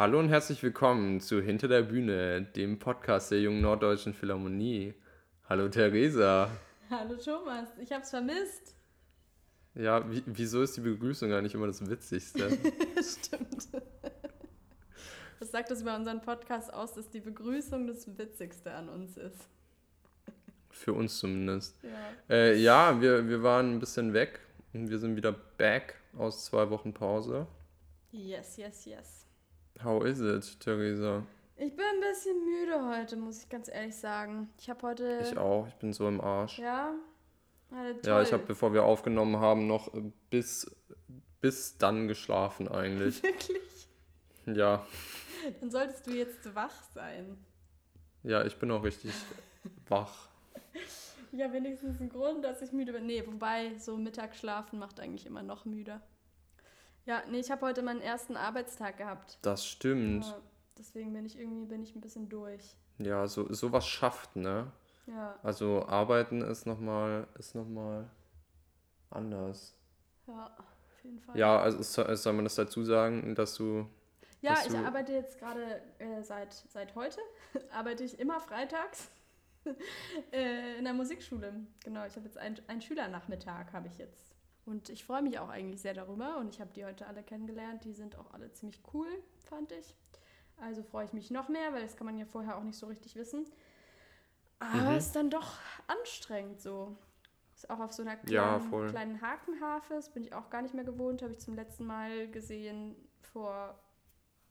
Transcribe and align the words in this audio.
Hallo 0.00 0.18
und 0.18 0.30
herzlich 0.30 0.62
willkommen 0.62 1.20
zu 1.20 1.42
Hinter 1.42 1.68
der 1.68 1.82
Bühne, 1.82 2.40
dem 2.56 2.78
Podcast 2.78 3.32
der 3.32 3.42
Jungen 3.42 3.60
Norddeutschen 3.60 4.14
Philharmonie. 4.14 4.94
Hallo 5.46 5.68
Theresa. 5.68 6.50
Hallo 6.88 7.16
Thomas, 7.16 7.68
ich 7.78 7.92
hab's 7.92 8.08
vermisst. 8.08 8.74
Ja, 9.74 10.10
wie, 10.10 10.22
wieso 10.24 10.62
ist 10.62 10.74
die 10.78 10.80
Begrüßung 10.80 11.34
eigentlich 11.34 11.52
immer 11.52 11.66
das 11.66 11.86
Witzigste? 11.86 12.48
Stimmt. 13.02 13.68
Was 15.38 15.50
sagt 15.50 15.70
das 15.70 15.82
über 15.82 15.94
unseren 15.94 16.22
Podcast 16.22 16.72
aus, 16.72 16.94
dass 16.94 17.10
die 17.10 17.20
Begrüßung 17.20 17.86
das 17.86 18.08
Witzigste 18.16 18.72
an 18.72 18.88
uns 18.88 19.18
ist? 19.18 19.50
Für 20.70 20.94
uns 20.94 21.18
zumindest. 21.18 21.76
Ja. 21.82 22.34
Äh, 22.34 22.56
ja, 22.56 22.98
wir, 23.02 23.28
wir 23.28 23.42
waren 23.42 23.74
ein 23.74 23.78
bisschen 23.78 24.14
weg 24.14 24.40
und 24.72 24.88
wir 24.88 24.98
sind 24.98 25.16
wieder 25.16 25.32
back 25.32 25.96
aus 26.16 26.46
zwei 26.46 26.70
Wochen 26.70 26.94
Pause. 26.94 27.46
Yes, 28.12 28.56
yes, 28.56 28.86
yes. 28.86 29.19
How 29.82 30.04
is 30.04 30.20
it, 30.20 30.60
Theresa? 30.60 31.22
Ich 31.56 31.74
bin 31.74 31.84
ein 31.84 32.00
bisschen 32.00 32.36
müde 32.44 32.86
heute, 32.88 33.16
muss 33.16 33.42
ich 33.42 33.48
ganz 33.48 33.68
ehrlich 33.68 33.96
sagen. 33.96 34.48
Ich 34.58 34.68
habe 34.68 34.86
heute. 34.86 35.20
Ich 35.22 35.36
auch, 35.36 35.66
ich 35.68 35.74
bin 35.74 35.92
so 35.92 36.08
im 36.08 36.20
Arsch. 36.20 36.58
Ja. 36.58 36.94
Ja, 37.70 37.92
toll. 37.92 38.00
Ja, 38.04 38.22
ich 38.22 38.32
habe, 38.32 38.42
bevor 38.46 38.72
wir 38.72 38.84
aufgenommen 38.84 39.36
haben, 39.38 39.66
noch 39.66 39.90
bis, 40.28 40.70
bis 41.40 41.78
dann 41.78 42.08
geschlafen 42.08 42.68
eigentlich. 42.68 43.22
Wirklich? 43.22 43.88
Ja, 44.46 44.84
Dann 45.60 45.70
solltest 45.70 46.06
du 46.06 46.10
jetzt 46.12 46.54
wach 46.54 46.82
sein. 46.94 47.38
ja, 48.22 48.44
ich 48.44 48.56
bin 48.56 48.70
auch 48.70 48.82
richtig 48.82 49.12
wach. 49.88 50.28
Ja, 51.32 51.52
wenigstens 51.52 52.00
ein 52.00 52.08
Grund, 52.08 52.44
dass 52.44 52.60
ich 52.60 52.72
müde 52.72 52.92
bin. 52.92 53.06
Nee, 53.06 53.22
wobei, 53.26 53.78
so 53.78 53.96
Mittagsschlafen 53.96 54.78
macht 54.78 54.98
eigentlich 54.98 55.26
immer 55.26 55.42
noch 55.42 55.64
müde. 55.64 56.00
Ja, 57.06 57.22
nee, 57.28 57.40
ich 57.40 57.50
habe 57.50 57.62
heute 57.66 57.82
meinen 57.82 58.00
ersten 58.02 58.36
Arbeitstag 58.36 58.98
gehabt. 58.98 59.38
Das 59.42 59.64
stimmt. 59.66 60.24
Ja, 60.24 60.40
deswegen 60.78 61.12
bin 61.12 61.24
ich 61.26 61.38
irgendwie 61.38 61.66
bin 61.66 61.82
ich 61.82 61.94
ein 61.96 62.00
bisschen 62.00 62.28
durch. 62.28 62.76
Ja, 62.98 63.26
so 63.26 63.52
sowas 63.52 63.86
schafft, 63.86 64.36
ne? 64.36 64.70
Ja, 65.06 65.38
Also 65.42 65.86
arbeiten 65.86 66.42
ist 66.42 66.66
nochmal 66.66 67.26
ist 67.38 67.54
noch 67.54 67.66
mal 67.66 68.08
anders. 69.10 69.74
ja, 70.26 70.46
auf 70.58 71.04
jeden 71.04 71.20
Fall. 71.20 71.36
Ja, 71.38 71.58
also 71.60 71.82
so- 71.82 72.14
soll 72.14 72.32
man 72.34 72.44
das 72.44 72.54
dazu 72.54 72.84
sagen, 72.84 73.34
dass 73.34 73.54
du 73.54 73.86
Ja, 74.42 74.54
dass 74.54 74.66
ich 74.66 74.72
du- 74.72 74.84
arbeite 74.86 75.12
jetzt 75.12 75.38
gerade 75.38 75.80
äh, 75.98 76.22
seit, 76.22 76.52
seit 76.52 76.94
heute, 76.94 77.18
arbeite 77.72 78.04
ich 78.04 78.18
immer 78.20 78.38
freitags 78.40 79.10
äh, 80.32 80.76
in 80.78 80.84
der 80.84 80.92
Musikschule. 80.94 81.54
Genau, 81.84 82.04
ich 82.06 82.14
habe 82.16 82.26
jetzt 82.26 82.38
einen, 82.38 82.60
einen 82.68 82.80
Schülernachmittag, 82.82 83.72
habe 83.72 83.88
ich 83.88 83.98
jetzt. 83.98 84.34
Und 84.70 84.88
ich 84.88 85.04
freue 85.04 85.22
mich 85.22 85.38
auch 85.40 85.48
eigentlich 85.48 85.80
sehr 85.80 85.94
darüber 85.94 86.38
und 86.38 86.48
ich 86.54 86.60
habe 86.60 86.72
die 86.72 86.84
heute 86.84 87.06
alle 87.08 87.22
kennengelernt. 87.24 87.84
Die 87.84 87.92
sind 87.92 88.16
auch 88.16 88.32
alle 88.32 88.52
ziemlich 88.52 88.80
cool, 88.94 89.08
fand 89.48 89.72
ich. 89.72 89.96
Also 90.58 90.82
freue 90.82 91.06
ich 91.06 91.12
mich 91.12 91.30
noch 91.30 91.48
mehr, 91.48 91.72
weil 91.72 91.82
das 91.82 91.96
kann 91.96 92.06
man 92.06 92.16
ja 92.18 92.24
vorher 92.24 92.56
auch 92.56 92.62
nicht 92.62 92.78
so 92.78 92.86
richtig 92.86 93.16
wissen. 93.16 93.46
Aber 94.60 94.90
Mhm. 94.90 94.96
es 94.96 95.06
ist 95.06 95.16
dann 95.16 95.30
doch 95.30 95.54
anstrengend 95.88 96.60
so. 96.60 96.96
Ist 97.54 97.68
auch 97.68 97.80
auf 97.80 97.92
so 97.92 98.02
einer 98.02 98.12
Ja, 98.28 98.58
kleinen, 98.58 98.70
voll. 98.70 98.90
kleinen 98.90 99.20
Hakenhafe, 99.20 99.94
das 99.94 100.12
bin 100.12 100.22
ich 100.22 100.32
auch 100.34 100.50
gar 100.50 100.62
nicht 100.62 100.74
mehr 100.74 100.84
gewohnt, 100.84 101.20
habe 101.22 101.32
ich 101.32 101.40
zum 101.40 101.54
letzten 101.56 101.84
Mal 101.86 102.28
gesehen 102.28 102.94
vor 103.20 103.78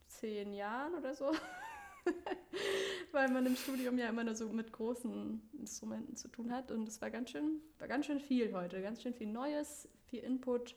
zehn 0.07 0.53
Jahren 0.53 0.95
oder 0.95 1.13
so. 1.15 1.31
Weil 3.11 3.29
man 3.29 3.45
im 3.45 3.55
Studium 3.55 3.97
ja 3.97 4.07
immer 4.09 4.23
nur 4.23 4.35
so 4.35 4.49
mit 4.49 4.71
großen 4.71 5.41
Instrumenten 5.59 6.15
zu 6.15 6.27
tun 6.27 6.51
hat. 6.51 6.71
Und 6.71 6.87
es 6.87 7.01
war 7.01 7.09
ganz 7.09 7.31
schön, 7.31 7.61
war 7.79 7.87
ganz 7.87 8.05
schön 8.05 8.19
viel 8.19 8.53
heute. 8.53 8.81
Ganz 8.81 9.01
schön 9.01 9.13
viel 9.13 9.27
Neues, 9.27 9.87
viel 10.09 10.23
Input. 10.23 10.75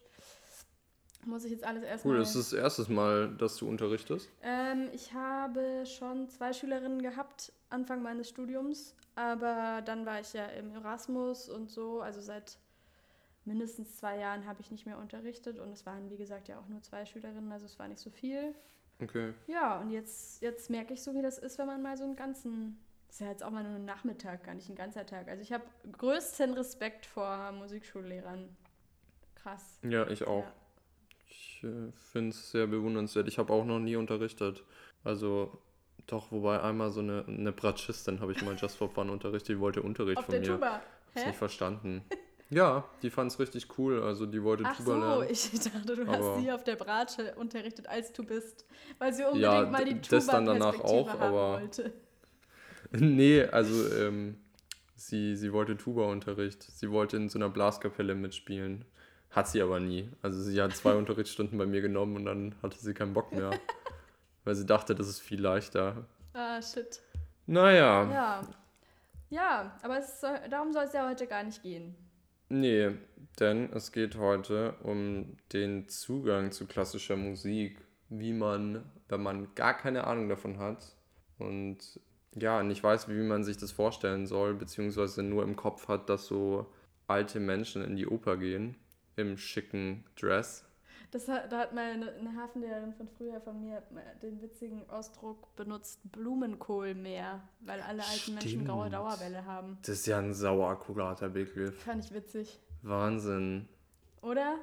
Muss 1.24 1.44
ich 1.44 1.52
jetzt 1.52 1.64
alles 1.64 1.84
erstmal. 1.84 2.14
Cool, 2.14 2.20
das 2.20 2.34
ist 2.34 2.52
das 2.52 2.58
erste 2.58 2.92
Mal, 2.92 3.34
dass 3.36 3.56
du 3.56 3.68
unterrichtest. 3.68 4.28
Ähm, 4.42 4.88
ich 4.92 5.12
habe 5.12 5.84
schon 5.86 6.28
zwei 6.28 6.52
Schülerinnen 6.52 7.00
gehabt 7.00 7.52
Anfang 7.70 8.02
meines 8.02 8.28
Studiums, 8.28 8.96
aber 9.14 9.82
dann 9.84 10.04
war 10.04 10.20
ich 10.20 10.32
ja 10.32 10.46
im 10.46 10.72
Erasmus 10.72 11.48
und 11.48 11.70
so, 11.70 12.00
also 12.00 12.20
seit 12.20 12.58
mindestens 13.44 13.96
zwei 13.96 14.18
Jahren 14.18 14.46
habe 14.46 14.60
ich 14.60 14.70
nicht 14.70 14.84
mehr 14.84 14.98
unterrichtet 14.98 15.58
und 15.58 15.72
es 15.72 15.86
waren 15.86 16.10
wie 16.10 16.16
gesagt 16.16 16.48
ja 16.48 16.58
auch 16.58 16.68
nur 16.68 16.82
zwei 16.82 17.04
Schülerinnen, 17.04 17.52
also 17.52 17.66
es 17.66 17.78
war 17.78 17.88
nicht 17.88 18.00
so 18.00 18.10
viel. 18.10 18.54
Okay. 19.00 19.32
Ja, 19.46 19.80
und 19.80 19.90
jetzt, 19.90 20.42
jetzt 20.42 20.70
merke 20.70 20.94
ich 20.94 21.02
so, 21.02 21.14
wie 21.14 21.22
das 21.22 21.38
ist, 21.38 21.58
wenn 21.58 21.66
man 21.66 21.82
mal 21.82 21.96
so 21.96 22.04
einen 22.04 22.16
ganzen, 22.16 22.78
das 23.06 23.16
ist 23.16 23.20
ja 23.20 23.28
jetzt 23.28 23.42
auch 23.42 23.50
mal 23.50 23.64
nur 23.64 23.74
ein 23.74 23.84
Nachmittag, 23.84 24.44
gar 24.44 24.54
nicht 24.54 24.68
ein 24.68 24.76
ganzer 24.76 25.06
Tag. 25.06 25.28
Also 25.28 25.42
ich 25.42 25.52
habe 25.52 25.64
größten 25.90 26.54
Respekt 26.54 27.06
vor 27.06 27.52
Musikschullehrern. 27.52 28.56
Krass. 29.42 29.78
Ja, 29.82 30.06
ich 30.08 30.26
auch. 30.26 30.44
Ja. 30.44 30.52
Ich 31.28 31.64
äh, 31.64 31.92
finde 32.12 32.30
es 32.30 32.50
sehr 32.50 32.66
bewundernswert. 32.66 33.28
Ich 33.28 33.38
habe 33.38 33.52
auch 33.52 33.64
noch 33.64 33.78
nie 33.78 33.96
unterrichtet. 33.96 34.62
Also 35.04 35.58
doch, 36.06 36.30
wobei 36.32 36.60
einmal 36.60 36.90
so 36.90 37.00
eine, 37.00 37.24
eine 37.26 37.52
Bratschistin 37.52 38.20
habe 38.20 38.32
ich 38.32 38.42
mal 38.42 38.54
just 38.56 38.76
for 38.76 38.88
fun 38.90 39.10
unterrichtet. 39.10 39.56
Die 39.56 39.60
wollte 39.60 39.82
Unterricht 39.82 40.18
Auf 40.18 40.26
von 40.26 40.32
der 40.32 40.40
mir. 40.40 40.46
Tuba. 40.48 40.80
Hä? 41.14 41.26
nicht 41.26 41.36
verstanden. 41.36 42.02
Ja, 42.50 42.84
die 43.02 43.10
fand 43.10 43.30
es 43.32 43.38
richtig 43.38 43.78
cool. 43.78 44.02
Also 44.02 44.26
die 44.26 44.42
wollte 44.42 44.64
Ach 44.66 44.76
Tuba 44.76 44.92
so, 44.94 45.20
lernen. 45.20 45.28
ich 45.30 45.50
dachte, 45.60 45.96
du 45.96 46.02
Aber- 46.02 46.12
hast 46.36 46.40
sie 46.42 46.52
auf 46.52 46.64
der 46.64 46.76
Bratsche 46.76 47.34
unterrichtet, 47.36 47.86
als 47.88 48.12
du 48.12 48.24
bist. 48.24 48.66
Weil 48.98 49.12
sie 49.12 49.22
unbedingt 49.24 49.42
Ja, 49.42 49.66
mal 49.70 49.84
die 49.84 49.94
d- 49.94 50.08
das 50.10 50.26
dann 50.26 50.44
danach 50.46 50.78
auch, 50.80 51.08
haben 51.08 51.20
aber- 51.20 51.60
wollte. 51.62 51.92
Nee, 52.94 53.42
also 53.44 53.90
ähm, 53.94 54.36
sie, 54.94 55.34
sie 55.36 55.52
wollte 55.54 55.76
Tuba-Unterricht. 55.78 56.62
Sie 56.62 56.90
wollte 56.90 57.16
in 57.16 57.30
so 57.30 57.38
einer 57.38 57.48
Blaskapelle 57.48 58.14
mitspielen. 58.14 58.84
Hat 59.32 59.48
sie 59.48 59.60
aber 59.60 59.80
nie. 59.80 60.08
Also 60.22 60.40
sie 60.40 60.60
hat 60.62 60.76
zwei 60.76 60.94
Unterrichtsstunden 61.02 61.58
bei 61.58 61.66
mir 61.66 61.80
genommen 61.80 62.16
und 62.16 62.24
dann 62.26 62.54
hatte 62.62 62.78
sie 62.78 62.94
keinen 62.94 63.12
Bock 63.14 63.32
mehr. 63.32 63.50
weil 64.44 64.54
sie 64.54 64.66
dachte, 64.66 64.94
das 64.94 65.08
ist 65.08 65.20
viel 65.20 65.40
leichter. 65.40 66.06
Ah, 66.32 66.60
shit. 66.60 67.00
Naja, 67.46 68.10
Ja. 68.10 68.40
Ja, 69.30 69.78
aber 69.82 69.98
es 69.98 70.20
soll, 70.20 70.38
darum 70.50 70.74
soll 70.74 70.84
es 70.84 70.92
ja 70.92 71.08
heute 71.08 71.26
gar 71.26 71.42
nicht 71.42 71.62
gehen. 71.62 71.94
nee, 72.50 72.90
denn 73.40 73.72
es 73.72 73.90
geht 73.90 74.16
heute 74.16 74.74
um 74.82 75.38
den 75.54 75.88
Zugang 75.88 76.52
zu 76.52 76.66
klassischer 76.66 77.16
Musik. 77.16 77.78
Wie 78.10 78.34
man, 78.34 78.84
wenn 79.08 79.22
man 79.22 79.54
gar 79.54 79.72
keine 79.72 80.04
Ahnung 80.06 80.28
davon 80.28 80.58
hat 80.58 80.84
und 81.38 81.78
ja, 82.34 82.62
nicht 82.62 82.84
weiß, 82.84 83.08
wie 83.08 83.22
man 83.22 83.42
sich 83.42 83.56
das 83.56 83.72
vorstellen 83.72 84.26
soll, 84.26 84.52
beziehungsweise 84.52 85.22
nur 85.22 85.44
im 85.44 85.56
Kopf 85.56 85.88
hat, 85.88 86.10
dass 86.10 86.26
so 86.26 86.66
alte 87.06 87.40
Menschen 87.40 87.82
in 87.82 87.96
die 87.96 88.06
Oper 88.06 88.36
gehen, 88.36 88.76
im 89.16 89.36
schicken 89.36 90.04
Dress. 90.16 90.64
Das 91.12 91.28
hat, 91.28 91.52
da 91.52 91.58
hat 91.58 91.74
mal 91.74 91.92
eine, 91.92 92.10
eine 92.12 92.34
Hafenlehrerin 92.36 92.94
von 92.94 93.06
früher 93.06 93.38
von 93.42 93.60
mir 93.60 93.82
den 94.22 94.40
witzigen 94.40 94.88
Ausdruck 94.88 95.54
benutzt, 95.56 96.00
Blumenkohlmeer, 96.10 97.42
weil 97.60 97.82
alle 97.82 98.02
alten 98.02 98.34
Menschen 98.34 98.64
graue 98.64 98.88
Stimmt. 98.88 98.94
Dauerwelle 98.94 99.44
haben. 99.44 99.76
Das 99.82 99.90
ist 99.90 100.06
ja 100.06 100.18
ein 100.18 100.32
sauakkurater 100.32 101.28
Begriff. 101.28 101.82
Fand 101.84 102.06
ich 102.06 102.14
witzig. 102.14 102.58
Wahnsinn. 102.80 103.68
Oder? 104.22 104.56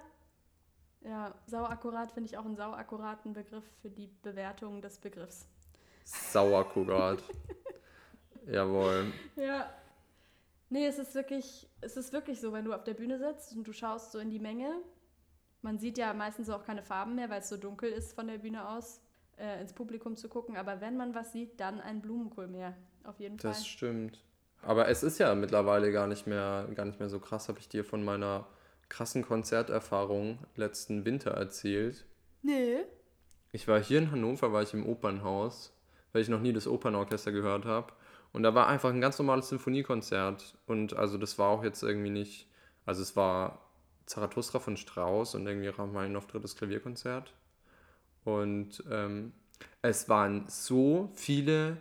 Ja, 1.01 1.35
sauakkurat 1.45 2.11
finde 2.11 2.29
ich 2.29 2.37
auch 2.37 2.45
einen 2.45 2.55
sauakkuraten 2.55 3.33
Begriff 3.33 3.63
für 3.81 3.91
die 3.91 4.09
Bewertung 4.23 4.81
des 4.81 4.97
Begriffs. 4.97 5.47
Sauakkurat. 6.03 7.23
Jawohl. 8.47 9.13
Ja. 9.35 9.69
Nee, 10.69 10.85
es 10.85 10.99
ist 10.99 11.15
wirklich, 11.15 11.67
es 11.81 11.97
ist 11.97 12.13
wirklich 12.13 12.39
so, 12.39 12.53
wenn 12.53 12.65
du 12.65 12.73
auf 12.73 12.83
der 12.83 12.93
Bühne 12.93 13.17
sitzt 13.17 13.55
und 13.55 13.67
du 13.67 13.73
schaust 13.73 14.11
so 14.11 14.19
in 14.19 14.29
die 14.29 14.39
Menge. 14.39 14.71
Man 15.61 15.79
sieht 15.79 15.97
ja 15.97 16.13
meistens 16.13 16.49
auch 16.49 16.63
keine 16.63 16.83
Farben 16.83 17.15
mehr, 17.15 17.29
weil 17.29 17.41
es 17.41 17.49
so 17.49 17.57
dunkel 17.57 17.91
ist 17.91 18.13
von 18.13 18.27
der 18.27 18.37
Bühne 18.37 18.69
aus, 18.69 19.01
äh, 19.37 19.59
ins 19.61 19.73
Publikum 19.73 20.15
zu 20.15 20.29
gucken. 20.29 20.55
Aber 20.55 20.79
wenn 20.79 20.95
man 20.95 21.15
was 21.15 21.31
sieht, 21.31 21.59
dann 21.59 21.81
ein 21.81 22.01
Blumenkohlmeer. 22.01 22.75
Auf 23.03 23.19
jeden 23.19 23.39
Fall. 23.39 23.51
Das 23.51 23.65
stimmt. 23.65 24.23
Aber 24.61 24.87
es 24.89 25.03
ist 25.03 25.17
ja 25.19 25.33
mittlerweile 25.35 25.91
gar 25.91 26.07
nicht 26.07 26.27
mehr, 26.27 26.67
gar 26.75 26.85
nicht 26.85 26.99
mehr 26.99 27.09
so 27.09 27.19
krass, 27.19 27.47
habe 27.47 27.59
ich 27.59 27.69
dir 27.69 27.83
von 27.83 28.03
meiner 28.03 28.47
krassen 28.89 29.23
Konzerterfahrung 29.23 30.39
letzten 30.55 31.05
Winter 31.05 31.31
erzählt. 31.31 32.05
Nee. 32.41 32.79
Ich 33.51 33.67
war 33.67 33.81
hier 33.81 33.99
in 33.99 34.11
Hannover, 34.11 34.51
war 34.51 34.61
ich 34.61 34.73
im 34.73 34.85
Opernhaus, 34.85 35.73
weil 36.11 36.21
ich 36.21 36.29
noch 36.29 36.41
nie 36.41 36.53
das 36.53 36.67
Opernorchester 36.67 37.31
gehört 37.31 37.65
habe. 37.65 37.93
Und 38.31 38.43
da 38.43 38.53
war 38.53 38.67
einfach 38.67 38.89
ein 38.89 39.01
ganz 39.01 39.17
normales 39.17 39.49
Sinfoniekonzert. 39.49 40.57
Und 40.67 40.95
also 40.95 41.17
das 41.17 41.39
war 41.39 41.49
auch 41.49 41.63
jetzt 41.63 41.81
irgendwie 41.83 42.11
nicht, 42.11 42.47
also 42.85 43.01
es 43.01 43.15
war 43.15 43.69
Zarathustra 44.05 44.59
von 44.59 44.77
Strauss 44.77 45.35
und 45.35 45.45
irgendwie 45.47 45.67
Rachmaninoff 45.67 46.27
drittes 46.27 46.55
Klavierkonzert. 46.55 47.33
Und 48.23 48.83
ähm, 48.89 49.33
es 49.81 50.09
waren 50.09 50.45
so 50.47 51.11
viele 51.15 51.77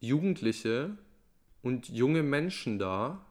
Jugendliche 0.00 0.96
und 1.62 1.88
junge 1.88 2.22
Menschen 2.22 2.78
da. 2.78 3.24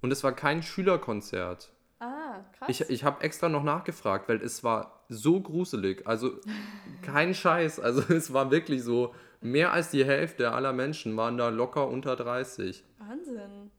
Und 0.00 0.12
es 0.12 0.22
war 0.24 0.32
kein 0.32 0.62
Schülerkonzert. 0.62 1.72
Ah, 1.98 2.40
krass. 2.52 2.68
Ich, 2.68 2.80
ich 2.88 3.04
habe 3.04 3.22
extra 3.22 3.48
noch 3.48 3.64
nachgefragt, 3.64 4.28
weil 4.28 4.40
es 4.40 4.62
war 4.62 5.04
so 5.08 5.40
gruselig. 5.40 6.06
Also 6.06 6.32
kein 7.02 7.34
Scheiß. 7.34 7.80
Also 7.80 8.02
es 8.14 8.32
war 8.32 8.50
wirklich 8.50 8.82
so, 8.82 9.14
mehr 9.40 9.72
als 9.72 9.90
die 9.90 10.04
Hälfte 10.04 10.52
aller 10.52 10.72
Menschen 10.72 11.16
waren 11.16 11.36
da 11.38 11.48
locker 11.48 11.88
unter 11.88 12.16
30. 12.16 12.84
Wahnsinn. 12.98 13.70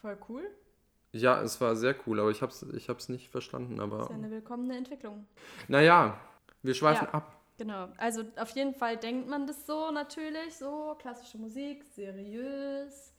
Voll 0.00 0.18
cool. 0.28 0.50
Ja, 1.12 1.42
es 1.42 1.60
war 1.60 1.74
sehr 1.76 1.94
cool, 2.06 2.20
aber 2.20 2.30
ich 2.30 2.40
habe 2.42 2.52
es 2.52 2.62
ich 2.62 2.88
hab's 2.88 3.08
nicht 3.08 3.30
verstanden. 3.30 3.76
Das 3.76 3.84
Aber 3.84 4.02
ist 4.04 4.08
ja 4.10 4.14
eine 4.14 4.30
willkommene 4.30 4.76
Entwicklung. 4.76 5.26
naja, 5.68 6.18
wir 6.62 6.74
schweifen 6.74 7.06
Ja. 7.06 7.14
ab. 7.14 7.36
Genau, 7.58 7.88
also 7.98 8.22
auf 8.36 8.50
jeden 8.50 8.74
Fall 8.74 8.96
denkt 8.96 9.28
man 9.28 9.46
das 9.46 9.66
so 9.66 9.90
natürlich, 9.90 10.56
so 10.56 10.96
klassische 10.98 11.36
Musik, 11.36 11.84
seriös, 11.84 13.12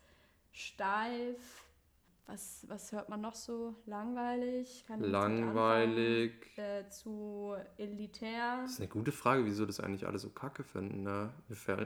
steif. 0.52 1.64
Was, 2.28 2.66
was 2.70 2.92
hört 2.94 3.10
man 3.10 3.20
noch 3.20 3.36
so? 3.36 3.76
Langweilig? 3.86 4.86
Langweilig. 5.00 6.34
Äh, 6.56 6.88
zu 6.88 7.56
elitär. 7.78 8.60
Das 8.62 8.74
ist 8.74 8.80
eine 8.80 8.88
gute 8.88 9.12
Frage, 9.12 9.46
wieso 9.46 9.66
das 9.66 9.80
eigentlich 9.80 10.08
alle 10.08 10.18
so 10.18 10.30
kacke 10.30 10.64
finden. 10.64 11.04
Ne? 11.04 11.34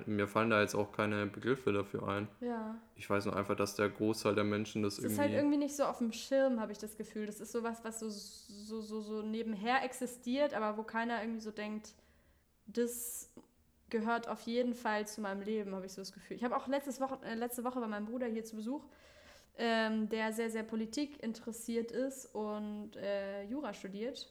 Mir, 0.05 0.27
fallen, 0.27 0.49
da 0.51 0.61
jetzt 0.61 0.75
auch 0.75 0.91
keine 0.91 1.25
Begriffe 1.25 1.73
dafür 1.73 2.07
ein. 2.07 2.27
Ja. 2.41 2.75
Ich 2.95 3.09
weiß 3.09 3.25
nur 3.25 3.35
einfach, 3.35 3.55
dass 3.55 3.75
der 3.75 3.89
Großteil 3.89 4.35
der 4.35 4.43
Menschen 4.43 4.83
das, 4.83 4.95
Das 4.95 5.05
irgendwie. 5.05 5.13
ist 5.13 5.19
halt 5.19 5.33
irgendwie 5.33 5.57
nicht 5.57 5.75
so 5.75 5.83
auf 5.85 5.97
dem 5.97 6.11
Schirm, 6.11 6.59
habe 6.59 6.71
ich 6.71 6.77
das 6.77 6.95
Gefühl. 6.95 7.25
Das 7.25 7.39
ist 7.39 7.51
sowas, 7.51 7.79
was 7.83 7.99
so, 7.99 8.09
so, 8.09 8.81
so, 8.81 9.01
so 9.01 9.21
nebenher 9.23 9.83
existiert, 9.83 10.53
aber 10.53 10.77
wo 10.77 10.83
keiner 10.83 11.21
irgendwie 11.21 11.41
so 11.41 11.51
denkt, 11.51 11.95
das 12.67 13.31
gehört 13.89 14.27
auf 14.27 14.41
jeden 14.41 14.73
Fall 14.73 15.07
zu 15.07 15.21
meinem 15.21 15.41
Leben, 15.41 15.73
habe 15.73 15.85
ich 15.85 15.93
so 15.93 16.01
das 16.01 16.11
Gefühl. 16.11 16.37
Ich 16.37 16.43
habe 16.43 16.55
auch 16.55 16.67
letztes 16.67 16.99
Woche, 16.99 17.17
äh, 17.23 17.35
letzte 17.35 17.63
Woche 17.63 17.79
bei 17.79 17.87
meinem 17.87 18.05
Bruder 18.05 18.27
hier 18.27 18.43
zu 18.43 18.55
Besuch, 18.55 18.83
ähm, 19.57 20.09
der 20.09 20.33
sehr, 20.33 20.49
sehr 20.49 20.63
Politik 20.63 21.21
interessiert 21.23 21.91
ist 21.91 22.33
und 22.33 22.95
äh, 22.95 23.43
Jura 23.43 23.73
studiert. 23.73 24.29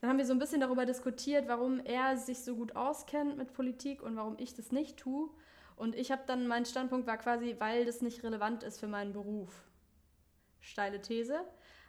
Dann 0.00 0.10
haben 0.10 0.18
wir 0.18 0.24
so 0.24 0.32
ein 0.32 0.38
bisschen 0.38 0.60
darüber 0.60 0.86
diskutiert, 0.86 1.46
warum 1.46 1.80
er 1.80 2.16
sich 2.16 2.38
so 2.38 2.56
gut 2.56 2.74
auskennt 2.74 3.36
mit 3.36 3.52
Politik 3.52 4.02
und 4.02 4.16
warum 4.16 4.36
ich 4.38 4.54
das 4.54 4.72
nicht 4.72 4.96
tue. 4.96 5.28
Und 5.76 5.94
ich 5.94 6.10
habe 6.10 6.22
dann, 6.26 6.46
mein 6.46 6.64
Standpunkt 6.64 7.06
war 7.06 7.18
quasi, 7.18 7.56
weil 7.58 7.84
das 7.84 8.00
nicht 8.00 8.22
relevant 8.22 8.62
ist 8.62 8.80
für 8.80 8.86
meinen 8.86 9.12
Beruf. 9.12 9.64
Steile 10.60 11.00
These. 11.00 11.40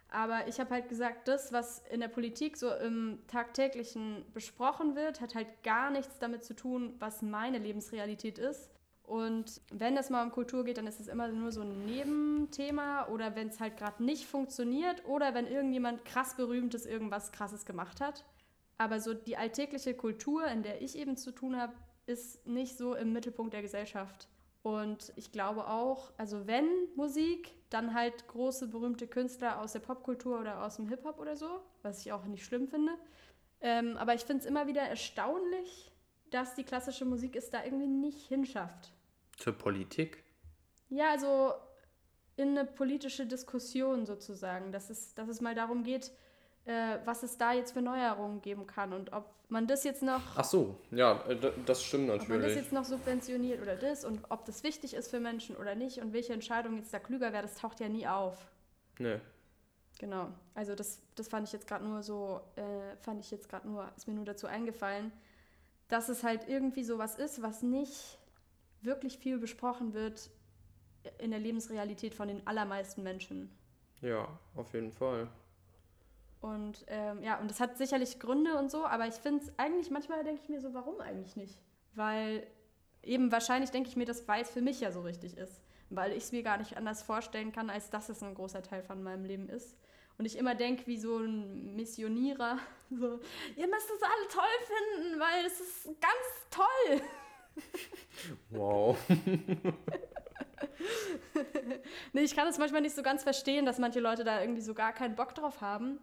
Aber 0.08 0.46
ich 0.46 0.60
habe 0.60 0.70
halt 0.70 0.90
gesagt, 0.90 1.26
das, 1.26 1.54
was 1.54 1.78
in 1.90 2.00
der 2.00 2.08
Politik 2.08 2.58
so 2.58 2.70
im 2.70 3.20
tagtäglichen 3.28 4.26
besprochen 4.34 4.94
wird, 4.94 5.22
hat 5.22 5.34
halt 5.34 5.62
gar 5.62 5.90
nichts 5.90 6.18
damit 6.18 6.44
zu 6.44 6.54
tun, 6.54 6.94
was 6.98 7.22
meine 7.22 7.58
Lebensrealität 7.58 8.38
ist. 8.38 8.70
Und 9.12 9.60
wenn 9.70 9.98
es 9.98 10.08
mal 10.08 10.24
um 10.24 10.32
Kultur 10.32 10.64
geht, 10.64 10.78
dann 10.78 10.86
ist 10.86 10.98
es 10.98 11.06
immer 11.06 11.28
nur 11.28 11.52
so 11.52 11.60
ein 11.60 11.84
Nebenthema 11.84 13.08
oder 13.08 13.36
wenn 13.36 13.48
es 13.48 13.60
halt 13.60 13.76
gerade 13.76 14.02
nicht 14.02 14.24
funktioniert 14.24 15.04
oder 15.06 15.34
wenn 15.34 15.46
irgendjemand 15.46 16.06
krass 16.06 16.34
berühmtes 16.34 16.86
irgendwas 16.86 17.30
krasses 17.30 17.66
gemacht 17.66 18.00
hat. 18.00 18.24
Aber 18.78 19.00
so 19.00 19.12
die 19.12 19.36
alltägliche 19.36 19.92
Kultur, 19.92 20.46
in 20.46 20.62
der 20.62 20.80
ich 20.80 20.96
eben 20.96 21.18
zu 21.18 21.30
tun 21.30 21.60
habe, 21.60 21.74
ist 22.06 22.46
nicht 22.46 22.78
so 22.78 22.94
im 22.94 23.12
Mittelpunkt 23.12 23.52
der 23.52 23.60
Gesellschaft. 23.60 24.28
Und 24.62 25.12
ich 25.16 25.30
glaube 25.30 25.66
auch, 25.68 26.14
also 26.16 26.46
wenn 26.46 26.64
Musik, 26.96 27.52
dann 27.68 27.92
halt 27.92 28.26
große 28.28 28.68
berühmte 28.68 29.06
Künstler 29.06 29.60
aus 29.60 29.74
der 29.74 29.80
Popkultur 29.80 30.40
oder 30.40 30.64
aus 30.64 30.76
dem 30.76 30.88
Hip-Hop 30.88 31.20
oder 31.20 31.36
so, 31.36 31.60
was 31.82 32.00
ich 32.00 32.12
auch 32.12 32.24
nicht 32.24 32.46
schlimm 32.46 32.66
finde. 32.66 32.92
Ähm, 33.60 33.98
aber 33.98 34.14
ich 34.14 34.22
finde 34.22 34.40
es 34.40 34.46
immer 34.46 34.66
wieder 34.68 34.80
erstaunlich, 34.80 35.92
dass 36.30 36.54
die 36.54 36.64
klassische 36.64 37.04
Musik 37.04 37.36
es 37.36 37.50
da 37.50 37.62
irgendwie 37.62 37.88
nicht 37.88 38.26
hinschafft. 38.26 38.90
Zur 39.42 39.54
Politik? 39.54 40.22
Ja, 40.88 41.10
also 41.10 41.52
in 42.36 42.56
eine 42.56 42.64
politische 42.64 43.26
Diskussion 43.26 44.06
sozusagen, 44.06 44.70
dass 44.70 44.88
es, 44.88 45.14
dass 45.14 45.28
es 45.28 45.40
mal 45.40 45.56
darum 45.56 45.82
geht, 45.82 46.12
äh, 46.64 46.98
was 47.04 47.24
es 47.24 47.38
da 47.38 47.52
jetzt 47.52 47.72
für 47.72 47.82
Neuerungen 47.82 48.40
geben 48.40 48.68
kann 48.68 48.92
und 48.92 49.12
ob 49.12 49.26
man 49.48 49.66
das 49.66 49.82
jetzt 49.82 50.02
noch, 50.04 50.20
Ach 50.36 50.44
so, 50.44 50.76
ja, 50.92 51.20
äh, 51.28 51.36
das 51.66 51.82
stimmt 51.82 52.04
ob 52.04 52.08
man 52.10 52.18
das 52.18 52.28
natürlich. 52.28 52.56
jetzt 52.56 52.72
noch 52.72 52.84
subventioniert 52.84 53.60
oder 53.60 53.74
das 53.74 54.04
und 54.04 54.20
ob 54.28 54.44
das 54.44 54.62
wichtig 54.62 54.94
ist 54.94 55.10
für 55.10 55.18
Menschen 55.18 55.56
oder 55.56 55.74
nicht 55.74 55.98
und 55.98 56.12
welche 56.12 56.32
Entscheidung 56.32 56.76
jetzt 56.76 56.94
da 56.94 57.00
klüger 57.00 57.32
wäre, 57.32 57.42
das 57.42 57.56
taucht 57.56 57.80
ja 57.80 57.88
nie 57.88 58.06
auf. 58.06 58.36
Nee. 59.00 59.18
Genau. 59.98 60.28
Also 60.54 60.76
das, 60.76 61.02
das 61.16 61.26
fand 61.26 61.48
ich 61.48 61.52
jetzt 61.52 61.66
gerade 61.66 61.84
nur 61.84 62.04
so, 62.04 62.40
äh, 62.54 62.96
fand 63.00 63.18
ich 63.18 63.32
jetzt 63.32 63.48
gerade 63.48 63.66
nur, 63.66 63.90
ist 63.96 64.06
mir 64.06 64.14
nur 64.14 64.24
dazu 64.24 64.46
eingefallen, 64.46 65.10
dass 65.88 66.08
es 66.08 66.22
halt 66.22 66.48
irgendwie 66.48 66.84
sowas 66.84 67.16
ist, 67.16 67.42
was 67.42 67.62
nicht 67.62 68.18
wirklich 68.84 69.18
viel 69.18 69.38
besprochen 69.38 69.94
wird 69.94 70.30
in 71.18 71.30
der 71.30 71.40
Lebensrealität 71.40 72.14
von 72.14 72.28
den 72.28 72.46
allermeisten 72.46 73.02
Menschen. 73.02 73.50
Ja, 74.00 74.28
auf 74.54 74.72
jeden 74.74 74.92
Fall. 74.92 75.28
Und 76.40 76.84
ähm, 76.88 77.22
ja, 77.22 77.38
und 77.40 77.50
das 77.50 77.60
hat 77.60 77.78
sicherlich 77.78 78.18
Gründe 78.18 78.58
und 78.58 78.70
so, 78.70 78.84
aber 78.84 79.06
ich 79.06 79.14
finde 79.14 79.44
es 79.44 79.52
eigentlich, 79.58 79.90
manchmal 79.90 80.24
denke 80.24 80.40
ich 80.42 80.48
mir 80.48 80.60
so, 80.60 80.74
warum 80.74 81.00
eigentlich 81.00 81.36
nicht? 81.36 81.56
Weil 81.94 82.46
eben 83.02 83.30
wahrscheinlich 83.30 83.70
denke 83.70 83.88
ich 83.88 83.96
mir, 83.96 84.06
das 84.06 84.26
weil 84.26 84.42
es 84.42 84.50
für 84.50 84.60
mich 84.60 84.80
ja 84.80 84.90
so 84.90 85.02
richtig 85.02 85.36
ist. 85.36 85.62
Weil 85.88 86.12
ich 86.12 86.24
es 86.24 86.32
mir 86.32 86.42
gar 86.42 86.58
nicht 86.58 86.76
anders 86.76 87.02
vorstellen 87.02 87.52
kann, 87.52 87.70
als 87.70 87.90
dass 87.90 88.08
es 88.08 88.22
ein 88.22 88.34
großer 88.34 88.62
Teil 88.62 88.82
von 88.82 89.02
meinem 89.02 89.24
Leben 89.24 89.48
ist. 89.48 89.76
Und 90.18 90.24
ich 90.24 90.36
immer 90.36 90.54
denke, 90.54 90.86
wie 90.86 90.98
so 90.98 91.18
ein 91.18 91.76
Missionierer, 91.76 92.58
so, 92.90 93.20
ihr 93.56 93.68
müsst 93.68 93.90
es 93.90 94.02
alle 94.02 94.28
toll 94.28 94.66
finden, 94.66 95.20
weil 95.20 95.46
es 95.46 95.60
ist 95.60 95.84
ganz 96.00 96.50
toll. 96.50 97.00
Wow. 98.50 98.96
nee, 102.12 102.20
ich 102.20 102.36
kann 102.36 102.46
es 102.46 102.58
manchmal 102.58 102.82
nicht 102.82 102.94
so 102.94 103.02
ganz 103.02 103.22
verstehen, 103.22 103.66
dass 103.66 103.78
manche 103.78 104.00
Leute 104.00 104.22
da 104.22 104.40
irgendwie 104.40 104.60
so 104.60 104.74
gar 104.74 104.92
keinen 104.92 105.16
Bock 105.16 105.34
drauf 105.34 105.60
haben. 105.60 105.98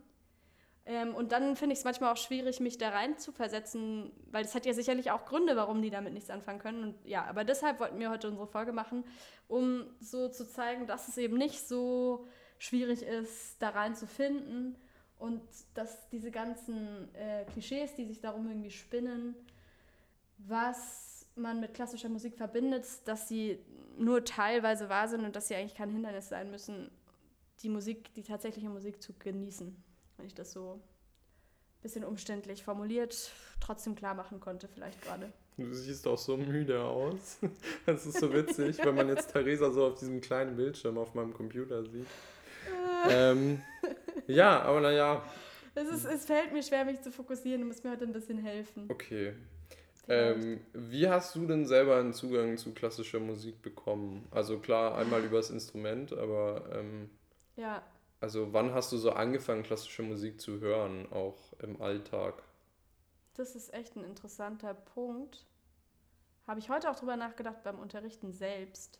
Ähm, 0.86 1.14
und 1.14 1.32
dann 1.32 1.56
finde 1.56 1.74
ich 1.74 1.80
es 1.80 1.86
manchmal 1.86 2.12
auch 2.12 2.18
schwierig, 2.18 2.60
mich 2.60 2.78
da 2.80 2.90
rein 2.90 3.18
zu 3.20 3.32
versetzen, 3.32 4.12
weil 4.32 4.44
es 4.44 4.56
hat 4.56 4.66
ja 4.66 4.74
sicherlich 4.74 5.12
auch 5.12 5.26
Gründe, 5.26 5.56
warum 5.56 5.82
die 5.82 5.92
damit 5.92 6.14
nichts 6.14 6.32
anfangen 6.32 6.60
können. 6.60 6.84
Und 6.84 6.96
ja, 7.06 7.26
aber 7.26 7.44
deshalb 7.44 7.80
wollten 7.80 8.00
wir 8.00 8.10
heute 8.10 8.28
unsere 8.28 8.48
Folge 8.48 8.74
machen, 8.74 9.04
um 9.48 9.86
so 10.00 10.30
zu 10.30 10.48
zeigen, 10.48 10.88
dass 10.88 11.08
es 11.08 11.18
eben 11.18 11.38
nicht 11.38 11.68
so 11.68 12.28
schwierig 12.58 13.04
ist, 13.04 13.62
da 13.62 13.70
rein 13.70 13.96
zu 13.96 14.08
finden 14.08 14.76
und 15.20 15.42
dass 15.76 16.10
diese 16.10 16.32
ganzen 16.32 17.14
äh, 17.14 17.46
Klischees, 17.52 17.94
die 17.94 18.06
sich 18.06 18.20
darum 18.20 18.48
irgendwie 18.48 18.72
spinnen, 18.72 19.36
was 20.38 21.09
man 21.40 21.60
mit 21.60 21.74
klassischer 21.74 22.10
Musik 22.10 22.36
verbindet, 22.36 22.86
dass 23.06 23.28
sie 23.28 23.60
nur 23.98 24.24
teilweise 24.24 24.90
wahr 24.90 25.08
sind 25.08 25.26
und 25.26 25.36
dass 25.36 25.48
sie 25.48 25.56
eigentlich 25.56 25.76
kein 25.76 25.90
Hindernis 25.90 26.30
sein 26.30 26.52
müssen, 26.52 26.90
die 27.62 27.70
Musik, 27.70 28.14
die 28.14 28.24
tatsächliche 28.24 28.70
Musik 28.70 29.02
zu 29.02 29.14
genießen. 29.14 29.76
Wenn 30.18 30.26
ich 30.26 30.34
das 30.34 30.52
so 30.52 30.74
ein 30.74 31.82
bisschen 31.82 32.04
umständlich 32.06 32.64
formuliert 32.64 33.32
trotzdem 33.60 33.96
klar 33.96 34.14
machen 34.14 34.40
konnte, 34.40 34.68
vielleicht 34.68 35.02
gerade. 35.02 35.32
Du 35.58 35.74
siehst 35.74 36.08
auch 36.08 36.18
so 36.18 36.38
müde 36.38 36.82
aus. 36.82 37.40
Das 37.86 38.06
ist 38.06 38.20
so 38.20 38.32
witzig, 38.34 38.78
wenn 38.86 38.96
man 38.96 39.10
jetzt 39.10 39.34
Theresa 39.34 39.72
so 39.72 39.86
auf 39.88 39.96
diesem 40.00 40.22
kleinen 40.22 40.56
Bildschirm 40.56 40.98
auf 40.98 41.14
meinem 41.16 41.34
Computer 41.34 41.84
sieht. 41.84 42.08
ähm, 43.10 43.62
ja, 44.28 44.62
aber 44.62 44.80
naja, 44.80 45.24
Es, 45.76 45.90
ist, 45.90 46.06
es 46.06 46.26
fällt 46.26 46.54
mir 46.54 46.64
schwer, 46.64 46.86
mich 46.86 47.02
zu 47.02 47.12
fokussieren. 47.12 47.62
Du 47.62 47.68
musst 47.68 47.84
mir 47.84 47.92
heute 47.92 48.06
ein 48.06 48.14
bisschen 48.14 48.38
helfen. 48.38 48.86
okay. 48.90 49.34
Ähm, 50.10 50.62
wie 50.74 51.08
hast 51.08 51.36
du 51.36 51.46
denn 51.46 51.66
selber 51.66 51.98
einen 51.98 52.14
Zugang 52.14 52.58
zu 52.58 52.74
klassischer 52.74 53.20
Musik 53.20 53.62
bekommen? 53.62 54.28
Also 54.32 54.60
klar, 54.60 54.98
einmal 54.98 55.24
übers 55.24 55.52
Instrument, 55.52 56.14
aber 56.14 56.64
ähm, 56.74 57.10
ja, 57.56 57.84
also 58.22 58.54
wann 58.54 58.74
hast 58.74 58.92
du 58.92 58.98
so 58.98 59.12
angefangen, 59.12 59.64
klassische 59.64 60.04
Musik 60.04 60.42
zu 60.42 60.60
hören, 60.60 61.08
auch 61.12 61.54
im 61.62 61.82
Alltag? 61.82 62.44
das 63.40 63.56
ist 63.56 63.74
echt 63.74 63.96
ein 63.96 64.04
interessanter 64.04 64.74
Punkt. 64.74 65.46
Habe 66.46 66.60
ich 66.60 66.70
heute 66.70 66.90
auch 66.90 66.96
drüber 66.96 67.16
nachgedacht 67.16 67.64
beim 67.64 67.80
Unterrichten 67.80 68.34
selbst. 68.34 69.00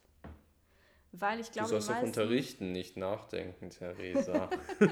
Weil 1.12 1.40
ich 1.40 1.48
Du 1.48 1.54
glaube, 1.54 1.70
sollst 1.70 1.90
die 1.90 1.94
doch 1.94 2.04
unterrichten, 2.04 2.72
nicht 2.72 2.96
nachdenken, 2.96 3.70
Theresa. 3.70 4.50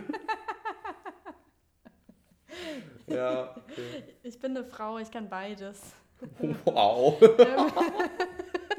ja, 3.07 3.55
okay. 3.55 4.03
Ich 4.23 4.39
bin 4.39 4.57
eine 4.57 4.65
Frau, 4.65 4.97
ich 4.97 5.11
kann 5.11 5.29
beides. 5.29 5.79
Wow. 6.65 7.17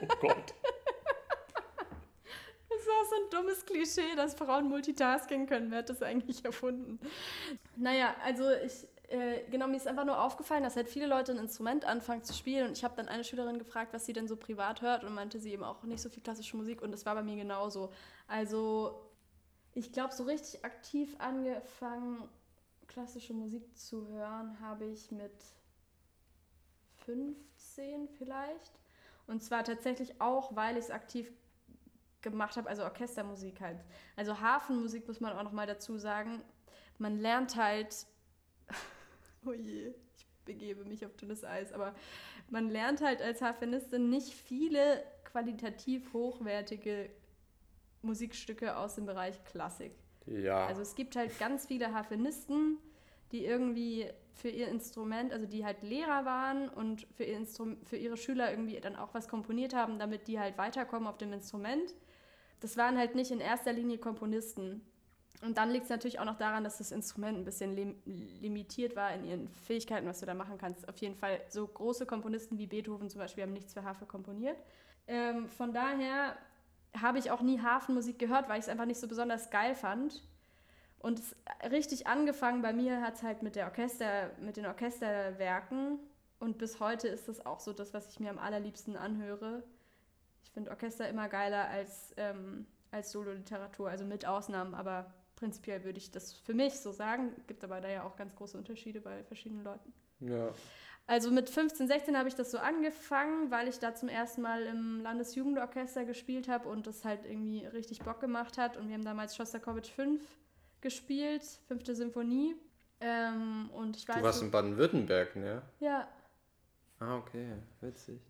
Oh 0.00 0.16
Gott. 0.20 0.54
Das 2.68 2.78
ist 2.80 2.88
auch 2.88 3.04
so 3.04 3.16
ein 3.16 3.30
dummes 3.30 3.66
Klischee, 3.66 4.14
dass 4.16 4.34
Frauen 4.34 4.68
Multitasking 4.68 5.46
können. 5.46 5.70
Wer 5.70 5.78
hat 5.78 5.90
das 5.90 6.02
eigentlich 6.02 6.44
erfunden? 6.44 7.00
Naja, 7.76 8.14
also 8.24 8.48
ich, 8.64 8.86
äh, 9.08 9.42
genau, 9.50 9.66
mir 9.66 9.76
ist 9.76 9.88
einfach 9.88 10.04
nur 10.04 10.22
aufgefallen, 10.22 10.62
dass 10.62 10.76
halt 10.76 10.88
viele 10.88 11.06
Leute 11.06 11.32
ein 11.32 11.38
Instrument 11.38 11.84
anfangen 11.84 12.22
zu 12.22 12.32
spielen. 12.32 12.68
Und 12.68 12.76
ich 12.76 12.84
habe 12.84 12.94
dann 12.96 13.08
eine 13.08 13.24
Schülerin 13.24 13.58
gefragt, 13.58 13.92
was 13.92 14.06
sie 14.06 14.12
denn 14.12 14.28
so 14.28 14.36
privat 14.36 14.82
hört 14.82 15.02
und 15.02 15.14
meinte 15.14 15.40
sie 15.40 15.52
eben 15.52 15.64
auch 15.64 15.82
nicht 15.82 16.00
so 16.00 16.08
viel 16.10 16.22
klassische 16.22 16.56
Musik. 16.56 16.80
Und 16.82 16.92
das 16.92 17.06
war 17.06 17.14
bei 17.14 17.22
mir 17.22 17.36
genauso. 17.36 17.90
Also 18.28 19.00
ich 19.74 19.92
glaube, 19.92 20.14
so 20.14 20.24
richtig 20.24 20.64
aktiv 20.64 21.16
angefangen, 21.18 22.28
klassische 22.86 23.32
Musik 23.32 23.76
zu 23.76 24.06
hören, 24.08 24.60
habe 24.60 24.84
ich 24.84 25.10
mit 25.10 25.32
15 27.08 28.08
vielleicht. 28.18 28.72
Und 29.26 29.42
zwar 29.42 29.64
tatsächlich 29.64 30.20
auch, 30.20 30.54
weil 30.54 30.76
ich 30.76 30.84
es 30.84 30.90
aktiv 30.90 31.32
gemacht 32.20 32.56
habe, 32.56 32.68
also 32.68 32.82
Orchestermusik 32.82 33.60
halt. 33.60 33.78
Also 34.16 34.40
Hafenmusik 34.40 35.06
muss 35.06 35.20
man 35.20 35.32
auch 35.32 35.42
noch 35.42 35.52
mal 35.52 35.66
dazu 35.66 35.98
sagen. 35.98 36.42
Man 36.98 37.18
lernt 37.18 37.56
halt, 37.56 38.06
oh 39.46 39.52
je, 39.52 39.94
ich 40.16 40.26
begebe 40.44 40.84
mich 40.84 41.06
auf 41.06 41.16
dünnes 41.16 41.44
Eis, 41.44 41.72
aber 41.72 41.94
man 42.50 42.68
lernt 42.68 43.00
halt 43.00 43.22
als 43.22 43.40
Harfenistin 43.40 44.10
nicht 44.10 44.32
viele 44.32 45.02
qualitativ 45.24 46.12
hochwertige 46.12 47.10
Musikstücke 48.02 48.76
aus 48.76 48.96
dem 48.96 49.06
Bereich 49.06 49.42
Klassik. 49.44 49.92
Ja. 50.26 50.66
Also 50.66 50.82
es 50.82 50.94
gibt 50.94 51.16
halt 51.16 51.38
ganz 51.38 51.66
viele 51.66 51.94
Harfenisten, 51.94 52.78
die 53.32 53.44
irgendwie 53.44 54.10
für 54.32 54.48
ihr 54.48 54.68
Instrument, 54.68 55.32
also 55.32 55.46
die 55.46 55.64
halt 55.64 55.82
Lehrer 55.82 56.24
waren 56.24 56.68
und 56.68 57.06
für, 57.12 57.24
ihr 57.24 57.36
Instrum 57.36 57.76
für 57.84 57.96
ihre 57.96 58.16
Schüler 58.16 58.50
irgendwie 58.50 58.80
dann 58.80 58.96
auch 58.96 59.14
was 59.14 59.28
komponiert 59.28 59.74
haben, 59.74 59.98
damit 59.98 60.28
die 60.28 60.38
halt 60.38 60.56
weiterkommen 60.58 61.08
auf 61.08 61.18
dem 61.18 61.32
Instrument. 61.32 61.94
Das 62.60 62.76
waren 62.76 62.96
halt 62.96 63.14
nicht 63.14 63.30
in 63.30 63.40
erster 63.40 63.72
Linie 63.72 63.98
Komponisten. 63.98 64.82
Und 65.42 65.56
dann 65.56 65.70
liegt 65.70 65.84
es 65.84 65.90
natürlich 65.90 66.18
auch 66.18 66.24
noch 66.24 66.36
daran, 66.36 66.64
dass 66.64 66.78
das 66.78 66.90
Instrument 66.90 67.38
ein 67.38 67.44
bisschen 67.44 67.74
lim 67.74 67.94
limitiert 68.04 68.96
war 68.96 69.14
in 69.14 69.24
ihren 69.24 69.48
Fähigkeiten, 69.48 70.06
was 70.06 70.18
du 70.18 70.26
da 70.26 70.34
machen 70.34 70.58
kannst. 70.58 70.88
Auf 70.88 70.96
jeden 70.98 71.14
Fall, 71.14 71.40
so 71.48 71.66
große 71.66 72.06
Komponisten 72.06 72.58
wie 72.58 72.66
Beethoven 72.66 73.08
zum 73.08 73.20
Beispiel 73.20 73.44
haben 73.44 73.52
nichts 73.52 73.72
für 73.72 73.84
Harfe 73.84 74.06
komponiert. 74.06 74.56
Ähm, 75.06 75.48
von 75.48 75.72
daher 75.72 76.36
habe 77.00 77.18
ich 77.18 77.30
auch 77.30 77.40
nie 77.40 77.60
Hafenmusik 77.60 78.18
gehört, 78.18 78.48
weil 78.48 78.58
ich 78.58 78.64
es 78.64 78.68
einfach 78.68 78.86
nicht 78.86 78.98
so 78.98 79.06
besonders 79.06 79.50
geil 79.50 79.74
fand. 79.74 80.22
Und 81.00 81.22
richtig 81.70 82.06
angefangen 82.06 82.62
bei 82.62 82.72
mir 82.72 83.00
hat 83.00 83.16
es 83.16 83.22
halt 83.22 83.42
mit 83.42 83.56
der 83.56 83.66
Orchester, 83.66 84.30
mit 84.40 84.56
den 84.56 84.66
Orchesterwerken. 84.66 85.98
Und 86.40 86.58
bis 86.58 86.80
heute 86.80 87.08
ist 87.08 87.28
das 87.28 87.44
auch 87.44 87.60
so 87.60 87.72
das, 87.72 87.94
was 87.94 88.08
ich 88.10 88.20
mir 88.20 88.30
am 88.30 88.38
allerliebsten 88.38 88.96
anhöre. 88.96 89.62
Ich 90.42 90.50
finde 90.50 90.70
Orchester 90.70 91.08
immer 91.08 91.28
geiler 91.28 91.68
als, 91.68 92.14
ähm, 92.16 92.66
als 92.90 93.12
Solo-Literatur, 93.12 93.88
also 93.88 94.04
mit 94.04 94.26
Ausnahmen, 94.26 94.74
aber 94.74 95.12
prinzipiell 95.36 95.84
würde 95.84 95.98
ich 95.98 96.10
das 96.10 96.32
für 96.32 96.54
mich 96.54 96.80
so 96.80 96.90
sagen. 96.90 97.32
Gibt 97.46 97.62
aber 97.62 97.80
da 97.80 97.88
ja 97.88 98.02
auch 98.04 98.16
ganz 98.16 98.34
große 98.34 98.58
Unterschiede 98.58 99.00
bei 99.00 99.22
verschiedenen 99.24 99.62
Leuten. 99.62 99.92
Ja. 100.20 100.50
Also 101.06 101.30
mit 101.30 101.48
15, 101.48 101.86
16 101.86 102.18
habe 102.18 102.28
ich 102.28 102.34
das 102.34 102.50
so 102.50 102.58
angefangen, 102.58 103.50
weil 103.50 103.68
ich 103.68 103.78
da 103.78 103.94
zum 103.94 104.08
ersten 104.08 104.42
Mal 104.42 104.64
im 104.64 105.00
Landesjugendorchester 105.00 106.04
gespielt 106.04 106.48
habe 106.48 106.68
und 106.68 106.86
das 106.86 107.04
halt 107.04 107.24
irgendwie 107.24 107.64
richtig 107.66 108.00
Bock 108.00 108.20
gemacht 108.20 108.58
hat. 108.58 108.76
Und 108.76 108.88
wir 108.88 108.94
haben 108.94 109.04
damals 109.04 109.34
Schostakowitsch 109.34 109.90
5 109.90 110.20
gespielt, 110.80 111.42
fünfte 111.66 111.94
Symphonie. 111.94 112.56
Ähm, 113.00 113.70
und 113.72 113.96
ich 113.96 114.08
weiß, 114.08 114.16
du 114.16 114.22
warst 114.22 114.42
in 114.42 114.50
Baden-Württemberg, 114.50 115.36
ne? 115.36 115.62
Ja. 115.80 116.08
Ah, 116.98 117.16
okay, 117.16 117.54
witzig. 117.80 118.20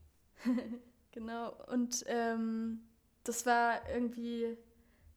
genau, 1.11 1.55
und 1.71 2.05
ähm, 2.07 2.81
das 3.25 3.47
war 3.47 3.89
irgendwie 3.89 4.57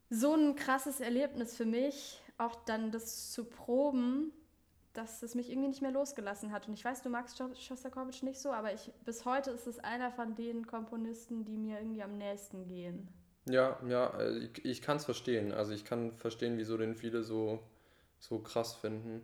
so 0.08 0.34
ein 0.34 0.56
krasses 0.56 1.00
Erlebnis 1.00 1.56
für 1.56 1.66
mich, 1.66 2.22
auch 2.38 2.54
dann 2.64 2.90
das 2.90 3.30
zu 3.30 3.44
proben, 3.44 4.32
dass 4.92 5.22
es 5.22 5.34
mich 5.34 5.50
irgendwie 5.50 5.68
nicht 5.68 5.82
mehr 5.82 5.90
losgelassen 5.90 6.52
hat. 6.52 6.68
Und 6.68 6.74
ich 6.74 6.84
weiß, 6.84 7.02
du 7.02 7.08
magst 7.08 7.42
Schostakowitsch 7.58 8.22
nicht 8.22 8.40
so, 8.40 8.52
aber 8.52 8.74
ich, 8.74 8.92
bis 9.04 9.24
heute 9.24 9.50
ist 9.50 9.66
es 9.66 9.78
einer 9.78 10.10
von 10.10 10.34
den 10.34 10.66
Komponisten, 10.66 11.44
die 11.44 11.56
mir 11.56 11.78
irgendwie 11.78 12.02
am 12.02 12.18
nächsten 12.18 12.66
gehen. 12.66 13.08
Ja, 13.46 13.78
ja, 13.86 14.08
äh, 14.18 14.38
ich, 14.38 14.64
ich 14.64 14.82
kann 14.82 14.96
es 14.96 15.04
verstehen. 15.04 15.52
Also 15.52 15.72
ich 15.72 15.84
kann 15.84 16.12
verstehen, 16.16 16.58
wieso 16.58 16.76
den 16.76 16.94
viele 16.94 17.22
so, 17.22 17.60
so 18.18 18.38
krass 18.38 18.74
finden. 18.74 19.22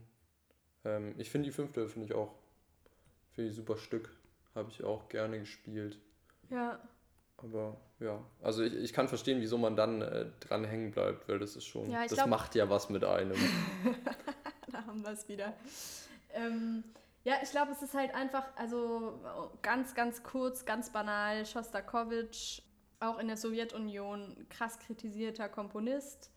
Ähm, 0.84 1.14
ich 1.18 1.30
finde 1.30 1.46
die 1.46 1.52
fünfte, 1.52 1.88
finde 1.88 2.06
ich 2.06 2.14
auch, 2.14 2.34
finde 3.32 3.50
ich 3.50 3.56
super 3.56 3.76
Stück. 3.76 4.10
Habe 4.54 4.70
ich 4.70 4.82
auch 4.82 5.08
gerne 5.08 5.38
gespielt. 5.38 5.98
Ja. 6.50 6.80
Aber 7.36 7.76
ja, 8.00 8.20
also 8.42 8.64
ich, 8.64 8.74
ich 8.74 8.92
kann 8.92 9.06
verstehen, 9.06 9.40
wieso 9.40 9.58
man 9.58 9.76
dann 9.76 10.02
äh, 10.02 10.26
dran 10.40 10.64
hängen 10.64 10.90
bleibt, 10.90 11.28
weil 11.28 11.38
das 11.38 11.54
ist 11.54 11.66
schon, 11.66 11.88
ja, 11.88 12.02
das 12.02 12.12
glaub... 12.14 12.28
macht 12.28 12.56
ja 12.56 12.68
was 12.68 12.90
mit 12.90 13.04
einem. 13.04 13.36
da 14.72 14.84
haben 14.84 15.02
wir 15.04 15.12
es 15.12 15.28
wieder. 15.28 15.52
Ähm, 16.32 16.82
ja, 17.22 17.34
ich 17.40 17.50
glaube, 17.50 17.70
es 17.72 17.82
ist 17.82 17.94
halt 17.94 18.12
einfach, 18.12 18.44
also 18.56 19.20
ganz, 19.62 19.94
ganz 19.94 20.24
kurz, 20.24 20.64
ganz 20.64 20.90
banal, 20.90 21.46
Schostakowitsch 21.46 22.62
auch 23.00 23.18
in 23.18 23.28
der 23.28 23.36
Sowjetunion 23.36 24.46
krass 24.48 24.78
kritisierter 24.78 25.48
Komponist, 25.48 26.30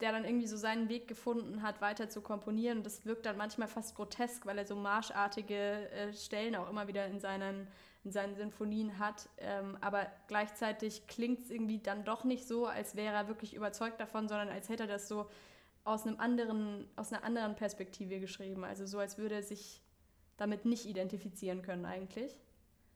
der 0.00 0.12
dann 0.12 0.24
irgendwie 0.24 0.46
so 0.46 0.56
seinen 0.56 0.88
Weg 0.88 1.08
gefunden 1.08 1.62
hat, 1.62 1.80
weiter 1.80 2.08
zu 2.08 2.20
komponieren. 2.20 2.78
Und 2.78 2.86
das 2.86 3.04
wirkt 3.06 3.26
dann 3.26 3.36
manchmal 3.36 3.68
fast 3.68 3.94
grotesk, 3.94 4.44
weil 4.46 4.58
er 4.58 4.66
so 4.66 4.76
marschartige 4.76 5.90
äh, 5.90 6.12
Stellen 6.12 6.54
auch 6.54 6.68
immer 6.68 6.86
wieder 6.86 7.06
in 7.06 7.18
seinen, 7.18 7.66
in 8.04 8.12
seinen 8.12 8.34
Sinfonien 8.34 8.98
hat. 8.98 9.28
Ähm, 9.38 9.78
aber 9.80 10.06
gleichzeitig 10.28 11.06
klingt 11.06 11.40
es 11.40 11.50
irgendwie 11.50 11.78
dann 11.78 12.04
doch 12.04 12.24
nicht 12.24 12.46
so, 12.46 12.66
als 12.66 12.94
wäre 12.94 13.14
er 13.14 13.28
wirklich 13.28 13.54
überzeugt 13.54 14.00
davon, 14.00 14.28
sondern 14.28 14.48
als 14.48 14.68
hätte 14.68 14.84
er 14.84 14.88
das 14.88 15.08
so 15.08 15.28
aus, 15.84 16.06
einem 16.06 16.18
anderen, 16.20 16.88
aus 16.96 17.12
einer 17.12 17.24
anderen 17.24 17.54
Perspektive 17.54 18.20
geschrieben. 18.20 18.64
Also 18.64 18.86
so, 18.86 18.98
als 18.98 19.16
würde 19.16 19.36
er 19.36 19.42
sich 19.42 19.80
damit 20.36 20.66
nicht 20.66 20.84
identifizieren 20.84 21.62
können 21.62 21.86
eigentlich. 21.86 22.38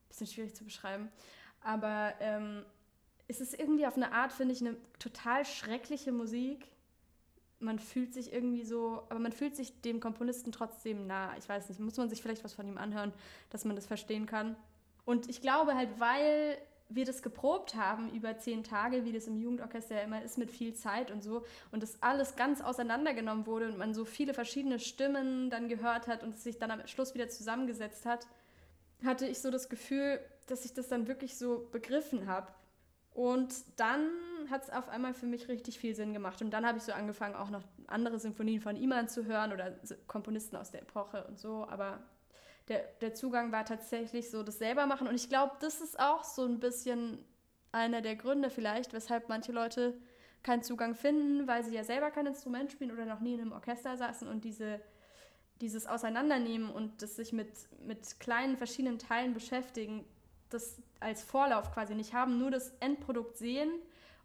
Bisschen 0.07 0.27
schwierig 0.27 0.55
zu 0.55 0.65
beschreiben. 0.65 1.09
Aber 1.61 2.13
ähm, 2.19 2.63
es 3.27 3.41
ist 3.41 3.57
irgendwie 3.57 3.87
auf 3.87 3.95
eine 3.95 4.11
Art, 4.11 4.33
finde 4.33 4.53
ich, 4.53 4.61
eine 4.61 4.75
total 4.99 5.45
schreckliche 5.45 6.11
Musik. 6.11 6.67
Man 7.59 7.79
fühlt 7.79 8.13
sich 8.13 8.33
irgendwie 8.33 8.63
so, 8.63 9.03
aber 9.09 9.19
man 9.19 9.31
fühlt 9.31 9.55
sich 9.55 9.81
dem 9.81 9.99
Komponisten 9.99 10.51
trotzdem 10.51 11.07
nah. 11.07 11.35
Ich 11.37 11.47
weiß 11.47 11.69
nicht, 11.69 11.79
muss 11.79 11.97
man 11.97 12.09
sich 12.09 12.21
vielleicht 12.21 12.43
was 12.43 12.53
von 12.53 12.67
ihm 12.67 12.77
anhören, 12.77 13.13
dass 13.49 13.65
man 13.65 13.75
das 13.75 13.85
verstehen 13.85 14.25
kann. 14.25 14.55
Und 15.05 15.29
ich 15.29 15.41
glaube 15.41 15.75
halt, 15.75 15.99
weil 15.99 16.57
wir 16.95 17.05
das 17.05 17.21
geprobt 17.21 17.75
haben 17.75 18.11
über 18.11 18.37
zehn 18.37 18.63
Tage, 18.63 19.05
wie 19.05 19.11
das 19.13 19.27
im 19.27 19.37
Jugendorchester 19.37 19.95
ja 19.95 20.01
immer 20.01 20.21
ist, 20.21 20.37
mit 20.37 20.51
viel 20.51 20.73
Zeit 20.73 21.09
und 21.11 21.23
so, 21.23 21.45
und 21.71 21.83
das 21.83 22.01
alles 22.01 22.35
ganz 22.35 22.61
auseinandergenommen 22.61 23.45
wurde 23.45 23.67
und 23.67 23.77
man 23.77 23.93
so 23.93 24.05
viele 24.05 24.33
verschiedene 24.33 24.79
Stimmen 24.79 25.49
dann 25.49 25.69
gehört 25.69 26.07
hat 26.07 26.23
und 26.23 26.35
es 26.35 26.43
sich 26.43 26.59
dann 26.59 26.71
am 26.71 26.85
Schluss 26.87 27.13
wieder 27.13 27.29
zusammengesetzt 27.29 28.05
hat, 28.05 28.27
hatte 29.05 29.25
ich 29.25 29.39
so 29.39 29.49
das 29.51 29.69
Gefühl, 29.69 30.19
dass 30.47 30.65
ich 30.65 30.73
das 30.73 30.89
dann 30.89 31.07
wirklich 31.07 31.37
so 31.37 31.67
begriffen 31.71 32.27
habe 32.27 32.51
und 33.13 33.53
dann 33.75 34.09
hat 34.49 34.63
es 34.63 34.69
auf 34.69 34.87
einmal 34.87 35.13
für 35.13 35.25
mich 35.25 35.47
richtig 35.49 35.77
viel 35.79 35.95
Sinn 35.95 36.13
gemacht. 36.13 36.41
Und 36.41 36.51
dann 36.51 36.65
habe 36.65 36.77
ich 36.77 36.83
so 36.83 36.93
angefangen, 36.93 37.35
auch 37.35 37.49
noch 37.49 37.63
andere 37.87 38.19
Sinfonien 38.19 38.61
von 38.61 38.75
ihm 38.75 38.93
zu 39.07 39.25
hören 39.25 39.51
oder 39.51 39.75
Komponisten 40.07 40.55
aus 40.55 40.71
der 40.71 40.81
Epoche 40.81 41.25
und 41.25 41.37
so. 41.37 41.67
Aber 41.67 41.99
der, 42.69 42.83
der 43.01 43.13
Zugang 43.13 43.51
war 43.51 43.65
tatsächlich 43.65 44.29
so 44.29 44.43
das 44.43 44.59
selber 44.59 44.85
machen. 44.85 45.07
Und 45.07 45.15
ich 45.15 45.27
glaube, 45.27 45.53
das 45.59 45.81
ist 45.81 45.99
auch 45.99 46.23
so 46.23 46.45
ein 46.45 46.59
bisschen 46.59 47.19
einer 47.73 48.01
der 48.01 48.15
Gründe 48.15 48.49
vielleicht, 48.49 48.93
weshalb 48.93 49.27
manche 49.27 49.51
Leute 49.51 49.93
keinen 50.43 50.63
Zugang 50.63 50.95
finden, 50.95 51.47
weil 51.47 51.63
sie 51.63 51.75
ja 51.75 51.83
selber 51.83 52.11
kein 52.11 52.25
Instrument 52.25 52.71
spielen 52.71 52.91
oder 52.91 53.05
noch 53.05 53.19
nie 53.19 53.33
in 53.33 53.41
einem 53.41 53.51
Orchester 53.51 53.95
saßen 53.97 54.27
und 54.27 54.43
diese, 54.43 54.81
dieses 55.59 55.85
Auseinandernehmen 55.85 56.69
und 56.69 57.01
das 57.01 57.15
sich 57.17 57.31
mit, 57.33 57.51
mit 57.85 58.19
kleinen 58.19 58.57
verschiedenen 58.57 58.99
Teilen 58.99 59.33
beschäftigen, 59.33 60.05
das 60.53 60.81
als 60.99 61.23
Vorlauf 61.23 61.71
quasi 61.73 61.95
nicht 61.95 62.13
haben, 62.13 62.37
nur 62.37 62.51
das 62.51 62.71
Endprodukt 62.79 63.37
sehen. 63.37 63.71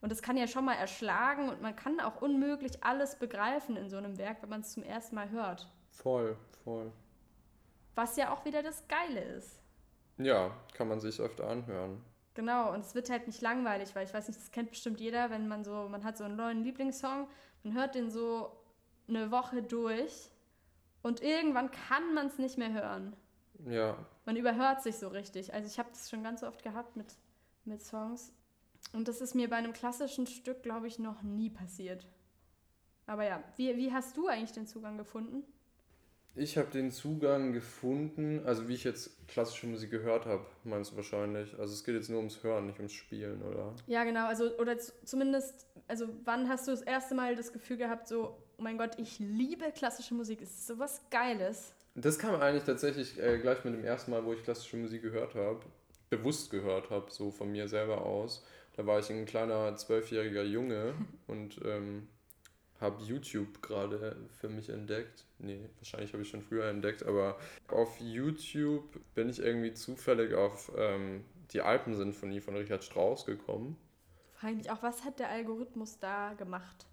Und 0.00 0.12
das 0.12 0.22
kann 0.22 0.36
ja 0.36 0.46
schon 0.46 0.64
mal 0.64 0.74
erschlagen 0.74 1.48
und 1.48 1.62
man 1.62 1.74
kann 1.74 2.00
auch 2.00 2.20
unmöglich 2.20 2.84
alles 2.84 3.16
begreifen 3.16 3.76
in 3.76 3.88
so 3.88 3.96
einem 3.96 4.18
Werk, 4.18 4.42
wenn 4.42 4.50
man 4.50 4.60
es 4.60 4.72
zum 4.72 4.82
ersten 4.82 5.14
Mal 5.14 5.30
hört. 5.30 5.68
Voll, 5.90 6.36
voll. 6.64 6.92
Was 7.94 8.16
ja 8.16 8.32
auch 8.32 8.44
wieder 8.44 8.62
das 8.62 8.86
Geile 8.88 9.20
ist. 9.20 9.58
Ja, 10.18 10.50
kann 10.74 10.88
man 10.88 11.00
sich 11.00 11.18
öfter 11.18 11.48
anhören. 11.48 12.02
Genau, 12.34 12.74
und 12.74 12.80
es 12.80 12.94
wird 12.94 13.08
halt 13.08 13.26
nicht 13.26 13.40
langweilig, 13.40 13.94
weil 13.94 14.04
ich 14.04 14.12
weiß 14.12 14.28
nicht, 14.28 14.38
das 14.38 14.50
kennt 14.50 14.70
bestimmt 14.70 15.00
jeder, 15.00 15.30
wenn 15.30 15.48
man 15.48 15.64
so, 15.64 15.88
man 15.88 16.04
hat 16.04 16.18
so 16.18 16.24
einen 16.24 16.36
neuen 16.36 16.62
Lieblingssong, 16.62 17.26
man 17.62 17.74
hört 17.74 17.94
den 17.94 18.10
so 18.10 18.52
eine 19.08 19.30
Woche 19.30 19.62
durch 19.62 20.30
und 21.02 21.22
irgendwann 21.22 21.70
kann 21.70 22.12
man 22.12 22.26
es 22.26 22.38
nicht 22.38 22.58
mehr 22.58 22.72
hören. 22.72 23.16
Ja. 23.66 23.96
Man 24.26 24.36
überhört 24.36 24.82
sich 24.82 24.96
so 24.96 25.08
richtig. 25.08 25.54
Also 25.54 25.68
ich 25.68 25.78
habe 25.78 25.88
das 25.90 26.10
schon 26.10 26.22
ganz 26.22 26.42
oft 26.42 26.62
gehabt 26.62 26.96
mit, 26.96 27.06
mit 27.64 27.80
Songs. 27.80 28.32
Und 28.92 29.08
das 29.08 29.20
ist 29.20 29.34
mir 29.34 29.48
bei 29.48 29.56
einem 29.56 29.72
klassischen 29.72 30.26
Stück, 30.26 30.62
glaube 30.62 30.88
ich, 30.88 30.98
noch 30.98 31.22
nie 31.22 31.48
passiert. 31.48 32.06
Aber 33.06 33.24
ja, 33.24 33.42
wie, 33.56 33.76
wie 33.76 33.92
hast 33.92 34.16
du 34.16 34.26
eigentlich 34.26 34.52
den 34.52 34.66
Zugang 34.66 34.98
gefunden? 34.98 35.44
Ich 36.34 36.58
habe 36.58 36.68
den 36.68 36.90
Zugang 36.90 37.52
gefunden, 37.52 38.42
also 38.44 38.68
wie 38.68 38.74
ich 38.74 38.84
jetzt 38.84 39.26
klassische 39.28 39.68
Musik 39.68 39.90
gehört 39.90 40.26
habe, 40.26 40.44
meinst 40.64 40.92
du 40.92 40.96
wahrscheinlich. 40.96 41.58
Also 41.58 41.72
es 41.72 41.84
geht 41.84 41.94
jetzt 41.94 42.10
nur 42.10 42.18
ums 42.18 42.42
Hören, 42.42 42.66
nicht 42.66 42.78
ums 42.78 42.92
Spielen, 42.92 43.42
oder? 43.42 43.74
Ja, 43.86 44.04
genau. 44.04 44.26
Also, 44.26 44.54
oder 44.58 44.76
zumindest, 44.76 45.66
also 45.86 46.08
wann 46.24 46.48
hast 46.48 46.66
du 46.66 46.72
das 46.72 46.82
erste 46.82 47.14
Mal 47.14 47.36
das 47.36 47.52
Gefühl 47.52 47.76
gehabt, 47.76 48.08
so, 48.08 48.36
oh 48.58 48.62
mein 48.62 48.76
Gott, 48.76 48.98
ich 48.98 49.18
liebe 49.20 49.70
klassische 49.72 50.14
Musik, 50.14 50.42
es 50.42 50.50
ist 50.50 50.66
sowas 50.66 51.00
Geiles. 51.10 51.75
Das 51.98 52.18
kam 52.18 52.34
eigentlich 52.34 52.64
tatsächlich 52.64 53.18
äh, 53.18 53.38
gleich 53.38 53.64
mit 53.64 53.72
dem 53.72 53.82
ersten 53.82 54.10
Mal, 54.10 54.22
wo 54.24 54.34
ich 54.34 54.42
klassische 54.42 54.76
Musik 54.76 55.00
gehört 55.00 55.34
habe, 55.34 55.60
bewusst 56.10 56.50
gehört 56.50 56.90
habe, 56.90 57.10
so 57.10 57.30
von 57.30 57.50
mir 57.50 57.68
selber 57.68 58.02
aus. 58.02 58.44
Da 58.76 58.86
war 58.86 58.98
ich 58.98 59.08
ein 59.08 59.24
kleiner 59.24 59.74
zwölfjähriger 59.76 60.42
Junge 60.42 60.92
und 61.26 61.58
ähm, 61.64 62.06
habe 62.82 63.02
YouTube 63.02 63.62
gerade 63.62 64.14
für 64.38 64.50
mich 64.50 64.68
entdeckt. 64.68 65.24
Nee, 65.38 65.70
wahrscheinlich 65.78 66.12
habe 66.12 66.22
ich 66.22 66.28
schon 66.28 66.42
früher 66.42 66.66
entdeckt, 66.66 67.02
aber 67.02 67.38
auf 67.68 67.98
YouTube 67.98 69.00
bin 69.14 69.30
ich 69.30 69.38
irgendwie 69.38 69.72
zufällig 69.72 70.34
auf 70.34 70.70
ähm, 70.76 71.24
die 71.52 71.62
Alpensinfonie 71.62 72.42
von 72.42 72.56
Richard 72.56 72.84
Strauss 72.84 73.24
gekommen. 73.24 73.78
Eigentlich 74.42 74.70
auch, 74.70 74.82
was 74.82 75.02
hat 75.02 75.18
der 75.18 75.30
Algorithmus 75.30 75.98
da 75.98 76.34
gemacht? 76.34 76.86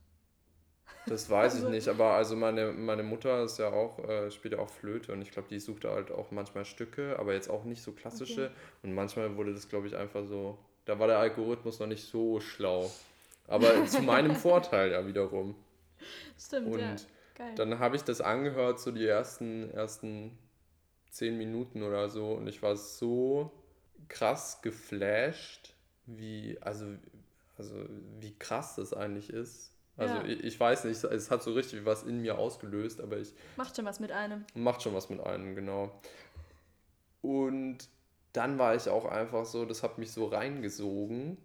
Das 1.06 1.30
weiß 1.30 1.56
also, 1.56 1.68
ich 1.68 1.74
nicht, 1.74 1.88
aber 1.90 2.14
also 2.14 2.36
meine, 2.36 2.72
meine 2.72 3.04
Mutter 3.04 3.44
ist 3.44 3.60
ja 3.60 3.70
auch, 3.70 4.00
äh, 4.08 4.32
spielt 4.32 4.54
ja 4.54 4.60
auch 4.60 4.70
Flöte 4.70 5.12
und 5.12 5.22
ich 5.22 5.32
glaube, 5.32 5.50
die 5.50 5.60
sucht 5.60 5.84
halt 5.84 6.12
auch 6.12 6.32
manchmal 6.32 6.64
Stücke, 6.64 7.20
aber 7.20 7.34
jetzt 7.34 7.50
auch 7.50 7.66
nicht 7.66 7.82
so 7.82 7.92
klassische. 7.92 8.46
Okay. 8.46 8.54
Und 8.84 8.94
manchmal 8.94 9.36
wurde 9.36 9.54
das, 9.54 9.68
glaube 9.68 9.88
ich, 9.88 9.98
einfach 9.98 10.26
so, 10.26 10.58
da 10.86 11.00
war 11.00 11.08
der 11.08 11.20
Algorithmus 11.20 11.80
noch 11.80 11.88
nicht 11.88 12.04
so 12.04 12.40
schlau. 12.40 12.90
Aber 13.48 13.86
zu 13.86 14.02
meinem 14.02 14.36
Vorteil 14.36 14.92
ja 14.92 15.06
wiederum. 15.06 15.56
Stimmt, 16.38 16.68
und 16.68 16.80
ja. 16.80 16.96
Geil. 17.36 17.56
Dann 17.56 17.80
habe 17.80 17.96
ich 17.96 18.04
das 18.04 18.22
angehört, 18.22 18.80
so 18.80 18.92
die 18.92 19.08
ersten, 19.08 19.72
ersten 19.72 20.38
zehn 21.10 21.38
Minuten 21.38 21.84
oder 21.84 22.10
so. 22.10 22.34
Und 22.34 22.48
ich 22.48 22.62
war 22.62 22.76
so 22.76 23.52
krass 24.08 24.62
geflasht, 24.62 25.74
wie, 26.06 26.58
also, 26.62 26.86
also 27.58 27.76
wie 28.20 28.38
krass 28.38 28.76
das 28.76 28.94
eigentlich 28.94 29.32
ist. 29.32 29.73
Also 29.98 30.16
Ja. 30.16 30.26
ich, 30.26 30.44
ich 30.44 30.60
weiß 30.60 30.86
nicht, 30.86 31.04
es 31.04 31.30
hat 31.32 31.44
so 31.44 31.54
richtig 31.54 31.86
was 31.86 32.04
in 32.04 32.22
mir 32.22 32.38
ausgelöst, 32.38 33.00
aber 33.02 33.18
ich 33.18 33.34
Macht 33.58 33.76
schon 33.76 33.86
was 33.86 34.00
mit 34.00 34.12
einem. 34.12 34.44
macht 34.56 34.82
schon 34.82 34.94
was 34.94 35.10
mit 35.10 35.20
einem, 35.22 35.56
genau. 35.56 35.92
Und 37.22 37.88
dann 38.34 38.58
war 38.58 38.76
ich 38.76 38.90
auch 38.90 39.06
einfach 39.06 39.46
so, 39.46 39.66
das 39.66 39.84
hat 39.84 39.98
mich 39.98 40.12
so 40.12 40.26
reingesogen. 40.26 41.38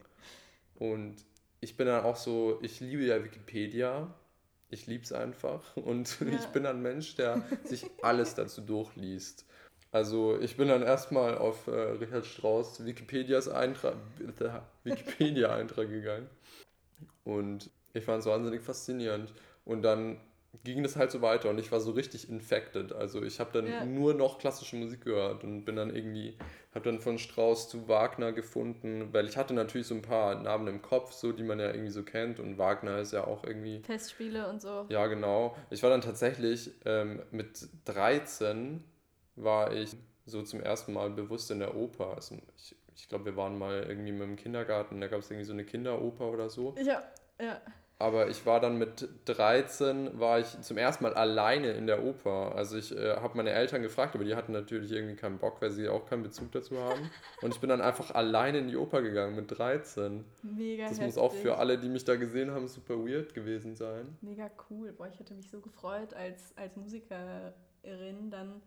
Und 0.76 1.16
ich 1.60 1.76
bin 1.76 1.86
dann 1.86 2.04
auch 2.04 2.16
so, 2.16 2.58
ich 2.62 2.80
liebe 2.80 3.04
ja 3.04 3.22
Wikipedia. 3.22 4.14
Ich 4.70 4.86
liebe 4.86 5.04
es 5.04 5.12
einfach. 5.12 5.76
Und 5.76 6.18
Ja. 6.20 6.26
ich 6.38 6.46
bin 6.46 6.66
ein 6.66 6.82
Mensch, 6.82 7.14
der 7.16 7.42
sich 7.64 7.86
alles 8.02 8.34
dazu 8.34 8.60
durchliest. 8.60 9.44
Also 9.90 10.38
ich 10.40 10.56
bin 10.58 10.68
dann 10.68 10.82
erstmal 10.82 11.38
auf 11.38 11.66
äh, 11.66 11.70
Richard 11.70 12.26
Strauss 12.26 12.84
Wikipedias 12.84 13.48
Eintrag, 13.48 13.94
Wikipedia-Eintrag 14.84 15.88
gegangen. 15.88 16.28
Und 17.24 17.70
ich 17.98 18.04
fand 18.04 18.20
es 18.20 18.26
wahnsinnig 18.26 18.62
faszinierend. 18.62 19.32
Und 19.64 19.82
dann 19.82 20.20
ging 20.64 20.82
das 20.82 20.96
halt 20.96 21.10
so 21.10 21.20
weiter 21.20 21.50
und 21.50 21.58
ich 21.58 21.70
war 21.70 21.78
so 21.80 21.90
richtig 21.90 22.28
infected. 22.30 22.92
Also 22.92 23.22
ich 23.22 23.38
habe 23.38 23.50
dann 23.52 23.66
Ja. 23.66 23.84
nur 23.84 24.14
noch 24.14 24.38
klassische 24.38 24.76
Musik 24.76 25.04
gehört 25.04 25.44
und 25.44 25.64
bin 25.66 25.76
dann 25.76 25.94
irgendwie, 25.94 26.38
habe 26.74 26.86
dann 26.86 27.00
von 27.00 27.18
Strauss 27.18 27.68
zu 27.68 27.86
Wagner 27.86 28.32
gefunden, 28.32 29.10
weil 29.12 29.28
ich 29.28 29.36
hatte 29.36 29.52
natürlich 29.52 29.86
so 29.86 29.94
ein 29.94 30.00
paar 30.02 30.36
Namen 30.40 30.66
im 30.68 30.80
Kopf, 30.82 31.12
so 31.12 31.32
die 31.32 31.42
man 31.42 31.60
ja 31.60 31.70
irgendwie 31.70 31.90
so 31.92 32.02
kennt 32.02 32.40
und 32.40 32.56
Wagner 32.56 32.98
ist 32.98 33.12
ja 33.12 33.24
auch 33.26 33.44
irgendwie 33.44 33.82
Festspiele 33.82 34.48
und 34.48 34.62
so. 34.62 34.86
ja, 34.88 35.06
genau. 35.06 35.54
Ich 35.70 35.82
war 35.82 35.90
dann 35.90 36.00
tatsächlich 36.00 36.70
ähm, 36.86 37.22
mit 37.30 37.68
13 37.84 38.82
war 39.36 39.72
ich 39.74 39.94
so 40.24 40.42
zum 40.42 40.60
ersten 40.60 40.92
Mal 40.94 41.10
bewusst 41.10 41.50
in 41.50 41.58
der 41.58 41.76
Oper. 41.76 42.14
Also 42.16 42.36
ich, 42.56 42.74
ich 42.96 43.08
glaube, 43.08 43.26
wir 43.26 43.36
waren 43.36 43.58
mal 43.58 43.84
irgendwie 43.86 44.12
mit 44.12 44.22
dem 44.22 44.36
Kindergarten, 44.36 45.00
da 45.00 45.08
gab 45.08 45.20
es 45.20 45.30
irgendwie 45.30 45.46
so 45.46 45.52
eine 45.52 45.64
Kinderoper 45.64 46.26
oder 46.30 46.48
so. 46.50 46.74
Ja, 46.82 47.02
ja. 47.40 47.60
Aber 48.00 48.28
ich 48.28 48.46
war 48.46 48.60
dann 48.60 48.78
mit 48.78 49.08
13, 49.24 50.20
war 50.20 50.38
ich 50.38 50.60
zum 50.60 50.78
ersten 50.78 51.02
Mal 51.02 51.14
alleine 51.14 51.72
in 51.72 51.88
der 51.88 52.04
Oper. 52.04 52.54
Also 52.54 52.76
ich 52.76 52.96
äh, 52.96 53.16
habe 53.16 53.36
meine 53.36 53.50
Eltern 53.50 53.82
gefragt, 53.82 54.14
aber 54.14 54.22
die 54.22 54.36
hatten 54.36 54.52
natürlich 54.52 54.92
irgendwie 54.92 55.16
keinen 55.16 55.38
Bock, 55.38 55.60
weil 55.60 55.72
sie 55.72 55.88
auch 55.88 56.06
keinen 56.06 56.22
Bezug 56.22 56.52
dazu 56.52 56.78
haben. 56.78 57.10
Und 57.42 57.54
ich 57.54 57.60
bin 57.60 57.68
dann 57.70 57.80
einfach 57.80 58.14
alleine 58.14 58.58
in 58.58 58.68
die 58.68 58.76
Oper 58.76 59.02
gegangen 59.02 59.34
mit 59.34 59.58
13. 59.58 60.24
Mega 60.42 60.84
Das 60.84 60.92
heftig. 60.92 61.06
muss 61.06 61.18
auch 61.18 61.32
für 61.32 61.58
alle, 61.58 61.76
die 61.76 61.88
mich 61.88 62.04
da 62.04 62.14
gesehen 62.14 62.52
haben, 62.52 62.68
super 62.68 62.94
weird 63.04 63.34
gewesen 63.34 63.74
sein. 63.74 64.16
Mega 64.20 64.48
cool. 64.70 64.92
Boah, 64.92 65.08
ich 65.08 65.18
hätte 65.18 65.34
mich 65.34 65.50
so 65.50 65.60
gefreut, 65.60 66.14
als, 66.14 66.52
als 66.56 66.76
Musikerin 66.76 68.30
dann 68.30 68.62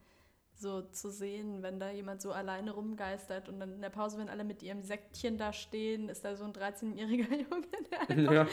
so 0.62 0.82
zu 0.82 1.10
sehen, 1.12 1.62
wenn 1.64 1.80
da 1.80 1.90
jemand 1.92 2.22
so 2.22 2.32
alleine 2.32 2.72
rumgeistert 2.72 3.50
und 3.50 3.60
dann 3.60 3.74
in 3.74 3.82
der 3.82 3.90
Pause, 3.90 4.18
wenn 4.18 4.30
alle 4.30 4.44
mit 4.44 4.62
ihrem 4.64 4.82
Säckchen 4.82 5.38
da 5.38 5.52
stehen, 5.52 6.08
ist 6.10 6.24
da 6.24 6.36
so 6.36 6.46
ein 6.46 6.54
13-jähriger 6.54 7.36
Junge, 7.50 7.68
der, 7.92 8.02
einfach, 8.02 8.34
Ja, 8.34 8.48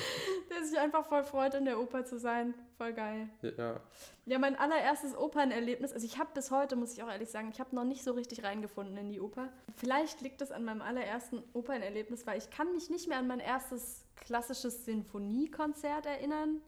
der 0.50 0.64
sich 0.64 0.78
einfach 0.78 1.06
voll 1.06 1.22
freut, 1.22 1.54
in 1.54 1.64
der 1.66 1.78
Oper 1.78 2.04
zu 2.04 2.18
sein. 2.18 2.54
Voll 2.76 2.92
geil. 2.94 3.28
ja. 3.42 3.80
Ja, 4.26 4.38
mein 4.38 4.56
allererstes 4.56 5.16
Opernerlebnis, 5.16 5.92
also 5.92 6.04
ich 6.04 6.18
habe 6.18 6.30
bis 6.34 6.50
heute, 6.50 6.76
muss 6.76 6.92
ich 6.92 7.02
auch 7.02 7.08
ehrlich 7.08 7.30
sagen, 7.30 7.48
ich 7.50 7.60
habe 7.60 7.74
noch 7.74 7.84
nicht 7.84 8.04
so 8.04 8.12
richtig 8.12 8.44
reingefunden 8.44 8.96
in 8.96 9.10
die 9.10 9.20
Oper. 9.20 9.48
Vielleicht 9.76 10.20
liegt 10.20 10.42
es 10.42 10.50
an 10.52 10.64
meinem 10.64 10.82
allerersten 10.82 11.42
Opernerlebnis, 11.54 12.26
weil 12.26 12.38
ich 12.38 12.50
kann 12.50 12.72
mich 12.72 12.90
nicht 12.90 13.08
mehr 13.08 13.18
an 13.18 13.26
mein 13.26 13.40
erstes 13.40 14.04
klassisches 14.16 14.84
Sinfoniekonzert 14.84 16.06
erinnern. 16.06 16.60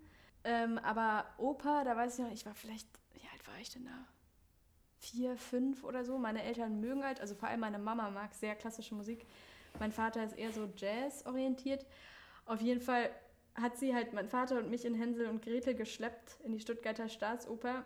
Ähm, 0.45 0.79
aber 0.79 1.27
Oper, 1.39 1.85
da 1.85 1.97
weiß 1.97 2.19
ich 2.19 2.25
noch, 2.25 2.33
ich 2.33 2.47
war 2.47 2.55
vielleicht, 2.55 2.89
wie 3.13 3.21
alt 3.33 3.47
war 3.47 3.59
ich 3.61 3.71
denn 3.71 3.85
da? 3.85 4.07
Vier, 5.01 5.37
fünf 5.37 5.83
oder 5.83 6.05
so. 6.05 6.19
Meine 6.19 6.43
Eltern 6.43 6.81
mögen 6.81 7.05
halt, 7.05 7.21
also 7.21 7.35
vor 7.35 7.49
allem 7.49 7.61
meine 7.61 7.79
Mama 7.79 8.11
mag 8.11 8.35
sehr 8.35 8.55
klassische 8.55 8.95
Musik. 8.95 9.27
Mein 9.79 9.93
Vater 9.93 10.25
ist 10.25 10.37
eher 10.37 10.53
so 10.53 10.69
Jazz-orientiert. 10.77 11.87
Auf 12.45 12.61
jeden 12.61 12.81
Fall 12.81 13.11
hat 13.55 13.79
sie 13.79 13.95
halt 13.95 14.13
mein 14.13 14.29
Vater 14.29 14.59
und 14.59 14.71
mich 14.71 14.85
in 14.85 14.95
Hänsel 14.95 15.27
und 15.27 15.43
Gretel 15.43 15.75
geschleppt 15.75 16.37
in 16.45 16.53
die 16.53 16.61
Stuttgarter 16.61 17.09
Staatsoper. 17.09 17.85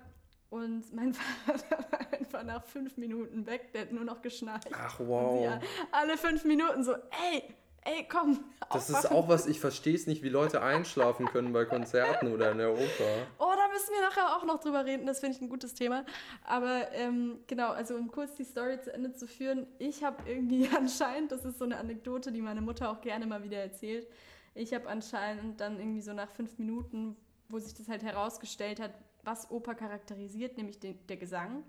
Und 0.51 0.93
mein 0.93 1.15
Vater 1.47 1.85
war 1.91 2.13
einfach 2.13 2.43
nach 2.43 2.65
fünf 2.65 2.97
Minuten 2.97 3.47
weg, 3.47 3.73
der 3.73 3.83
hat 3.83 3.93
nur 3.93 4.05
noch 4.05 4.21
geschnarcht. 4.21 4.69
Ach 4.73 4.99
wow. 5.01 5.59
alle 5.93 6.17
fünf 6.17 6.45
Minuten 6.45 6.83
so, 6.83 6.95
ey, 6.95 7.55
ey, 7.85 8.07
komm. 8.11 8.45
Das 8.73 8.89
ist 8.89 8.97
aufwachen. 8.97 9.17
auch 9.17 9.29
was, 9.29 9.47
ich 9.47 9.61
verstehe 9.61 9.95
es 9.95 10.07
nicht, 10.07 10.23
wie 10.23 10.29
Leute 10.29 10.63
einschlafen 10.63 11.27
können 11.27 11.53
bei 11.53 11.65
Konzerten 11.65 12.33
oder 12.33 12.53
in 12.53 12.59
der 12.59 12.73
Oper. 12.73 13.27
Oh, 13.39 13.54
müssen 13.75 13.93
wir 13.93 14.01
nachher 14.03 14.37
auch 14.37 14.45
noch 14.45 14.61
drüber 14.61 14.85
reden, 14.85 15.07
das 15.07 15.21
finde 15.21 15.37
ich 15.37 15.43
ein 15.43 15.49
gutes 15.49 15.75
Thema. 15.75 16.05
Aber 16.45 16.93
ähm, 16.93 17.41
genau, 17.47 17.71
also 17.71 17.97
um 17.97 18.11
kurz 18.11 18.35
die 18.37 18.45
Story 18.45 18.81
zu 18.81 18.93
Ende 18.93 19.13
zu 19.13 19.27
führen, 19.27 19.67
ich 19.79 20.05
habe 20.05 20.29
irgendwie 20.29 20.69
anscheinend, 20.77 21.33
das 21.33 21.45
ist 21.45 21.59
so 21.59 21.65
eine 21.65 21.77
Anekdote, 21.77 22.33
die 22.33 22.41
meine 22.41 22.61
Mutter 22.61 22.91
auch 22.91 23.01
gerne 23.01 23.27
mal 23.27 23.43
wieder 23.43 23.59
erzählt, 23.59 24.09
ich 24.55 24.73
habe 24.73 24.89
anscheinend 24.89 25.61
dann 25.61 25.81
irgendwie 25.81 26.01
so 26.01 26.13
nach 26.13 26.31
fünf 26.31 26.59
Minuten, 26.59 27.17
wo 27.49 27.59
sich 27.59 27.75
das 27.75 27.89
halt 27.89 28.05
herausgestellt 28.05 28.79
hat, 28.81 28.93
was 29.25 29.51
Oper 29.51 29.75
charakterisiert, 29.75 30.57
nämlich 30.57 30.79
den, 30.79 31.05
der 31.09 31.17
Gesang, 31.17 31.65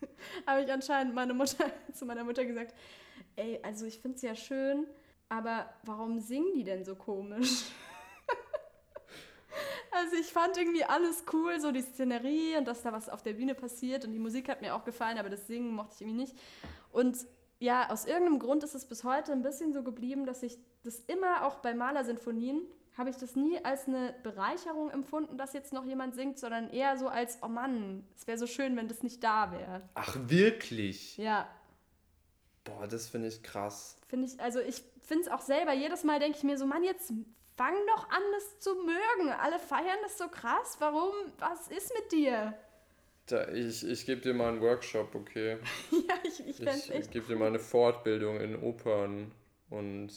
habe 0.46 0.62
ich 0.62 0.72
anscheinend 0.72 1.14
meine 1.14 1.34
Mutter, 1.34 1.70
zu 1.92 2.06
meiner 2.06 2.24
Mutter 2.24 2.44
gesagt, 2.44 2.74
ey, 3.36 3.60
also 3.62 3.84
ich 3.84 3.98
finde 3.98 4.16
es 4.16 4.22
ja 4.22 4.34
schön, 4.34 4.86
aber 5.28 5.72
warum 5.84 6.20
singen 6.20 6.54
die 6.54 6.64
denn 6.64 6.84
so 6.84 6.94
komisch? 6.94 7.64
Also 10.12 10.22
ich 10.22 10.30
fand 10.30 10.58
irgendwie 10.58 10.84
alles 10.84 11.24
cool, 11.32 11.58
so 11.58 11.72
die 11.72 11.80
Szenerie 11.80 12.58
und 12.58 12.68
dass 12.68 12.82
da 12.82 12.92
was 12.92 13.08
auf 13.08 13.22
der 13.22 13.32
Bühne 13.32 13.54
passiert 13.54 14.04
und 14.04 14.12
die 14.12 14.18
Musik 14.18 14.50
hat 14.50 14.60
mir 14.60 14.74
auch 14.74 14.84
gefallen, 14.84 15.16
aber 15.16 15.30
das 15.30 15.46
Singen 15.46 15.72
mochte 15.72 15.94
ich 15.94 16.00
irgendwie 16.02 16.20
nicht. 16.20 16.36
Und 16.92 17.16
ja, 17.60 17.88
aus 17.88 18.04
irgendeinem 18.04 18.38
Grund 18.38 18.62
ist 18.62 18.74
es 18.74 18.84
bis 18.84 19.04
heute 19.04 19.32
ein 19.32 19.40
bisschen 19.40 19.72
so 19.72 19.82
geblieben, 19.82 20.26
dass 20.26 20.42
ich 20.42 20.58
das 20.82 20.98
immer 21.06 21.46
auch 21.46 21.60
bei 21.60 21.72
Malersinfonien 21.72 22.60
habe 22.98 23.08
ich 23.08 23.16
das 23.16 23.36
nie 23.36 23.64
als 23.64 23.88
eine 23.88 24.14
Bereicherung 24.22 24.90
empfunden, 24.90 25.38
dass 25.38 25.54
jetzt 25.54 25.72
noch 25.72 25.86
jemand 25.86 26.14
singt, 26.14 26.38
sondern 26.38 26.68
eher 26.68 26.98
so 26.98 27.08
als, 27.08 27.38
oh 27.40 27.48
Mann, 27.48 28.06
es 28.14 28.26
wäre 28.26 28.36
so 28.36 28.46
schön, 28.46 28.76
wenn 28.76 28.88
das 28.88 29.02
nicht 29.02 29.24
da 29.24 29.50
wäre. 29.50 29.80
Ach, 29.94 30.14
wirklich? 30.26 31.16
Ja, 31.16 31.48
Boah, 32.64 32.86
das 32.86 33.08
finde 33.08 33.28
ich 33.28 33.42
krass. 33.42 33.96
finde 34.08 34.26
ich, 34.26 34.38
also 34.40 34.60
ich 34.60 34.84
finde 35.00 35.24
es 35.24 35.28
auch 35.30 35.40
selber, 35.40 35.72
jedes 35.72 36.04
Mal 36.04 36.20
denke 36.20 36.36
ich 36.36 36.44
mir 36.44 36.58
so, 36.58 36.66
Mann, 36.66 36.84
jetzt 36.84 37.12
fang 37.56 37.74
doch 37.94 38.08
an, 38.10 38.22
das 38.32 38.58
zu 38.60 38.74
mögen. 38.74 39.30
Alle 39.40 39.58
feiern 39.58 39.98
das 40.02 40.18
so 40.18 40.28
krass, 40.28 40.76
warum, 40.78 41.12
was 41.38 41.68
ist 41.68 41.92
mit 41.94 42.12
dir? 42.12 42.54
Da, 43.26 43.48
ich 43.48 43.86
ich 43.86 44.04
gebe 44.04 44.20
dir 44.20 44.34
mal 44.34 44.48
einen 44.48 44.60
Workshop, 44.60 45.14
okay? 45.14 45.58
Ja, 45.90 46.14
ich, 46.24 46.40
ich 46.46 46.60
Ich, 46.60 46.90
echt. 46.90 47.10
gebe 47.12 47.26
dir 47.26 47.36
mal 47.36 47.46
eine 47.46 47.60
Fortbildung 47.60 48.40
in 48.40 48.60
Opern 48.62 49.32
und 49.70 50.10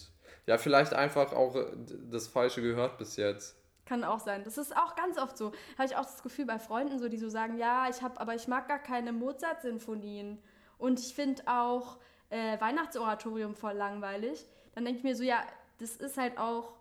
ja, 0.48 0.58
vielleicht 0.58 0.94
einfach 0.94 1.32
auch 1.34 1.56
äh, 1.56 1.66
das 2.12 2.28
Falsche 2.28 2.62
gehört 2.62 2.98
bis 2.98 3.16
jetzt. 3.18 3.56
Kann 3.86 4.04
auch 4.04 4.20
sein. 4.20 4.44
Das 4.44 4.58
ist 4.58 4.76
auch 4.76 4.96
ganz 4.96 5.20
oft 5.20 5.38
so. 5.38 5.52
Habe 5.78 5.86
ich 5.86 5.96
auch 5.96 6.06
das 6.06 6.24
Gefühl 6.24 6.46
bei 6.46 6.58
Freunden, 6.58 6.98
so, 6.98 7.08
die 7.08 7.18
so 7.18 7.30
sagen, 7.30 7.58
ja, 7.58 7.88
ich 7.90 8.02
habe, 8.02 8.20
aber 8.20 8.34
ich 8.34 8.48
mag 8.48 8.68
gar 8.68 8.80
keine 8.80 9.12
Mozart-Sinfonien. 9.14 10.42
Und 10.80 11.00
ich 11.00 11.14
finde 11.14 11.44
auch 11.46 11.98
äh, 12.32 12.60
Weihnachtsoratorium 12.60 13.54
voll 13.54 13.74
langweilig. 13.74 14.44
Dann 14.74 14.86
denke 14.86 14.98
ich 14.98 15.04
mir 15.04 15.16
so, 15.16 15.24
ja, 15.24 15.44
das 15.80 15.96
ist 15.98 16.18
halt 16.18 16.40
auch 16.40 16.74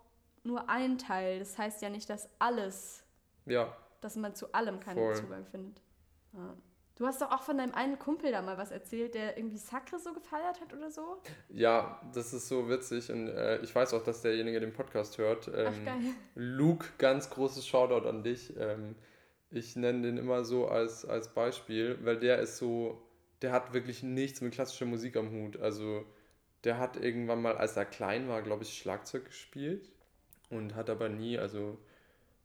nur 0.45 0.69
ein 0.69 0.97
Teil. 0.97 1.39
Das 1.39 1.57
heißt 1.57 1.81
ja 1.81 1.89
nicht, 1.89 2.09
dass 2.09 2.29
alles, 2.39 3.03
Ja, 3.45 3.75
dass 4.01 4.15
man 4.15 4.35
zu 4.35 4.53
allem 4.53 4.79
keinen 4.79 4.97
Voll. 4.97 5.15
Zugang 5.15 5.45
findet. 5.45 5.81
Ja. 6.33 6.55
Du 6.97 7.05
hast 7.05 7.21
doch 7.21 7.29
auch 7.31 7.41
von 7.43 7.57
deinem 7.57 7.73
einen 7.73 7.99
Kumpel 7.99 8.31
da 8.31 8.41
mal 8.41 8.57
was 8.57 8.71
erzählt, 8.71 9.15
der 9.15 9.37
irgendwie 9.37 9.57
Sacre 9.57 9.99
so 9.99 10.13
gefeiert 10.13 10.61
hat 10.61 10.71
oder 10.73 10.89
so. 10.89 11.21
ja, 11.49 11.99
das 12.13 12.31
ist 12.33 12.47
so 12.47 12.69
witzig 12.69 13.11
und 13.11 13.27
äh, 13.27 13.59
ich 13.61 13.75
weiß 13.75 13.93
auch, 13.93 14.01
dass 14.03 14.21
derjenige 14.21 14.61
den 14.61 14.71
Podcast 14.71 15.17
hört. 15.17 15.49
Ach, 15.49 15.73
Ähm, 15.73 15.85
geil. 15.85 15.97
Luke, 16.35 16.87
ganz 16.97 17.29
großes 17.29 17.67
Shoutout 17.67 18.07
an 18.07 18.23
dich. 18.23 18.53
Ähm, 18.57 18.95
ich 19.51 19.75
nenne 19.75 20.03
den 20.03 20.17
immer 20.17 20.45
so 20.45 20.67
als, 20.69 21.05
als 21.05 21.33
Beispiel, 21.33 21.99
weil 22.03 22.17
der 22.17 22.39
ist 22.39 22.57
so, 22.57 23.01
der 23.41 23.51
hat 23.51 23.73
wirklich 23.73 24.01
nichts 24.01 24.39
mit 24.39 24.53
klassischer 24.53 24.85
Musik 24.85 25.17
am 25.17 25.31
Hut. 25.31 25.57
Also 25.59 26.05
der 26.63 26.77
hat 26.79 26.95
irgendwann 26.95 27.41
mal, 27.41 27.57
als 27.57 27.75
er 27.75 27.83
klein 27.85 28.29
war, 28.29 28.41
glaube 28.41 28.63
ich, 28.63 28.77
Schlagzeug 28.77 29.25
gespielt 29.25 29.91
und 30.55 30.75
hat 30.75 30.89
aber 30.89 31.09
nie, 31.09 31.37
also 31.37 31.77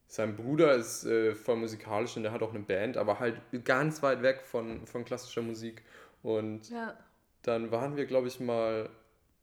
sein 0.06 0.36
Bruder 0.36 0.74
ist 0.74 1.04
äh, 1.04 1.34
voll 1.34 1.56
musikalisch 1.56 2.16
und 2.16 2.24
der 2.24 2.32
hat 2.32 2.42
auch 2.42 2.50
eine 2.50 2.64
Band, 2.64 2.96
aber 2.96 3.20
halt 3.20 3.40
ganz 3.64 4.02
weit 4.02 4.22
weg 4.22 4.42
von, 4.42 4.86
von 4.86 5.04
klassischer 5.04 5.42
Musik. 5.42 5.82
Und 6.22 6.68
Ja. 6.70 6.96
dann 7.42 7.70
waren 7.70 7.96
wir, 7.96 8.06
glaube 8.06 8.28
ich, 8.28 8.40
mal, 8.40 8.90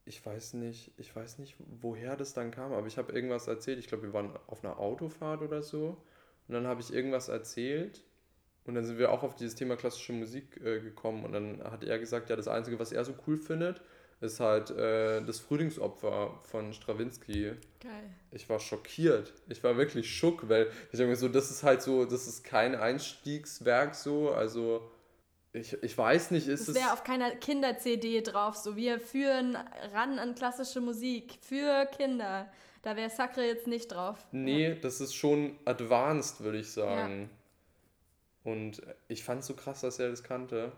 ich 0.05 0.25
weiß 0.25 0.53
nicht, 0.55 0.91
ich 0.97 1.15
weiß 1.15 1.39
nicht, 1.39 1.55
woher 1.81 2.15
das 2.17 2.33
dann 2.33 2.51
kam, 2.51 2.73
aber 2.73 2.87
ich 2.87 2.97
habe 2.97 3.13
irgendwas 3.13 3.47
erzählt. 3.47 3.79
Ich 3.79 3.87
glaube, 3.87 4.03
wir 4.03 4.13
waren 4.13 4.31
auf 4.47 4.63
einer 4.63 4.79
Autofahrt 4.79 5.41
oder 5.41 5.61
so. 5.61 5.97
Und 6.47 6.53
dann 6.53 6.67
habe 6.67 6.81
ich 6.81 6.93
irgendwas 6.93 7.29
erzählt. 7.29 8.03
Und 8.65 8.75
dann 8.75 8.83
sind 8.85 8.97
wir 8.99 9.11
auch 9.11 9.23
auf 9.23 9.35
dieses 9.35 9.55
Thema 9.55 9.77
klassische 9.77 10.13
Musik 10.13 10.57
äh, 10.63 10.81
gekommen. 10.81 11.23
Und 11.25 11.31
dann 11.31 11.63
hat 11.63 11.83
er 11.85 11.99
gesagt, 11.99 12.29
ja, 12.29 12.35
das 12.35 12.47
Einzige, 12.49 12.79
was 12.79 12.91
er 12.91 13.05
so 13.05 13.13
cool 13.25 13.37
findet, 13.37 13.81
ist 14.19 14.39
halt 14.39 14.71
äh, 14.71 15.21
das 15.21 15.39
Frühlingsopfer 15.39 16.39
von 16.43 16.73
Strawinski. 16.73 17.51
Geil. 17.79 18.09
Ich 18.31 18.49
war 18.49 18.59
schockiert. 18.59 19.33
Ich 19.47 19.63
war 19.63 19.77
wirklich 19.77 20.11
schock, 20.15 20.49
weil 20.49 20.71
ich 20.91 20.97
denke 20.97 21.11
mir 21.11 21.15
so, 21.15 21.27
das 21.27 21.51
ist 21.51 21.63
halt 21.63 21.81
so, 21.81 22.05
das 22.05 22.27
ist 22.27 22.43
kein 22.43 22.75
Einstiegswerk 22.75 23.93
so, 23.93 24.31
also 24.31 24.89
ich, 25.53 25.81
ich 25.81 25.97
weiß 25.97 26.31
nicht, 26.31 26.47
ist 26.47 26.61
es. 26.61 26.67
Das 26.67 26.75
wäre 26.75 26.93
auf 26.93 27.03
keiner 27.03 27.31
Kinder-CD 27.31 28.21
drauf, 28.21 28.55
so 28.55 28.75
wir 28.75 28.99
führen 28.99 29.57
ran 29.93 30.19
an 30.19 30.35
klassische 30.35 30.81
Musik 30.81 31.37
für 31.41 31.85
Kinder. 31.85 32.51
Da 32.81 32.95
wäre 32.95 33.09
Sacre 33.09 33.45
jetzt 33.45 33.67
nicht 33.67 33.87
drauf. 33.87 34.17
Nee, 34.31 34.69
ja. 34.69 34.75
das 34.75 35.01
ist 35.01 35.13
schon 35.15 35.57
advanced, 35.65 36.41
würde 36.41 36.59
ich 36.59 36.71
sagen. 36.71 37.29
Ja. 38.43 38.51
Und 38.51 38.81
ich 39.07 39.23
fand 39.23 39.41
es 39.41 39.47
so 39.47 39.55
krass, 39.55 39.81
dass 39.81 39.99
er 39.99 40.09
das 40.09 40.23
kannte. 40.23 40.71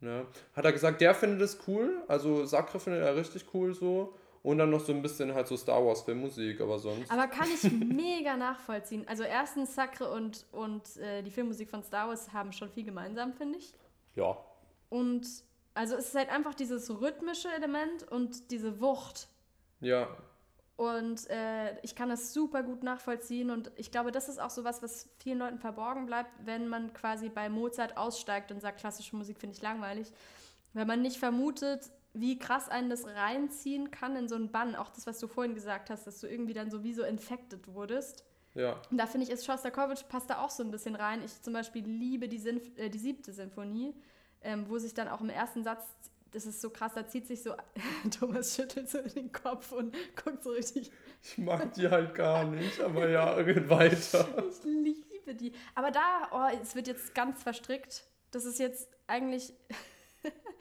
Ne? 0.00 0.26
Hat 0.54 0.64
er 0.64 0.72
gesagt, 0.72 1.00
der 1.00 1.14
findet 1.14 1.40
es 1.42 1.58
cool, 1.66 2.02
also 2.08 2.44
Sacre 2.44 2.78
findet 2.78 3.02
er 3.02 3.16
richtig 3.16 3.46
cool 3.54 3.74
so. 3.74 4.14
Und 4.42 4.58
dann 4.58 4.68
noch 4.68 4.80
so 4.80 4.92
ein 4.92 5.00
bisschen 5.00 5.34
halt 5.34 5.48
so 5.48 5.56
Star 5.56 5.82
Wars 5.84 6.02
Filmmusik, 6.02 6.60
aber 6.60 6.78
sonst. 6.78 7.10
Aber 7.10 7.28
kann 7.28 7.48
ich 7.48 7.62
mega 7.72 8.36
nachvollziehen. 8.36 9.08
Also 9.08 9.22
erstens 9.22 9.74
Sacre 9.74 10.10
und, 10.10 10.44
und 10.52 10.98
äh, 10.98 11.22
die 11.22 11.30
Filmmusik 11.30 11.70
von 11.70 11.82
Star 11.82 12.08
Wars 12.08 12.30
haben 12.34 12.52
schon 12.52 12.68
viel 12.68 12.84
gemeinsam, 12.84 13.32
finde 13.32 13.58
ich. 13.58 13.72
Ja. 14.14 14.36
Und 14.90 15.26
also 15.72 15.96
es 15.96 16.08
ist 16.08 16.14
halt 16.14 16.28
einfach 16.28 16.54
dieses 16.54 16.90
rhythmische 17.00 17.48
Element 17.48 18.04
und 18.10 18.50
diese 18.50 18.80
Wucht. 18.80 19.28
Ja. 19.80 20.08
Und 20.76 21.30
äh, 21.30 21.78
ich 21.82 21.94
kann 21.94 22.08
das 22.08 22.32
super 22.32 22.64
gut 22.64 22.82
nachvollziehen 22.82 23.50
und 23.50 23.70
ich 23.76 23.92
glaube, 23.92 24.10
das 24.10 24.28
ist 24.28 24.40
auch 24.40 24.50
so 24.50 24.64
was, 24.64 24.82
was 24.82 25.08
vielen 25.18 25.38
Leuten 25.38 25.58
verborgen 25.60 26.06
bleibt, 26.06 26.30
wenn 26.44 26.66
man 26.66 26.92
quasi 26.92 27.28
bei 27.28 27.48
Mozart 27.48 27.96
aussteigt 27.96 28.50
und 28.50 28.60
sagt, 28.60 28.80
klassische 28.80 29.14
Musik 29.14 29.38
finde 29.38 29.54
ich 29.54 29.62
langweilig. 29.62 30.12
Wenn 30.72 30.88
man 30.88 31.00
nicht 31.00 31.18
vermutet, 31.18 31.92
wie 32.12 32.38
krass 32.38 32.68
einen 32.68 32.90
das 32.90 33.06
reinziehen 33.06 33.90
kann 33.90 34.16
in 34.16 34.28
so 34.28 34.36
einen 34.36 34.50
Bann. 34.50 34.76
Auch 34.76 34.90
das, 34.90 35.06
was 35.06 35.18
du 35.18 35.28
vorhin 35.28 35.54
gesagt 35.54 35.90
hast, 35.90 36.06
dass 36.06 36.20
du 36.20 36.28
irgendwie 36.28 36.54
dann 36.54 36.70
sowieso 36.70 37.02
infected 37.02 37.72
wurdest. 37.74 38.24
Ja. 38.54 38.80
Und 38.90 38.98
da 38.98 39.06
finde 39.06 39.26
ich, 39.26 39.32
ist 39.32 39.44
Shostakovich 39.44 40.08
passt 40.08 40.30
da 40.30 40.38
auch 40.38 40.50
so 40.50 40.62
ein 40.62 40.70
bisschen 40.70 40.94
rein. 40.94 41.22
Ich 41.24 41.42
zum 41.42 41.52
Beispiel 41.52 41.84
liebe 41.84 42.28
die, 42.28 42.38
Sinf 42.38 42.70
äh, 42.76 42.88
die 42.88 42.98
siebte 42.98 43.32
Sinfonie, 43.32 43.94
ähm, 44.42 44.68
wo 44.68 44.78
sich 44.78 44.94
dann 44.94 45.08
auch 45.08 45.20
im 45.20 45.28
ersten 45.28 45.64
Satz, 45.64 45.84
das 46.34 46.46
ist 46.46 46.60
so 46.60 46.70
krass, 46.70 46.92
da 46.94 47.06
zieht 47.06 47.26
sich 47.26 47.42
so, 47.42 47.54
Thomas 48.18 48.54
schüttelt 48.54 48.90
so 48.90 48.98
in 48.98 49.14
den 49.14 49.32
Kopf 49.32 49.72
und 49.72 49.94
guckt 50.22 50.42
so 50.42 50.50
richtig. 50.50 50.90
Ich 51.22 51.38
mag 51.38 51.72
die 51.74 51.88
halt 51.88 52.14
gar 52.14 52.44
nicht, 52.44 52.80
aber 52.80 53.08
ja, 53.08 53.32
red 53.34 53.68
weiter. 53.70 54.26
Ich 54.50 54.64
liebe 54.64 55.34
die. 55.34 55.52
Aber 55.74 55.90
da, 55.90 56.28
oh, 56.32 56.58
es 56.60 56.74
wird 56.74 56.88
jetzt 56.88 57.14
ganz 57.14 57.42
verstrickt. 57.42 58.04
Das 58.30 58.44
ist 58.44 58.58
jetzt 58.58 58.88
eigentlich 59.06 59.54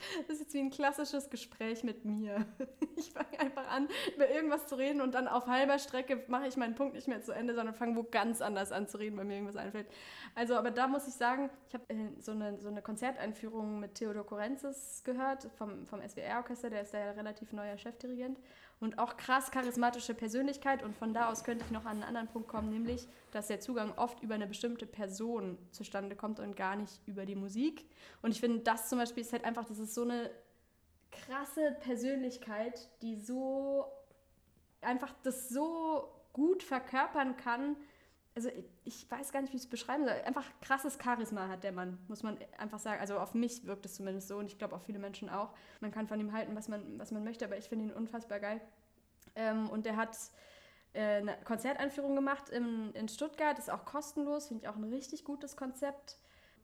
Das 0.28 0.36
ist 0.38 0.42
jetzt 0.42 0.54
wie 0.54 0.60
ein 0.60 0.70
klassisches 0.70 1.30
Gespräch 1.30 1.84
mit 1.84 2.06
mir. 2.06 2.46
Ich 2.96 3.12
fange 3.12 3.40
einfach 3.40 3.68
an, 3.70 3.90
über 4.16 4.30
irgendwas 4.30 4.68
zu 4.68 4.76
reden 4.76 5.02
und 5.02 5.16
dann 5.16 5.28
auf 5.28 5.48
halber 5.48 5.80
Strecke 5.80 6.24
mache 6.28 6.48
ich 6.48 6.58
meinen 6.58 6.76
Punkt 6.76 6.94
nicht 6.94 7.08
mehr 7.08 7.22
zu 7.22 7.32
Ende, 7.32 7.56
sondern 7.56 7.74
fange 7.74 7.96
wo 7.96 8.04
ganz 8.04 8.40
anders 8.40 8.72
an 8.72 8.88
zu 8.88 8.98
reden, 8.98 9.18
weil 9.18 9.26
mir 9.26 9.34
irgendwas 9.34 9.58
einfällt. 9.58 9.88
Also, 10.36 10.56
aber 10.56 10.72
da 10.72 10.88
muss 10.88 11.08
ich 11.08 11.16
sagen, 11.16 11.50
ich 11.68 11.74
habe 11.74 11.84
äh, 11.90 12.10
so, 12.20 12.32
eine, 12.32 12.60
so 12.62 12.70
eine 12.70 12.82
Konzerteinführung 12.82 13.80
mit 13.80 13.96
Theodor 13.96 14.26
Korenzis 14.26 15.02
gehört, 15.04 15.50
vom, 15.58 15.88
vom 15.88 16.02
SWR-Orchester, 16.08 16.70
der 16.70 16.84
ist 16.84 16.94
da 16.94 17.00
ja 17.00 17.12
relativ 17.12 17.52
neuer 17.52 17.78
Chefdirigent 17.78 18.40
und 18.80 19.00
auch 19.00 19.18
krass 19.18 19.52
charismatische 19.52 20.14
Persönlichkeit. 20.14 20.84
Und 20.84 20.96
von 20.96 21.14
da 21.14 21.30
aus 21.30 21.44
könnte 21.44 21.64
ich 21.66 21.72
noch 21.72 21.86
an 21.86 21.92
einen 21.92 22.04
anderen 22.04 22.28
Punkt 22.28 22.48
kommen, 22.48 22.70
nämlich, 22.70 23.08
dass 23.32 23.48
der 23.48 23.60
Zugang 23.60 23.94
oft 23.98 24.22
über 24.22 24.36
eine 24.36 24.48
bestimmte 24.48 24.86
Person 24.86 25.58
zustande 25.72 26.16
kommt 26.16 26.40
und 26.40 26.56
gar 26.56 26.76
nicht 26.76 27.02
über 27.06 27.26
die 27.26 27.36
Musik. 27.36 27.86
Und 28.22 28.32
ich 28.32 28.40
finde, 28.40 28.60
das 28.60 28.90
zum 28.90 29.00
Beispiel 29.00 29.22
ist 29.22 29.34
halt 29.34 29.46
einfach, 29.46 29.66
das 29.66 29.80
ist 29.80 29.94
so 29.94 30.04
eine 30.04 30.30
krasse 31.12 31.76
Persönlichkeit, 31.82 32.90
die 33.02 33.16
so 33.16 33.86
einfach 34.82 35.14
das 35.24 35.50
so 35.50 36.10
gut 36.34 36.64
verkörpern 36.64 37.38
kann. 37.38 37.78
Also 38.36 38.50
ich 38.84 39.10
weiß 39.12 39.32
gar 39.32 39.42
nicht, 39.42 39.54
wie 39.54 39.58
ich 39.58 39.64
es 39.64 39.70
beschreiben 39.70 40.06
soll. 40.06 40.16
Einfach 40.26 40.46
krasses 40.62 40.98
Charisma 41.02 41.48
hat 41.48 41.64
der 41.64 41.72
Mann, 41.72 42.00
muss 42.08 42.24
man 42.24 42.38
einfach 42.58 42.80
sagen. 42.80 43.00
Also 43.00 43.20
auf 43.20 43.36
mich 43.36 43.66
wirkt 43.68 43.86
es 43.86 43.96
zumindest 43.96 44.28
so 44.28 44.38
und 44.38 44.48
ich 44.48 44.58
glaube 44.58 44.76
auf 44.76 44.84
viele 44.84 45.00
Menschen 45.00 45.30
auch. 45.30 45.54
Man 45.82 45.92
kann 45.92 46.08
von 46.08 46.20
ihm 46.20 46.34
halten, 46.34 46.56
was 46.56 46.68
man, 46.68 46.98
was 46.98 47.12
man 47.12 47.24
möchte, 47.24 47.46
aber 47.46 47.58
ich 47.58 47.70
finde 47.70 47.86
ihn 47.86 47.94
unfassbar 47.94 48.40
geil. 48.40 48.60
Ähm, 49.36 49.70
und 49.70 49.86
der 49.86 49.98
hat 49.98 50.18
äh, 50.94 51.18
eine 51.18 51.38
Konzerteinführung 51.44 52.16
gemacht 52.16 52.50
in, 52.50 52.92
in 52.94 53.08
Stuttgart, 53.08 53.58
ist 53.60 53.70
auch 53.70 53.86
kostenlos, 53.86 54.48
finde 54.48 54.64
ich 54.64 54.70
auch 54.70 54.76
ein 54.76 54.84
richtig 54.84 55.24
gutes 55.24 55.56
Konzept. 55.56 56.18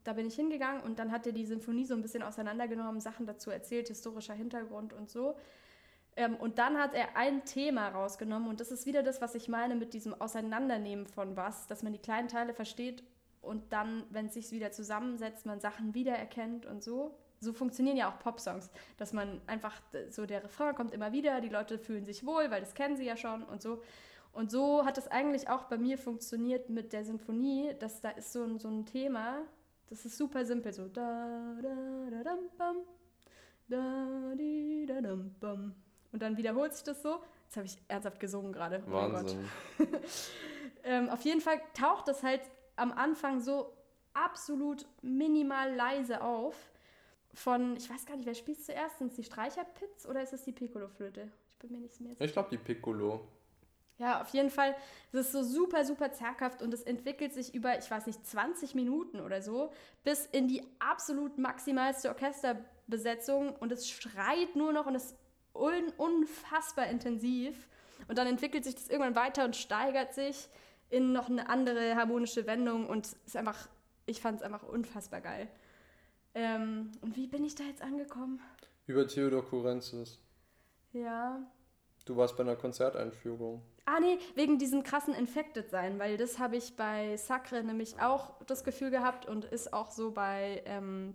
Da 0.04 0.12
bin 0.14 0.26
ich 0.26 0.34
hingegangen 0.34 0.82
und 0.82 0.98
dann 0.98 1.12
hat 1.12 1.26
er 1.26 1.32
die 1.32 1.44
Sinfonie 1.44 1.84
so 1.84 1.94
ein 1.94 2.02
bisschen 2.02 2.22
auseinandergenommen, 2.22 3.00
Sachen 3.00 3.26
dazu 3.26 3.50
erzählt, 3.50 3.88
historischer 3.88 4.34
Hintergrund 4.34 4.92
und 4.92 5.10
so. 5.10 5.36
Ähm, 6.16 6.36
und 6.36 6.58
dann 6.58 6.78
hat 6.78 6.94
er 6.94 7.16
ein 7.16 7.44
Thema 7.44 7.88
rausgenommen 7.88 8.48
und 8.48 8.60
das 8.60 8.70
ist 8.70 8.86
wieder 8.86 9.02
das, 9.02 9.20
was 9.20 9.34
ich 9.34 9.48
meine 9.48 9.76
mit 9.76 9.94
diesem 9.94 10.20
Auseinandernehmen 10.20 11.06
von 11.06 11.36
was, 11.36 11.66
dass 11.66 11.82
man 11.82 11.92
die 11.92 11.98
kleinen 11.98 12.28
Teile 12.28 12.54
versteht 12.54 13.02
und 13.42 13.72
dann, 13.72 14.04
wenn 14.10 14.26
es 14.26 14.34
sich 14.34 14.50
wieder 14.50 14.72
zusammensetzt, 14.72 15.46
man 15.46 15.60
Sachen 15.60 15.94
wiedererkennt 15.94 16.66
und 16.66 16.82
so 16.82 17.14
so 17.40 17.52
funktionieren 17.52 17.96
ja 17.96 18.10
auch 18.10 18.18
Popsongs, 18.18 18.70
dass 18.98 19.12
man 19.12 19.40
einfach 19.46 19.80
so 20.10 20.26
der 20.26 20.44
Refrain 20.44 20.74
kommt 20.74 20.92
immer 20.92 21.12
wieder, 21.12 21.40
die 21.40 21.48
Leute 21.48 21.78
fühlen 21.78 22.04
sich 22.04 22.24
wohl, 22.24 22.50
weil 22.50 22.60
das 22.60 22.74
kennen 22.74 22.96
sie 22.96 23.06
ja 23.06 23.16
schon 23.16 23.42
und 23.44 23.62
so. 23.62 23.82
Und 24.32 24.50
so 24.50 24.84
hat 24.84 24.98
es 24.98 25.08
eigentlich 25.08 25.48
auch 25.48 25.64
bei 25.64 25.76
mir 25.76 25.98
funktioniert 25.98 26.68
mit 26.68 26.92
der 26.92 27.04
Sinfonie, 27.04 27.74
dass 27.78 28.00
da 28.00 28.10
ist 28.10 28.32
so 28.32 28.44
ein, 28.44 28.58
so 28.58 28.68
ein 28.68 28.86
Thema, 28.86 29.42
das 29.88 30.04
ist 30.04 30.16
super 30.18 30.44
simpel, 30.44 30.72
so 30.72 30.86
da 30.86 31.56
da 31.60 32.10
da 32.10 32.22
dam 32.22 32.38
bam, 32.56 32.76
da 33.68 34.34
di 34.36 34.86
da 34.86 35.00
dam 35.00 35.34
bam. 35.40 35.74
Und 36.12 36.22
dann 36.22 36.36
wiederholt 36.36 36.74
sich 36.74 36.84
das 36.84 37.02
so. 37.02 37.20
Jetzt 37.46 37.56
habe 37.56 37.66
ich 37.66 37.78
ernsthaft 37.88 38.20
gesungen 38.20 38.52
gerade. 38.52 38.82
Oh 38.88 38.92
Wahnsinn. 38.92 39.48
ähm, 40.84 41.08
auf 41.08 41.22
jeden 41.22 41.40
Fall 41.40 41.60
taucht 41.74 42.08
das 42.08 42.22
halt 42.22 42.42
am 42.76 42.92
Anfang 42.92 43.40
so 43.40 43.72
absolut 44.14 44.86
minimal 45.02 45.74
leise 45.74 46.22
auf 46.22 46.54
von, 47.34 47.76
ich 47.76 47.88
weiß 47.88 48.06
gar 48.06 48.16
nicht, 48.16 48.26
wer 48.26 48.34
spielt 48.34 48.64
zuerst? 48.64 48.98
Sind 48.98 49.08
es 49.08 49.16
die 49.16 49.24
Streicherpits 49.24 50.06
oder 50.06 50.22
ist 50.22 50.32
es 50.32 50.42
die 50.42 50.52
Piccolo-Flöte? 50.52 51.30
Ich 51.48 51.58
bin 51.58 51.72
mir 51.72 51.78
nicht 51.78 52.00
mehr 52.00 52.10
sicher. 52.10 52.24
Ich 52.24 52.32
glaube, 52.32 52.48
die 52.50 52.58
Piccolo. 52.58 53.20
Ja, 53.98 54.22
auf 54.22 54.28
jeden 54.30 54.50
Fall. 54.50 54.74
Es 55.12 55.26
ist 55.26 55.32
so 55.32 55.42
super, 55.42 55.84
super 55.84 56.10
zerrhaft 56.10 56.62
und 56.62 56.72
es 56.72 56.82
entwickelt 56.82 57.34
sich 57.34 57.54
über, 57.54 57.78
ich 57.78 57.90
weiß 57.90 58.06
nicht, 58.06 58.26
20 58.26 58.74
Minuten 58.74 59.20
oder 59.20 59.42
so, 59.42 59.72
bis 60.04 60.26
in 60.26 60.48
die 60.48 60.62
absolut 60.78 61.36
maximalste 61.36 62.08
Orchesterbesetzung 62.08 63.54
und 63.56 63.70
es 63.70 63.88
schreit 63.88 64.56
nur 64.56 64.72
noch 64.72 64.86
und 64.86 64.94
es 64.94 65.14
un 65.54 65.92
unfassbar 65.96 66.86
intensiv. 66.86 67.68
Und 68.08 68.18
dann 68.18 68.26
entwickelt 68.26 68.64
sich 68.64 68.74
das 68.74 68.88
irgendwann 68.88 69.14
weiter 69.14 69.44
und 69.44 69.56
steigert 69.56 70.14
sich 70.14 70.48
in 70.88 71.12
noch 71.12 71.28
eine 71.28 71.48
andere 71.48 71.94
harmonische 71.94 72.46
Wendung 72.46 72.86
und 72.86 73.06
ist 73.26 73.36
einfach, 73.36 73.68
ich 74.06 74.20
fand 74.20 74.38
es 74.38 74.42
einfach 74.42 74.62
unfassbar 74.62 75.20
geil. 75.20 75.48
Ähm, 76.34 76.92
und 77.00 77.16
wie 77.16 77.26
bin 77.26 77.44
ich 77.44 77.54
da 77.54 77.64
jetzt 77.64 77.82
angekommen? 77.82 78.40
Über 78.86 79.06
Theodor 79.06 79.44
Kurenzis. 79.44 80.18
Ja. 80.92 81.40
Du 82.04 82.16
warst 82.16 82.36
bei 82.36 82.42
einer 82.42 82.56
Konzerteinführung. 82.56 83.62
Ah, 83.84 84.00
nee, 84.00 84.18
wegen 84.34 84.58
diesem 84.58 84.82
krassen 84.82 85.14
Infected-Sein, 85.14 85.98
weil 85.98 86.16
das 86.16 86.38
habe 86.38 86.56
ich 86.56 86.76
bei 86.76 87.16
Sacre 87.16 87.62
nämlich 87.62 88.00
auch 88.00 88.42
das 88.46 88.64
Gefühl 88.64 88.90
gehabt 88.90 89.26
und 89.26 89.44
ist 89.44 89.72
auch 89.72 89.90
so 89.90 90.12
bei 90.12 90.62
ähm, 90.66 91.14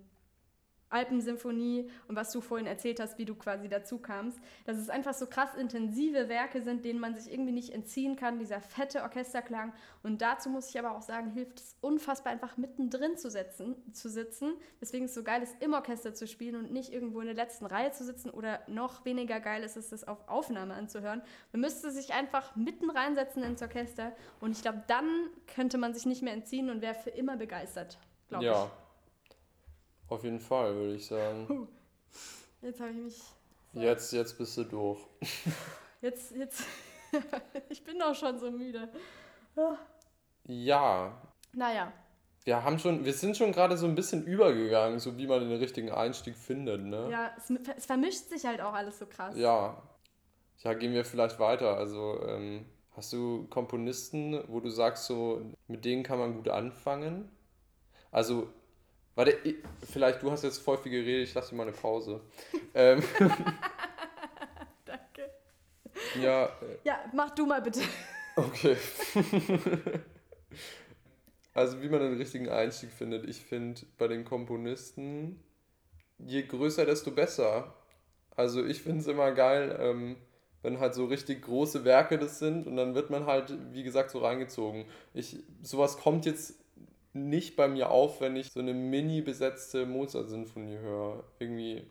Alpensymphonie 0.88 1.90
und 2.08 2.16
was 2.16 2.30
du 2.32 2.40
vorhin 2.40 2.66
erzählt 2.66 3.00
hast, 3.00 3.18
wie 3.18 3.24
du 3.24 3.34
quasi 3.34 3.68
dazu 3.68 3.98
kamst, 3.98 4.38
dass 4.64 4.76
es 4.78 4.88
einfach 4.88 5.14
so 5.14 5.26
krass 5.26 5.54
intensive 5.54 6.28
Werke 6.28 6.62
sind, 6.62 6.84
denen 6.84 7.00
man 7.00 7.14
sich 7.14 7.32
irgendwie 7.32 7.52
nicht 7.52 7.72
entziehen 7.72 8.16
kann, 8.16 8.38
dieser 8.38 8.60
fette 8.60 9.02
Orchesterklang. 9.02 9.72
Und 10.02 10.22
dazu 10.22 10.48
muss 10.48 10.68
ich 10.68 10.78
aber 10.78 10.96
auch 10.96 11.02
sagen, 11.02 11.30
hilft 11.32 11.60
es 11.60 11.76
unfassbar 11.80 12.32
einfach 12.32 12.56
mittendrin 12.56 13.16
zu, 13.16 13.30
setzen, 13.30 13.76
zu 13.92 14.08
sitzen. 14.08 14.54
Deswegen 14.80 15.04
ist 15.06 15.12
es 15.12 15.16
so 15.16 15.24
geil, 15.24 15.42
es 15.42 15.54
im 15.60 15.74
Orchester 15.74 16.14
zu 16.14 16.26
spielen 16.26 16.56
und 16.56 16.72
nicht 16.72 16.92
irgendwo 16.92 17.20
in 17.20 17.26
der 17.26 17.34
letzten 17.34 17.66
Reihe 17.66 17.90
zu 17.92 18.04
sitzen 18.04 18.30
oder 18.30 18.60
noch 18.68 19.04
weniger 19.04 19.40
geil 19.40 19.62
ist 19.64 19.76
es, 19.76 19.90
das 19.90 20.06
auf 20.06 20.28
Aufnahme 20.28 20.74
anzuhören. 20.74 21.22
Man 21.52 21.62
müsste 21.62 21.90
sich 21.90 22.12
einfach 22.12 22.54
mitten 22.54 22.90
reinsetzen 22.90 23.42
ins 23.42 23.62
Orchester 23.62 24.12
und 24.40 24.52
ich 24.52 24.62
glaube, 24.62 24.82
dann 24.86 25.08
könnte 25.54 25.78
man 25.78 25.94
sich 25.94 26.06
nicht 26.06 26.22
mehr 26.22 26.32
entziehen 26.32 26.70
und 26.70 26.80
wäre 26.80 26.94
für 26.94 27.10
immer 27.10 27.36
begeistert, 27.36 27.98
glaube 28.28 28.44
ja. 28.44 28.64
ich. 28.64 28.85
Auf 30.08 30.24
jeden 30.24 30.40
Fall, 30.40 30.74
würde 30.74 30.94
ich 30.94 31.06
sagen. 31.06 31.68
Jetzt 32.62 32.80
habe 32.80 32.90
ich 32.90 32.96
mich. 32.96 33.22
So. 33.74 33.80
Jetzt, 33.80 34.12
jetzt 34.12 34.38
bist 34.38 34.56
du 34.56 34.64
durch. 34.64 35.00
Jetzt, 36.02 36.36
jetzt. 36.36 36.62
ich 37.70 37.82
bin 37.82 37.98
doch 37.98 38.14
schon 38.14 38.38
so 38.38 38.50
müde. 38.50 38.88
Ja. 40.44 41.22
Naja. 41.54 41.92
Wir 42.44 42.62
haben 42.62 42.78
schon, 42.78 43.04
wir 43.04 43.14
sind 43.14 43.36
schon 43.36 43.50
gerade 43.50 43.76
so 43.76 43.86
ein 43.86 43.94
bisschen 43.94 44.24
übergegangen, 44.24 45.00
so 45.00 45.16
wie 45.16 45.26
man 45.26 45.40
den 45.40 45.58
richtigen 45.58 45.90
Einstieg 45.90 46.36
findet, 46.36 46.82
ne? 46.82 47.08
Ja, 47.10 47.32
es, 47.36 47.50
es 47.76 47.86
vermischt 47.86 48.28
sich 48.28 48.44
halt 48.44 48.60
auch 48.60 48.74
alles 48.74 48.98
so 48.98 49.06
krass. 49.06 49.36
Ja. 49.36 49.82
Ja, 50.58 50.74
gehen 50.74 50.92
wir 50.92 51.04
vielleicht 51.04 51.40
weiter. 51.40 51.76
Also, 51.76 52.22
ähm, 52.26 52.66
hast 52.92 53.12
du 53.12 53.46
Komponisten, 53.48 54.44
wo 54.48 54.60
du 54.60 54.68
sagst, 54.68 55.06
so, 55.06 55.42
mit 55.66 55.84
denen 55.84 56.02
kann 56.02 56.18
man 56.18 56.34
gut 56.34 56.48
anfangen? 56.48 57.28
Also, 58.12 58.52
Warte, 59.16 59.36
ich, 59.42 59.56
vielleicht, 59.90 60.22
du 60.22 60.30
hast 60.30 60.44
jetzt 60.44 60.58
voll 60.58 60.78
viel 60.78 60.92
geredet, 60.92 61.28
ich 61.28 61.34
lasse 61.34 61.50
dir 61.50 61.56
mal 61.56 61.64
eine 61.64 61.72
Pause. 61.72 62.20
ähm, 62.74 63.02
Ja. 66.22 66.50
Ja, 66.84 66.98
mach 67.12 67.30
du 67.30 67.46
mal 67.46 67.60
bitte. 67.60 67.80
Okay. 68.36 68.76
also 71.54 71.82
wie 71.82 71.88
man 71.88 72.00
den 72.00 72.16
richtigen 72.16 72.48
Einstieg 72.48 72.90
findet. 72.90 73.28
Ich 73.28 73.40
finde 73.40 73.82
bei 73.98 74.08
den 74.08 74.24
Komponisten, 74.24 75.42
je 76.18 76.42
größer, 76.42 76.86
desto 76.86 77.10
besser. 77.10 77.74
Also 78.34 78.64
ich 78.64 78.82
finde 78.82 79.00
es 79.00 79.06
immer 79.06 79.32
geil, 79.32 79.76
ähm, 79.80 80.16
wenn 80.62 80.80
halt 80.80 80.94
so 80.94 81.06
richtig 81.06 81.42
große 81.42 81.84
Werke 81.84 82.18
das 82.18 82.38
sind 82.38 82.66
und 82.66 82.76
dann 82.76 82.94
wird 82.94 83.10
man 83.10 83.26
halt, 83.26 83.56
wie 83.72 83.82
gesagt, 83.82 84.10
so 84.10 84.18
reingezogen. 84.18 84.84
Ich, 85.14 85.38
sowas 85.62 85.96
kommt 85.98 86.26
jetzt 86.26 86.54
nicht 87.16 87.56
bei 87.56 87.68
mir 87.68 87.90
auf, 87.90 88.20
wenn 88.20 88.36
ich 88.36 88.52
so 88.52 88.60
eine 88.60 88.74
mini 88.74 89.22
besetzte 89.22 89.86
Mozart-Sinfonie 89.86 90.78
höre. 90.78 91.24
Irgendwie 91.38 91.90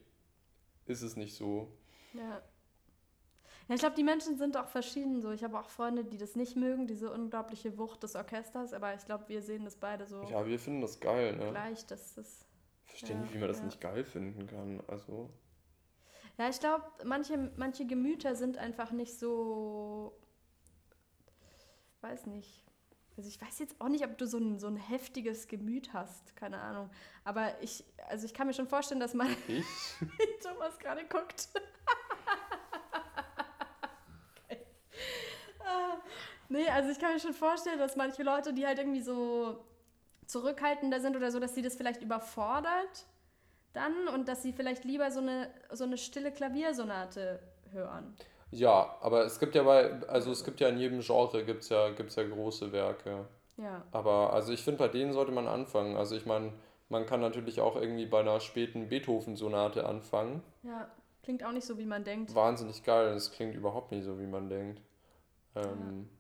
ist 0.86 1.02
es 1.02 1.16
nicht 1.16 1.36
so. 1.36 1.68
Ja. 2.14 2.42
Ja, 3.68 3.74
ich 3.74 3.82
glaube, 3.82 3.96
die 3.96 4.04
Menschen 4.04 4.38
sind 4.38 4.58
auch 4.58 4.68
verschieden 4.68 5.22
so. 5.22 5.32
Ich 5.32 5.44
habe 5.44 5.60
auch 5.60 5.70
Freunde, 5.70 6.06
die 6.06 6.18
das 6.18 6.36
nicht 6.36 6.56
mögen, 6.56 6.86
diese 6.86 7.12
unglaubliche 7.12 7.78
Wucht 7.80 8.04
des 8.04 8.16
Orchesters, 8.16 8.74
aber 8.74 8.94
ich 8.94 9.06
glaube, 9.06 9.28
wir 9.28 9.42
sehen 9.42 9.66
das 9.66 9.76
beide 9.76 10.06
so. 10.06 10.22
Ja, 10.30 10.46
wir 10.46 10.60
finden 10.60 10.82
das 10.82 11.00
geil, 11.00 11.36
ne? 11.36 11.50
Gleich, 11.50 11.86
dass 11.88 12.14
das. 12.14 12.46
Verstehen 12.84 13.22
nicht, 13.22 13.34
wie 13.34 13.40
man 13.40 13.48
das 13.48 13.60
ja. 13.60 13.66
nicht 13.66 13.82
geil 13.82 14.04
finden 14.04 14.46
kann. 14.46 14.84
Also. 14.88 15.32
Ja, 16.38 16.48
ich 16.48 16.60
glaube, 16.60 16.84
manche, 17.04 17.52
manche 17.58 17.88
Gemüter 17.88 18.36
sind 18.36 18.60
einfach 18.60 18.92
nicht 18.92 19.18
so. 19.18 20.16
Weiß 22.02 22.28
nicht. 22.28 22.65
Also 23.18 23.30
ich 23.30 23.42
weiß 23.42 23.60
jetzt 23.60 23.80
auch 23.80 23.88
nicht, 23.88 24.04
ob 24.04 24.18
du 24.18 24.28
so 24.28 24.38
ein, 24.38 24.60
so 24.60 24.68
ein 24.68 24.76
heftiges 24.76 25.48
Gemüt 25.48 25.94
hast, 25.94 26.36
keine 26.36 26.60
Ahnung. 26.60 26.90
Aber 27.24 27.62
ich, 27.62 27.86
also 28.10 28.26
ich 28.26 28.34
kann 28.34 28.48
mir 28.48 28.54
schon 28.54 28.68
vorstellen, 28.68 29.00
dass 29.00 29.14
man. 29.14 29.30
Ich? 29.48 29.66
Thomas 30.44 30.78
gerade 30.80 31.06
guckt. 31.06 31.50
Nee, 36.48 36.68
also 36.70 36.90
ich 36.90 37.00
kann 37.00 37.14
mir 37.14 37.20
schon 37.20 37.34
vorstellen, 37.34 37.80
dass 37.80 37.96
manche 37.96 38.24
Leute, 38.24 38.54
die 38.54 38.66
halt 38.66 38.78
irgendwie 38.78 39.02
so 39.02 39.66
zurückhaltender 40.28 41.00
sind 41.00 41.16
oder 41.16 41.32
so, 41.32 41.40
dass 41.40 41.56
sie 41.56 41.62
das 41.62 41.76
vielleicht 41.76 42.02
überfordert 42.02 43.06
dann 43.74 44.08
und 44.08 44.28
dass 44.28 44.42
sie 44.42 44.54
vielleicht 44.54 44.86
lieber 44.86 45.12
so 45.12 45.20
eine, 45.20 45.50
so 45.72 45.84
eine 45.84 45.98
stille 45.98 46.32
Klaviersonate 46.32 47.40
hören. 47.72 48.16
Ja, 48.52 48.96
aber 49.02 49.26
es 49.26 49.40
gibt 49.40 49.56
ja 49.56 49.64
bei, 49.64 50.02
also 50.08 50.32
es 50.32 50.44
gibt 50.44 50.60
ja 50.60 50.70
in 50.70 50.78
jedem 50.78 51.02
Genre 51.02 51.44
gibt's 51.44 51.70
ja, 51.70 51.90
gibt's 51.92 52.16
ja 52.16 52.24
große 52.24 52.72
Werke. 52.72 53.26
Ja. 53.58 53.84
Aber 53.92 54.34
also 54.34 54.52
ich 54.54 54.64
finde, 54.64 54.80
bei 54.80 54.88
denen 54.88 55.14
sollte 55.14 55.32
man 55.32 55.48
anfangen. 55.48 55.98
Also 55.98 56.16
ich 56.16 56.26
meine, 56.26 56.54
man 56.90 57.06
kann 57.06 57.22
natürlich 57.22 57.62
auch 57.62 57.76
irgendwie 57.76 58.06
bei 58.06 58.20
einer 58.20 58.40
späten 58.40 58.90
Beethoven-Sonate 58.90 59.86
anfangen. 59.86 60.44
Ja, 60.64 60.90
klingt 61.24 61.44
auch 61.44 61.52
nicht 61.52 61.66
so, 61.66 61.78
wie 61.78 61.86
man 61.86 62.04
denkt. 62.04 62.36
Wahnsinnig 62.36 62.84
geil, 62.84 63.14
es 63.14 63.32
klingt 63.32 63.56
überhaupt 63.56 63.92
nicht 63.92 64.04
so, 64.04 64.20
wie 64.20 64.28
man 64.28 64.50
denkt. 64.50 64.82
Ähm, 65.56 65.64
ja. 65.64 66.16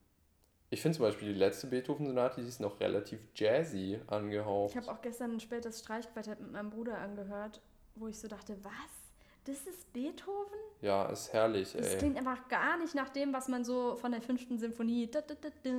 Ich 0.71 0.81
finde 0.81 0.97
zum 0.97 1.05
Beispiel 1.05 1.33
die 1.33 1.39
letzte 1.39 1.67
Beethoven-Sonate, 1.67 2.41
die 2.41 2.47
ist 2.47 2.59
noch 2.59 2.79
relativ 2.79 3.19
jazzy 3.35 3.99
angehaucht. 4.07 4.71
Ich 4.71 4.77
habe 4.77 4.91
auch 4.91 5.01
gestern 5.01 5.33
ein 5.33 5.39
spätes 5.39 5.79
Streichquartett 5.79 6.39
mit 6.39 6.51
meinem 6.51 6.69
Bruder 6.71 6.97
angehört, 6.97 7.61
wo 7.95 8.07
ich 8.07 8.19
so 8.19 8.27
dachte, 8.27 8.57
was? 8.63 9.04
Das 9.45 9.57
ist 9.67 9.93
Beethoven? 9.93 10.59
Ja, 10.81 11.05
ist 11.05 11.31
herrlich, 11.31 11.73
ey. 11.75 11.81
Das 11.81 11.97
klingt 11.97 12.17
einfach 12.17 12.47
gar 12.47 12.77
nicht 12.77 12.95
nach 12.95 13.09
dem, 13.09 13.31
was 13.33 13.47
man 13.47 13.63
so 13.63 13.95
von 13.95 14.11
der 14.11 14.21
fünften 14.21 14.57
Symphonie. 14.57 15.09
Da, 15.09 15.21
da, 15.21 15.35
da, 15.35 15.69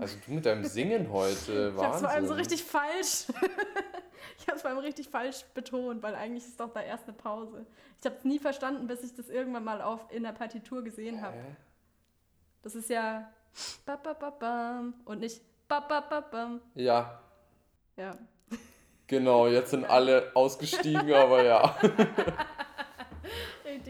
also 0.00 0.16
du 0.26 0.32
mit 0.32 0.44
deinem 0.44 0.64
Singen 0.64 1.10
heute, 1.10 1.76
Wahnsinn. 1.76 1.78
Ich 1.78 1.84
hab's 1.84 2.00
vor 2.00 2.10
allem 2.10 2.26
so 2.26 2.34
richtig 2.34 2.64
falsch. 2.64 3.26
ich 4.38 4.48
hab's 4.48 4.62
vor 4.62 4.70
allem 4.70 4.80
richtig 4.80 5.08
falsch 5.08 5.44
betont, 5.54 6.02
weil 6.02 6.14
eigentlich 6.14 6.44
ist 6.44 6.58
doch 6.58 6.72
da 6.72 6.80
erst 6.80 7.04
eine 7.04 7.16
Pause. 7.16 7.66
Ich 8.00 8.06
hab's 8.06 8.24
nie 8.24 8.38
verstanden, 8.38 8.86
bis 8.86 9.02
ich 9.02 9.14
das 9.14 9.28
irgendwann 9.28 9.64
mal 9.64 9.80
auf, 9.80 10.00
in 10.10 10.22
der 10.22 10.32
Partitur 10.32 10.82
gesehen 10.82 11.22
habe. 11.22 11.36
Das 12.62 12.74
ist 12.74 12.90
ja 12.90 13.30
und 15.04 15.20
nicht 15.20 15.42
Ja. 16.74 17.20
Ja. 17.96 18.16
Genau, 19.06 19.46
jetzt 19.46 19.70
sind 19.70 19.84
alle 19.84 20.30
ausgestiegen, 20.34 21.12
aber 21.12 21.42
ja. 21.44 21.76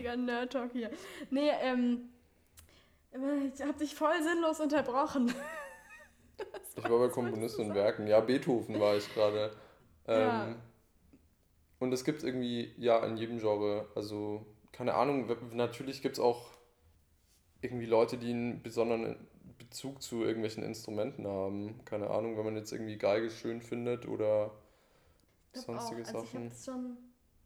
Richtiger 0.03 0.17
Nerd-Talk 0.17 0.73
hier. 0.73 0.91
Nee, 1.31 1.51
ähm, 1.61 2.09
ich 3.55 3.62
hab 3.62 3.79
dich 3.79 3.95
voll 3.95 4.21
sinnlos 4.23 4.59
unterbrochen. 4.61 5.29
ich 6.77 6.83
war 6.83 6.99
bei 6.99 7.09
Komponisten 7.09 7.69
und 7.69 7.75
Werken. 7.75 8.07
Ja, 8.07 8.21
Beethoven 8.21 8.81
war 8.81 8.97
ich 8.97 9.12
gerade. 9.15 9.53
Ähm, 10.07 10.21
ja. 10.21 10.57
Und 11.79 11.93
es 11.93 12.05
gibt 12.05 12.25
irgendwie, 12.25 12.75
ja, 12.79 13.05
in 13.07 13.17
jedem 13.17 13.38
Genre, 13.38 13.88
also, 13.95 14.45
keine 14.73 14.95
Ahnung, 14.95 15.31
natürlich 15.53 16.03
gibt 16.03 16.17
es 16.17 16.21
auch 16.21 16.51
irgendwie 17.61 17.87
Leute, 17.87 18.19
die 18.19 18.31
einen 18.31 18.62
besonderen 18.62 19.29
Bezug 19.59 20.03
zu 20.03 20.25
irgendwelchen 20.25 20.65
Instrumenten 20.65 21.27
haben. 21.29 21.85
Keine 21.85 22.11
Ahnung, 22.11 22.37
wenn 22.37 22.45
man 22.45 22.57
jetzt 22.57 22.73
irgendwie 22.73 22.99
Geige 22.99 23.31
schön 23.31 23.62
findet 23.62 24.09
oder 24.09 24.51
sonstige 25.53 26.03
auch. 26.03 26.07
Also 26.07 26.25
Sachen. 26.25 26.97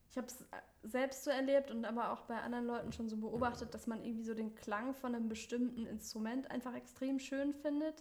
Ich 0.08 0.16
habe 0.16 0.28
es 0.28 0.44
selbst 0.86 1.24
so 1.24 1.30
erlebt 1.30 1.70
und 1.70 1.84
aber 1.84 2.12
auch 2.12 2.22
bei 2.22 2.40
anderen 2.40 2.66
Leuten 2.66 2.92
schon 2.92 3.08
so 3.08 3.16
beobachtet, 3.16 3.74
dass 3.74 3.86
man 3.86 4.04
irgendwie 4.04 4.24
so 4.24 4.34
den 4.34 4.54
Klang 4.54 4.94
von 4.94 5.14
einem 5.14 5.28
bestimmten 5.28 5.86
Instrument 5.86 6.50
einfach 6.50 6.74
extrem 6.74 7.18
schön 7.18 7.52
findet. 7.52 8.00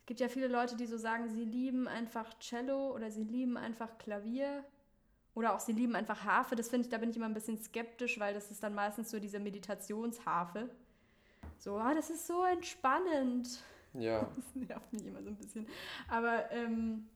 Es 0.00 0.06
gibt 0.06 0.20
ja 0.20 0.28
viele 0.28 0.48
Leute, 0.48 0.76
die 0.76 0.86
so 0.86 0.96
sagen, 0.96 1.28
sie 1.28 1.44
lieben 1.44 1.86
einfach 1.86 2.38
Cello 2.38 2.94
oder 2.94 3.10
sie 3.10 3.24
lieben 3.24 3.56
einfach 3.56 3.98
Klavier 3.98 4.64
oder 5.34 5.54
auch 5.54 5.60
sie 5.60 5.72
lieben 5.72 5.94
einfach 5.94 6.24
Harfe. 6.24 6.56
Das 6.56 6.68
finde 6.68 6.86
ich, 6.86 6.90
da 6.90 6.98
bin 6.98 7.10
ich 7.10 7.16
immer 7.16 7.26
ein 7.26 7.34
bisschen 7.34 7.58
skeptisch, 7.58 8.18
weil 8.18 8.34
das 8.34 8.50
ist 8.50 8.62
dann 8.62 8.74
meistens 8.74 9.10
so 9.10 9.20
diese 9.20 9.38
Meditationsharfe. 9.38 10.68
So, 11.58 11.76
ah, 11.76 11.94
das 11.94 12.10
ist 12.10 12.26
so 12.26 12.44
entspannend. 12.44 13.62
Ja. 13.94 14.28
Das 14.36 14.54
nervt 14.54 14.92
mich 14.92 15.06
immer 15.06 15.22
so 15.22 15.28
ein 15.28 15.36
bisschen. 15.36 15.66
Aber 16.08 16.50
ähm, 16.52 17.08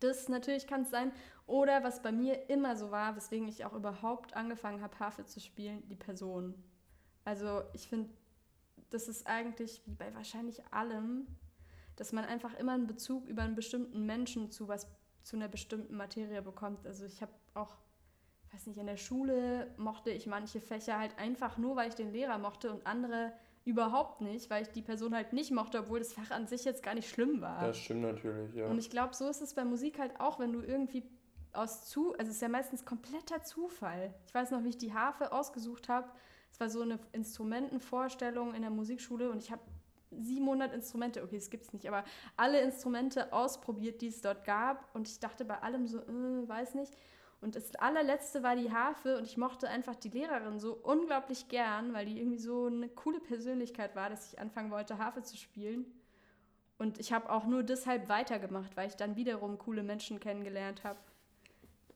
das 0.00 0.28
natürlich 0.28 0.66
kann 0.66 0.82
es 0.82 0.90
sein. 0.90 1.12
Oder 1.46 1.84
was 1.84 2.02
bei 2.02 2.10
mir 2.10 2.50
immer 2.50 2.76
so 2.76 2.90
war, 2.90 3.16
weswegen 3.16 3.46
ich 3.48 3.64
auch 3.64 3.72
überhaupt 3.72 4.34
angefangen 4.34 4.82
habe, 4.82 4.98
Harfe 4.98 5.24
zu 5.24 5.40
spielen, 5.40 5.86
die 5.88 5.94
Person. 5.94 6.54
Also 7.24 7.62
ich 7.72 7.88
finde, 7.88 8.10
das 8.90 9.08
ist 9.08 9.26
eigentlich 9.26 9.82
wie 9.86 9.94
bei 9.94 10.12
wahrscheinlich 10.14 10.62
allem, 10.72 11.26
dass 11.94 12.12
man 12.12 12.24
einfach 12.24 12.54
immer 12.54 12.72
einen 12.72 12.86
Bezug 12.86 13.26
über 13.28 13.42
einen 13.42 13.54
bestimmten 13.54 14.06
Menschen 14.06 14.50
zu 14.50 14.68
was 14.68 14.86
zu 15.22 15.34
einer 15.34 15.48
bestimmten 15.48 15.96
Materie 15.96 16.40
bekommt. 16.40 16.86
Also 16.86 17.04
ich 17.04 17.20
habe 17.20 17.32
auch, 17.54 17.74
weiß 18.52 18.66
nicht, 18.68 18.78
in 18.78 18.86
der 18.86 18.96
Schule 18.96 19.74
mochte 19.76 20.10
ich 20.10 20.26
manche 20.28 20.60
Fächer 20.60 21.00
halt 21.00 21.18
einfach 21.18 21.58
nur, 21.58 21.74
weil 21.74 21.88
ich 21.88 21.96
den 21.96 22.12
Lehrer 22.12 22.38
mochte 22.38 22.70
und 22.70 22.86
andere 22.86 23.32
überhaupt 23.64 24.20
nicht, 24.20 24.48
weil 24.50 24.62
ich 24.62 24.68
die 24.68 24.82
Person 24.82 25.16
halt 25.16 25.32
nicht 25.32 25.50
mochte, 25.50 25.80
obwohl 25.80 25.98
das 25.98 26.12
Fach 26.12 26.30
an 26.30 26.46
sich 26.46 26.64
jetzt 26.64 26.84
gar 26.84 26.94
nicht 26.94 27.10
schlimm 27.10 27.40
war. 27.40 27.60
Das 27.60 27.76
stimmt 27.76 28.02
natürlich, 28.02 28.54
ja. 28.54 28.68
Und 28.68 28.78
ich 28.78 28.88
glaube, 28.88 29.14
so 29.14 29.28
ist 29.28 29.42
es 29.42 29.54
bei 29.54 29.64
Musik 29.64 29.98
halt 29.98 30.20
auch, 30.20 30.38
wenn 30.38 30.52
du 30.52 30.60
irgendwie 30.60 31.02
aus 31.56 31.86
zu, 31.86 32.12
also 32.14 32.30
es 32.30 32.36
ist 32.36 32.42
ja 32.42 32.48
meistens 32.48 32.84
kompletter 32.84 33.42
Zufall. 33.42 34.14
Ich 34.26 34.34
weiß 34.34 34.50
noch, 34.50 34.64
wie 34.64 34.70
ich 34.70 34.78
die 34.78 34.94
Harfe 34.94 35.32
ausgesucht 35.32 35.88
habe. 35.88 36.10
Es 36.52 36.60
war 36.60 36.68
so 36.68 36.82
eine 36.82 36.98
Instrumentenvorstellung 37.12 38.54
in 38.54 38.62
der 38.62 38.70
Musikschule 38.70 39.30
und 39.30 39.42
ich 39.42 39.50
habe 39.50 39.62
700 40.10 40.72
Instrumente, 40.72 41.22
okay, 41.22 41.36
es 41.36 41.50
gibt 41.50 41.64
es 41.64 41.72
nicht, 41.72 41.86
aber 41.88 42.04
alle 42.36 42.60
Instrumente 42.60 43.32
ausprobiert, 43.32 44.00
die 44.00 44.08
es 44.08 44.20
dort 44.20 44.44
gab 44.44 44.94
und 44.94 45.08
ich 45.08 45.20
dachte 45.20 45.44
bei 45.44 45.60
allem 45.62 45.86
so, 45.86 45.98
äh, 45.98 46.48
weiß 46.48 46.74
nicht. 46.74 46.96
Und 47.40 47.54
das 47.54 47.74
allerletzte 47.76 48.42
war 48.42 48.56
die 48.56 48.72
Harfe 48.72 49.18
und 49.18 49.26
ich 49.26 49.36
mochte 49.36 49.68
einfach 49.68 49.94
die 49.94 50.08
Lehrerin 50.08 50.58
so 50.58 50.74
unglaublich 50.74 51.48
gern, 51.48 51.92
weil 51.92 52.06
die 52.06 52.18
irgendwie 52.18 52.38
so 52.38 52.66
eine 52.66 52.88
coole 52.88 53.20
Persönlichkeit 53.20 53.94
war, 53.94 54.08
dass 54.08 54.32
ich 54.32 54.38
anfangen 54.38 54.70
wollte, 54.70 54.98
Harfe 54.98 55.22
zu 55.22 55.36
spielen. 55.36 55.84
Und 56.78 56.98
ich 56.98 57.12
habe 57.12 57.30
auch 57.30 57.44
nur 57.46 57.62
deshalb 57.62 58.08
weitergemacht, 58.08 58.76
weil 58.76 58.88
ich 58.88 58.96
dann 58.96 59.16
wiederum 59.16 59.58
coole 59.58 59.82
Menschen 59.82 60.20
kennengelernt 60.20 60.84
habe, 60.84 60.98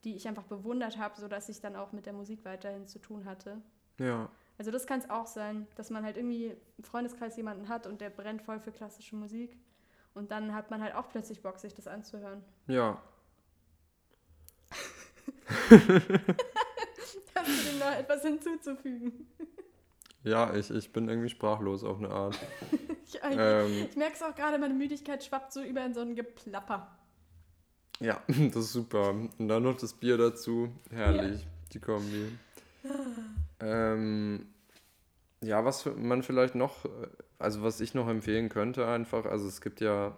die 0.04 0.16
ich 0.16 0.26
einfach 0.28 0.44
bewundert 0.44 0.98
habe, 0.98 1.18
sodass 1.20 1.48
ich 1.48 1.60
dann 1.60 1.76
auch 1.76 1.92
mit 1.92 2.06
der 2.06 2.12
Musik 2.12 2.44
weiterhin 2.44 2.86
zu 2.86 2.98
tun 2.98 3.24
hatte. 3.24 3.60
Ja. 3.98 4.30
Also 4.58 4.70
das 4.70 4.86
kann 4.86 5.00
es 5.00 5.08
auch 5.08 5.26
sein, 5.26 5.66
dass 5.76 5.90
man 5.90 6.04
halt 6.04 6.16
irgendwie 6.16 6.54
im 6.78 6.84
Freundeskreis 6.84 7.36
jemanden 7.36 7.68
hat 7.68 7.86
und 7.86 8.00
der 8.00 8.10
brennt 8.10 8.42
voll 8.42 8.60
für 8.60 8.72
klassische 8.72 9.16
Musik. 9.16 9.58
Und 10.14 10.30
dann 10.30 10.54
hat 10.54 10.70
man 10.70 10.82
halt 10.82 10.94
auch 10.94 11.08
plötzlich 11.08 11.42
Bock, 11.42 11.58
sich 11.58 11.74
das 11.74 11.86
anzuhören. 11.86 12.42
Ja, 12.66 13.00
Hast 15.70 17.48
du 17.48 17.70
dem 17.70 17.78
noch 17.78 17.92
etwas 17.92 18.22
hinzuzufügen? 18.22 19.26
Ja, 20.22 20.54
ich, 20.54 20.70
ich 20.70 20.92
bin 20.92 21.08
irgendwie 21.08 21.28
sprachlos 21.28 21.82
auf 21.82 21.98
eine 21.98 22.10
Art. 22.10 22.38
ich, 23.06 23.18
ähm, 23.22 23.86
ich 23.88 23.96
merke 23.96 24.14
es 24.14 24.22
auch 24.22 24.34
gerade, 24.34 24.58
meine 24.58 24.74
Müdigkeit 24.74 25.24
schwappt 25.24 25.52
so 25.52 25.62
über 25.62 25.84
in 25.84 25.94
so 25.94 26.00
ein 26.00 26.14
Geplapper. 26.14 26.88
Ja, 28.00 28.20
das 28.28 28.64
ist 28.64 28.72
super. 28.72 29.10
Und 29.10 29.48
dann 29.48 29.62
noch 29.62 29.76
das 29.76 29.92
Bier 29.92 30.16
dazu. 30.16 30.70
Herrlich, 30.90 31.42
ja. 31.42 31.48
die 31.72 31.78
Kombi. 31.78 32.32
ähm, 33.60 34.46
ja, 35.42 35.64
was 35.64 35.86
man 35.96 36.22
vielleicht 36.22 36.54
noch, 36.54 36.86
also 37.38 37.62
was 37.62 37.80
ich 37.80 37.94
noch 37.94 38.08
empfehlen 38.08 38.48
könnte 38.48 38.86
einfach, 38.86 39.26
also 39.26 39.46
es 39.46 39.60
gibt 39.60 39.80
ja, 39.80 40.16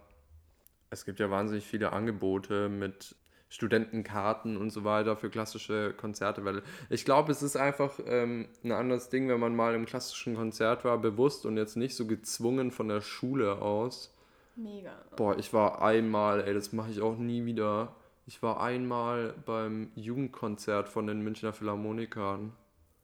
es 0.91 1.05
gibt 1.05 1.21
ja 1.21 1.31
wahnsinnig 1.31 1.67
viele 1.67 1.93
Angebote 1.93 2.69
mit 2.69 3.17
Studentenkarten 3.53 4.57
und 4.57 4.71
so 4.71 4.83
weiter 4.83 5.15
für 5.15 5.29
klassische 5.29 5.93
Konzerte. 5.93 6.45
Weil 6.45 6.63
ich 6.89 7.05
glaube, 7.05 7.33
es 7.33 7.43
ist 7.43 7.57
einfach 7.57 8.01
ähm, 8.07 8.49
ein 8.65 8.73
anderes 8.73 9.11
Ding, 9.11 9.29
wenn 9.29 9.41
man 9.41 9.55
mal 9.55 9.75
im 9.75 9.85
klassischen 9.85 10.37
Konzert 10.37 10.87
war, 10.87 10.97
bewusst 10.97 11.45
und 11.45 11.59
jetzt 11.59 11.77
nicht 11.77 11.95
so 11.95 12.07
gezwungen 12.07 12.71
von 12.71 12.89
der 12.89 13.03
Schule 13.03 13.61
aus. 13.61 14.15
Mega. 14.57 14.93
Boah, 15.17 15.37
ich 15.39 15.53
war 15.53 15.83
einmal, 15.83 16.43
ey, 16.47 16.55
das 16.55 16.73
mache 16.73 16.91
ich 16.91 17.01
auch 17.01 17.17
nie 17.17 17.45
wieder. 17.47 17.95
Ich 18.27 18.43
war 18.43 18.61
einmal 18.63 19.35
beim 19.47 19.91
Jugendkonzert 19.95 20.89
von 20.89 21.07
den 21.07 21.23
Münchner 21.23 21.53
Philharmonikern, 21.53 22.53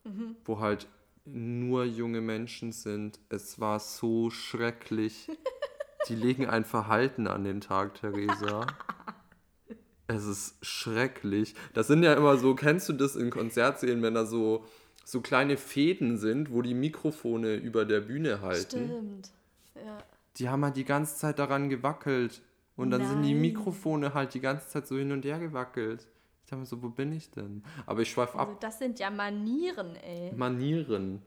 Mhm. 0.04 0.36
wo 0.44 0.60
halt 0.60 0.86
nur 1.24 1.84
junge 1.84 2.20
Menschen 2.20 2.72
sind. 2.72 3.18
Es 3.28 3.60
war 3.60 3.80
so 3.80 4.30
schrecklich. 4.30 5.28
Die 6.08 6.14
legen 6.14 6.46
ein 6.46 6.64
Verhalten 6.64 7.26
an 7.26 7.44
den 7.44 7.60
Tag, 7.60 7.94
Theresa. 7.94 8.66
Es 10.06 10.24
ist 10.24 10.64
schrecklich. 10.64 11.54
Das 11.74 11.86
sind 11.86 12.02
ja 12.02 12.14
immer 12.14 12.38
so, 12.38 12.54
kennst 12.54 12.88
du 12.88 12.94
das 12.94 13.14
in 13.14 13.28
Konzertsälen, 13.30 14.00
wenn 14.02 14.14
da 14.14 14.24
so, 14.24 14.64
so 15.04 15.20
kleine 15.20 15.58
Fäden 15.58 16.16
sind, 16.16 16.50
wo 16.50 16.62
die 16.62 16.72
Mikrofone 16.72 17.56
über 17.56 17.84
der 17.84 18.00
Bühne 18.00 18.40
halten? 18.40 18.86
Stimmt. 18.86 19.30
Ja. 19.74 19.98
Die 20.38 20.48
haben 20.48 20.64
halt 20.64 20.76
die 20.76 20.84
ganze 20.84 21.16
Zeit 21.16 21.38
daran 21.38 21.68
gewackelt. 21.68 22.42
Und 22.76 22.90
dann 22.90 23.04
sind 23.04 23.22
die 23.22 23.32
Nein. 23.32 23.40
Mikrofone 23.42 24.14
halt 24.14 24.34
die 24.34 24.40
ganze 24.40 24.68
Zeit 24.68 24.86
so 24.86 24.96
hin 24.96 25.10
und 25.12 25.24
her 25.24 25.38
gewackelt. 25.40 26.08
Ich 26.44 26.50
dachte 26.50 26.60
mir 26.60 26.66
so, 26.66 26.80
wo 26.82 26.88
bin 26.90 27.12
ich 27.12 27.30
denn? 27.30 27.62
Aber 27.86 28.00
ich 28.02 28.10
schweife 28.10 28.38
Also 28.38 28.52
ab. 28.52 28.60
das 28.60 28.78
sind 28.78 28.98
ja 29.00 29.10
Manieren, 29.10 29.96
ey. 29.96 30.32
Manieren. 30.32 31.22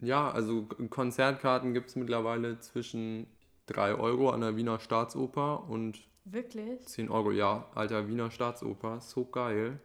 Ja, 0.00 0.30
also 0.30 0.68
Konzertkarten 0.90 1.74
gibt 1.74 1.88
es 1.90 1.96
mittlerweile 1.96 2.60
zwischen 2.60 3.26
3 3.66 3.94
Euro 3.94 4.30
an 4.30 4.40
der 4.40 4.56
Wiener 4.56 4.78
Staatsoper 4.78 5.68
und 5.68 6.06
Wirklich? 6.24 6.86
10 6.86 7.08
Euro. 7.10 7.32
Ja, 7.32 7.66
alter 7.74 8.06
Wiener 8.08 8.30
Staatsoper, 8.30 9.00
so 9.00 9.24
geil. 9.24 9.80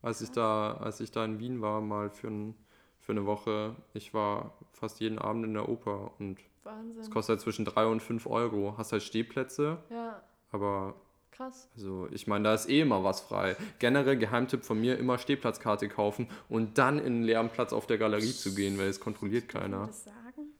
Als 0.00 0.20
ich 0.22 0.30
da, 0.30 0.74
als 0.74 1.00
ich 1.00 1.10
da 1.10 1.24
in 1.24 1.40
Wien 1.40 1.60
war, 1.60 1.80
mal 1.80 2.10
für, 2.10 2.28
ein, 2.28 2.54
für 3.00 3.12
eine 3.12 3.26
Woche, 3.26 3.74
ich 3.94 4.14
war 4.14 4.54
fast 4.72 5.00
jeden 5.00 5.18
Abend 5.18 5.44
in 5.44 5.54
der 5.54 5.68
Oper 5.68 6.12
und 6.20 6.38
es 6.70 6.96
Wahnsinn. 6.96 7.10
kostet 7.12 7.34
halt 7.34 7.40
zwischen 7.40 7.64
3 7.64 7.86
und 7.86 8.02
5 8.02 8.26
Euro. 8.26 8.74
Hast 8.78 8.92
halt 8.92 9.02
Stehplätze, 9.02 9.78
Ja, 9.90 10.22
aber 10.50 10.94
krass. 11.30 11.68
also 11.74 12.08
ich 12.10 12.26
meine, 12.26 12.44
da 12.44 12.54
ist 12.54 12.68
eh 12.68 12.80
immer 12.80 13.02
was 13.04 13.20
frei. 13.20 13.56
Generell 13.78 14.16
Geheimtipp 14.16 14.64
von 14.64 14.80
mir, 14.80 14.98
immer 14.98 15.18
Stehplatzkarte 15.18 15.88
kaufen 15.88 16.28
und 16.48 16.78
dann 16.78 16.98
in 16.98 17.06
einen 17.06 17.22
leeren 17.22 17.48
Platz 17.50 17.72
auf 17.72 17.86
der 17.86 17.98
Galerie 17.98 18.32
zu 18.32 18.54
gehen, 18.54 18.78
weil 18.78 18.88
es 18.88 19.00
kontrolliert 19.00 19.48
keiner. 19.48 19.86
das 19.86 20.04
sagen? 20.04 20.52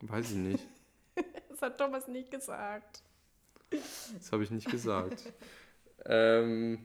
Weiß 0.00 0.30
ich 0.30 0.36
nicht. 0.36 0.66
Das 1.48 1.62
hat 1.62 1.78
Thomas 1.78 2.06
nicht 2.06 2.30
gesagt. 2.30 3.02
Das 3.70 4.30
habe 4.30 4.44
ich 4.44 4.52
nicht 4.52 4.70
gesagt. 4.70 5.32
ähm, 6.04 6.78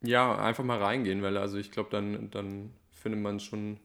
ja, 0.00 0.38
einfach 0.38 0.62
mal 0.62 0.80
reingehen, 0.80 1.22
weil 1.22 1.36
also 1.36 1.56
ich 1.58 1.72
glaube, 1.72 1.90
dann, 1.90 2.30
dann 2.30 2.72
findet 2.92 3.20
man 3.20 3.40
schon 3.40 3.80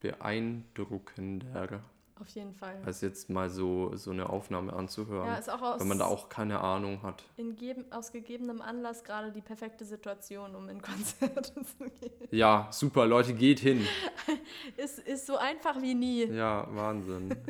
beeindruckender, 0.00 1.80
Auf 2.20 2.28
jeden 2.28 2.52
Fall. 2.54 2.76
als 2.84 3.00
jetzt 3.00 3.30
mal 3.30 3.48
so, 3.48 3.96
so 3.96 4.10
eine 4.10 4.28
Aufnahme 4.28 4.74
anzuhören. 4.74 5.26
Ja, 5.26 5.36
ist 5.36 5.48
auch 5.48 5.62
aus, 5.62 5.80
wenn 5.80 5.88
man 5.88 5.98
da 5.98 6.04
auch 6.04 6.28
keine 6.28 6.60
Ahnung 6.60 7.02
hat. 7.02 7.24
in 7.36 7.56
geben, 7.56 7.90
aus 7.90 8.12
gegebenem 8.12 8.60
Anlass 8.60 9.04
gerade 9.04 9.32
die 9.32 9.40
perfekte 9.40 9.84
Situation, 9.86 10.54
um 10.54 10.68
in 10.68 10.82
Konzerte 10.82 11.54
zu 11.54 11.84
gehen. 11.84 12.28
Ja, 12.30 12.68
super, 12.70 13.06
Leute, 13.06 13.32
geht 13.32 13.60
hin. 13.60 13.86
Ist, 14.76 14.98
ist 14.98 15.26
so 15.26 15.36
einfach 15.36 15.80
wie 15.80 15.94
nie. 15.94 16.24
Ja, 16.26 16.66
Wahnsinn. 16.70 17.34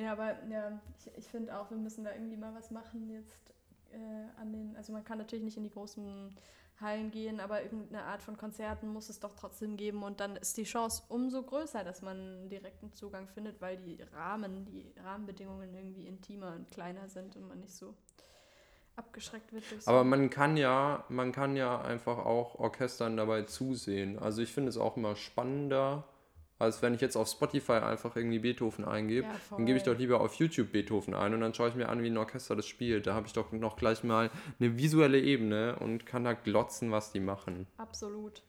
Ja, 0.00 0.12
aber 0.12 0.36
ja, 0.48 0.80
ich, 0.98 1.18
ich 1.18 1.26
finde 1.26 1.54
auch, 1.58 1.70
wir 1.70 1.76
müssen 1.76 2.02
da 2.02 2.12
irgendwie 2.12 2.38
mal 2.38 2.54
was 2.54 2.70
machen 2.70 3.10
jetzt 3.10 3.52
äh, 3.92 4.40
an 4.40 4.50
den, 4.52 4.74
also 4.76 4.92
man 4.92 5.04
kann 5.04 5.18
natürlich 5.18 5.44
nicht 5.44 5.56
in 5.58 5.64
die 5.64 5.70
großen 5.70 6.34
Hallen 6.82 7.10
gehen, 7.10 7.40
aber 7.40 7.62
irgendeine 7.62 8.04
Art 8.04 8.22
von 8.22 8.36
Konzerten 8.36 8.88
muss 8.88 9.08
es 9.08 9.20
doch 9.20 9.34
trotzdem 9.34 9.76
geben 9.76 10.02
und 10.02 10.20
dann 10.20 10.36
ist 10.36 10.56
die 10.56 10.64
Chance 10.64 11.02
umso 11.08 11.42
größer, 11.42 11.84
dass 11.84 12.02
man 12.02 12.48
direkten 12.48 12.92
Zugang 12.92 13.28
findet, 13.28 13.60
weil 13.60 13.76
die 13.78 14.02
Rahmen, 14.14 14.64
die 14.64 14.92
Rahmenbedingungen 15.02 15.74
irgendwie 15.74 16.06
intimer 16.06 16.52
und 16.54 16.70
kleiner 16.70 17.08
sind 17.08 17.36
und 17.36 17.48
man 17.48 17.60
nicht 17.60 17.74
so 17.74 17.94
abgeschreckt 18.96 19.52
wird 19.52 19.70
durch 19.70 19.82
so 19.82 19.90
Aber 19.90 20.04
man 20.04 20.28
kann 20.30 20.56
ja, 20.56 21.04
man 21.08 21.32
kann 21.32 21.56
ja 21.56 21.80
einfach 21.80 22.18
auch 22.18 22.56
Orchestern 22.56 23.16
dabei 23.16 23.42
zusehen. 23.42 24.18
Also 24.18 24.42
ich 24.42 24.52
finde 24.52 24.68
es 24.68 24.76
auch 24.76 24.96
immer 24.96 25.16
spannender, 25.16 26.04
als 26.62 26.80
wenn 26.80 26.94
ich 26.94 27.00
jetzt 27.00 27.16
auf 27.16 27.28
Spotify 27.28 27.72
einfach 27.72 28.16
irgendwie 28.16 28.38
Beethoven 28.38 28.84
eingebe. 28.84 29.26
Ja, 29.26 29.34
dann 29.50 29.66
gebe 29.66 29.76
ich 29.76 29.84
doch 29.84 29.98
lieber 29.98 30.20
auf 30.20 30.34
YouTube 30.34 30.72
Beethoven 30.72 31.14
ein 31.14 31.34
und 31.34 31.40
dann 31.40 31.52
schaue 31.52 31.68
ich 31.68 31.74
mir 31.74 31.88
an, 31.88 32.02
wie 32.02 32.08
ein 32.08 32.16
Orchester 32.16 32.56
das 32.56 32.66
spielt. 32.66 33.06
Da 33.06 33.14
habe 33.14 33.26
ich 33.26 33.32
doch 33.32 33.52
noch 33.52 33.76
gleich 33.76 34.04
mal 34.04 34.30
eine 34.58 34.78
visuelle 34.78 35.20
Ebene 35.20 35.76
und 35.80 36.06
kann 36.06 36.24
da 36.24 36.32
glotzen, 36.32 36.90
was 36.90 37.12
die 37.12 37.20
machen. 37.20 37.66
Absolut. 37.76 38.42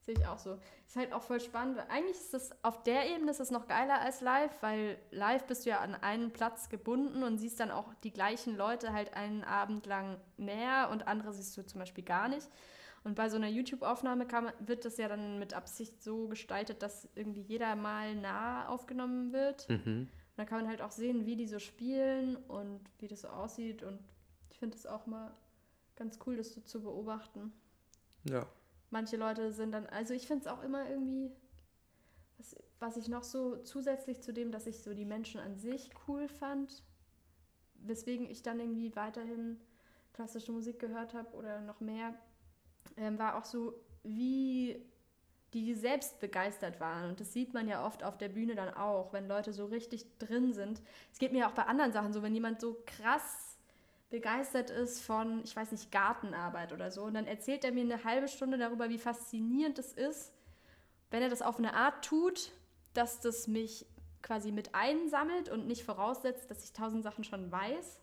Sehe 0.00 0.14
ich 0.18 0.26
auch 0.26 0.38
so. 0.38 0.58
Ist 0.86 0.96
halt 0.96 1.14
auch 1.14 1.22
voll 1.22 1.40
spannend. 1.40 1.78
Eigentlich 1.88 2.16
ist 2.16 2.34
es 2.34 2.50
auf 2.62 2.82
der 2.82 3.08
Ebene 3.14 3.30
ist 3.30 3.40
es 3.40 3.50
noch 3.50 3.66
geiler 3.66 4.02
als 4.02 4.20
live, 4.20 4.52
weil 4.60 4.98
live 5.10 5.46
bist 5.46 5.64
du 5.64 5.70
ja 5.70 5.80
an 5.80 5.94
einen 5.94 6.30
Platz 6.30 6.68
gebunden 6.68 7.22
und 7.22 7.38
siehst 7.38 7.58
dann 7.58 7.70
auch 7.70 7.94
die 8.02 8.12
gleichen 8.12 8.54
Leute 8.54 8.92
halt 8.92 9.14
einen 9.14 9.44
Abend 9.44 9.86
lang 9.86 10.18
mehr 10.36 10.90
und 10.90 11.08
andere 11.08 11.32
siehst 11.32 11.56
du 11.56 11.64
zum 11.64 11.78
Beispiel 11.80 12.04
gar 12.04 12.28
nicht. 12.28 12.48
Und 13.04 13.14
bei 13.16 13.28
so 13.28 13.36
einer 13.36 13.48
YouTube-Aufnahme 13.48 14.26
wird 14.60 14.84
das 14.84 14.96
ja 14.96 15.08
dann 15.08 15.38
mit 15.38 15.54
Absicht 15.54 16.02
so 16.02 16.26
gestaltet, 16.28 16.82
dass 16.82 17.08
irgendwie 17.14 17.42
jeder 17.42 17.76
mal 17.76 18.14
nah 18.16 18.66
aufgenommen 18.68 19.32
wird. 19.32 19.68
Mhm. 19.68 20.08
Und 20.08 20.38
dann 20.38 20.46
kann 20.46 20.60
man 20.62 20.68
halt 20.68 20.80
auch 20.82 20.90
sehen, 20.90 21.26
wie 21.26 21.36
die 21.36 21.46
so 21.46 21.58
spielen 21.58 22.36
und 22.48 22.80
wie 22.98 23.08
das 23.08 23.20
so 23.22 23.28
aussieht. 23.28 23.82
Und 23.82 24.00
ich 24.50 24.58
finde 24.58 24.76
es 24.76 24.86
auch 24.86 25.06
mal 25.06 25.32
ganz 25.96 26.18
cool, 26.26 26.36
das 26.36 26.54
so 26.54 26.60
zu 26.62 26.82
beobachten 26.82 27.52
Ja. 28.24 28.46
manche 28.90 29.16
Leute 29.16 29.52
sind 29.52 29.72
dann, 29.72 29.86
also 29.86 30.14
ich 30.14 30.26
finde 30.26 30.42
es 30.42 30.46
auch 30.48 30.62
immer 30.62 30.88
irgendwie, 30.88 31.30
was, 32.38 32.56
was 32.80 32.96
ich 32.96 33.08
noch 33.08 33.22
so 33.24 33.56
zusätzlich 33.58 34.22
zu 34.22 34.32
dem, 34.32 34.50
dass 34.50 34.66
ich 34.66 34.82
so 34.82 34.94
die 34.94 35.04
Menschen 35.04 35.40
an 35.40 35.56
sich 35.56 35.90
cool 36.08 36.28
fand, 36.28 36.82
weswegen 37.74 38.28
ich 38.30 38.42
dann 38.42 38.60
irgendwie 38.60 38.94
weiterhin 38.96 39.60
klassische 40.12 40.52
Musik 40.52 40.78
gehört 40.78 41.14
habe 41.14 41.30
oder 41.36 41.60
noch 41.60 41.80
mehr, 41.80 42.14
ähm, 42.96 43.18
war 43.18 43.36
auch 43.36 43.44
so, 43.44 43.74
wie 44.02 44.84
die 45.54 45.74
selbst 45.74 46.20
begeistert 46.20 46.80
waren. 46.80 47.10
Und 47.10 47.20
das 47.20 47.32
sieht 47.32 47.54
man 47.54 47.68
ja 47.68 47.86
oft 47.86 48.02
auf 48.02 48.18
der 48.18 48.28
Bühne 48.28 48.54
dann 48.56 48.74
auch, 48.74 49.12
wenn 49.12 49.28
Leute 49.28 49.52
so 49.52 49.66
richtig 49.66 50.18
drin 50.18 50.52
sind. 50.52 50.82
Es 51.12 51.18
geht 51.18 51.32
mir 51.32 51.48
auch 51.48 51.52
bei 51.52 51.64
anderen 51.64 51.92
Sachen 51.92 52.12
so, 52.12 52.22
wenn 52.22 52.34
jemand 52.34 52.60
so 52.60 52.76
krass 52.86 53.56
begeistert 54.10 54.70
ist 54.70 55.00
von, 55.00 55.42
ich 55.44 55.54
weiß 55.54 55.72
nicht, 55.72 55.90
Gartenarbeit 55.90 56.72
oder 56.72 56.90
so. 56.90 57.04
Und 57.04 57.14
dann 57.14 57.26
erzählt 57.26 57.64
er 57.64 57.72
mir 57.72 57.82
eine 57.82 58.04
halbe 58.04 58.28
Stunde 58.28 58.58
darüber, 58.58 58.88
wie 58.88 58.98
faszinierend 58.98 59.78
es 59.78 59.92
ist, 59.92 60.32
wenn 61.10 61.22
er 61.22 61.28
das 61.28 61.42
auf 61.42 61.58
eine 61.58 61.74
Art 61.74 62.04
tut, 62.04 62.52
dass 62.92 63.20
das 63.20 63.46
mich 63.46 63.86
quasi 64.22 64.52
mit 64.52 64.74
einsammelt 64.74 65.48
und 65.48 65.66
nicht 65.66 65.84
voraussetzt, 65.84 66.50
dass 66.50 66.64
ich 66.64 66.72
tausend 66.72 67.04
Sachen 67.04 67.24
schon 67.24 67.52
weiß. 67.52 68.00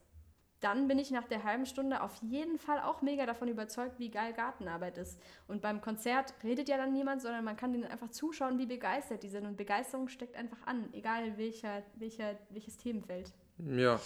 Dann 0.62 0.88
bin 0.88 1.00
ich 1.00 1.10
nach 1.10 1.26
der 1.26 1.43
halben 1.43 1.65
Stunde 1.65 2.02
auf 2.02 2.15
jeden 2.21 2.58
Fall 2.60 2.80
auch 2.80 3.02
mega 3.02 3.26
davon 3.26 3.47
überzeugt, 3.47 4.00
wie 4.00 4.10
geil 4.10 4.32
Gartenarbeit 4.32 4.97
ist. 5.00 5.19
Und 5.47 5.62
beim 5.62 5.82
Konzert 5.82 6.36
redet 6.43 6.69
ja 6.69 6.78
dann 6.78 6.93
niemand, 6.93 7.21
sondern 7.21 7.43
man 7.43 7.58
kann 7.58 7.74
denen 7.74 7.86
einfach 7.86 8.10
zuschauen, 8.10 8.60
wie 8.60 8.67
begeistert 8.67 9.24
die 9.24 9.30
sind. 9.30 9.47
Und 9.47 9.58
Begeisterung 9.58 10.08
steckt 10.08 10.36
einfach 10.36 10.65
an, 10.67 10.88
egal 10.93 11.38
welcher, 11.38 11.82
welcher, 11.95 12.38
welches 12.52 12.78
Themenfeld. 12.78 13.34
Ja. 13.58 14.00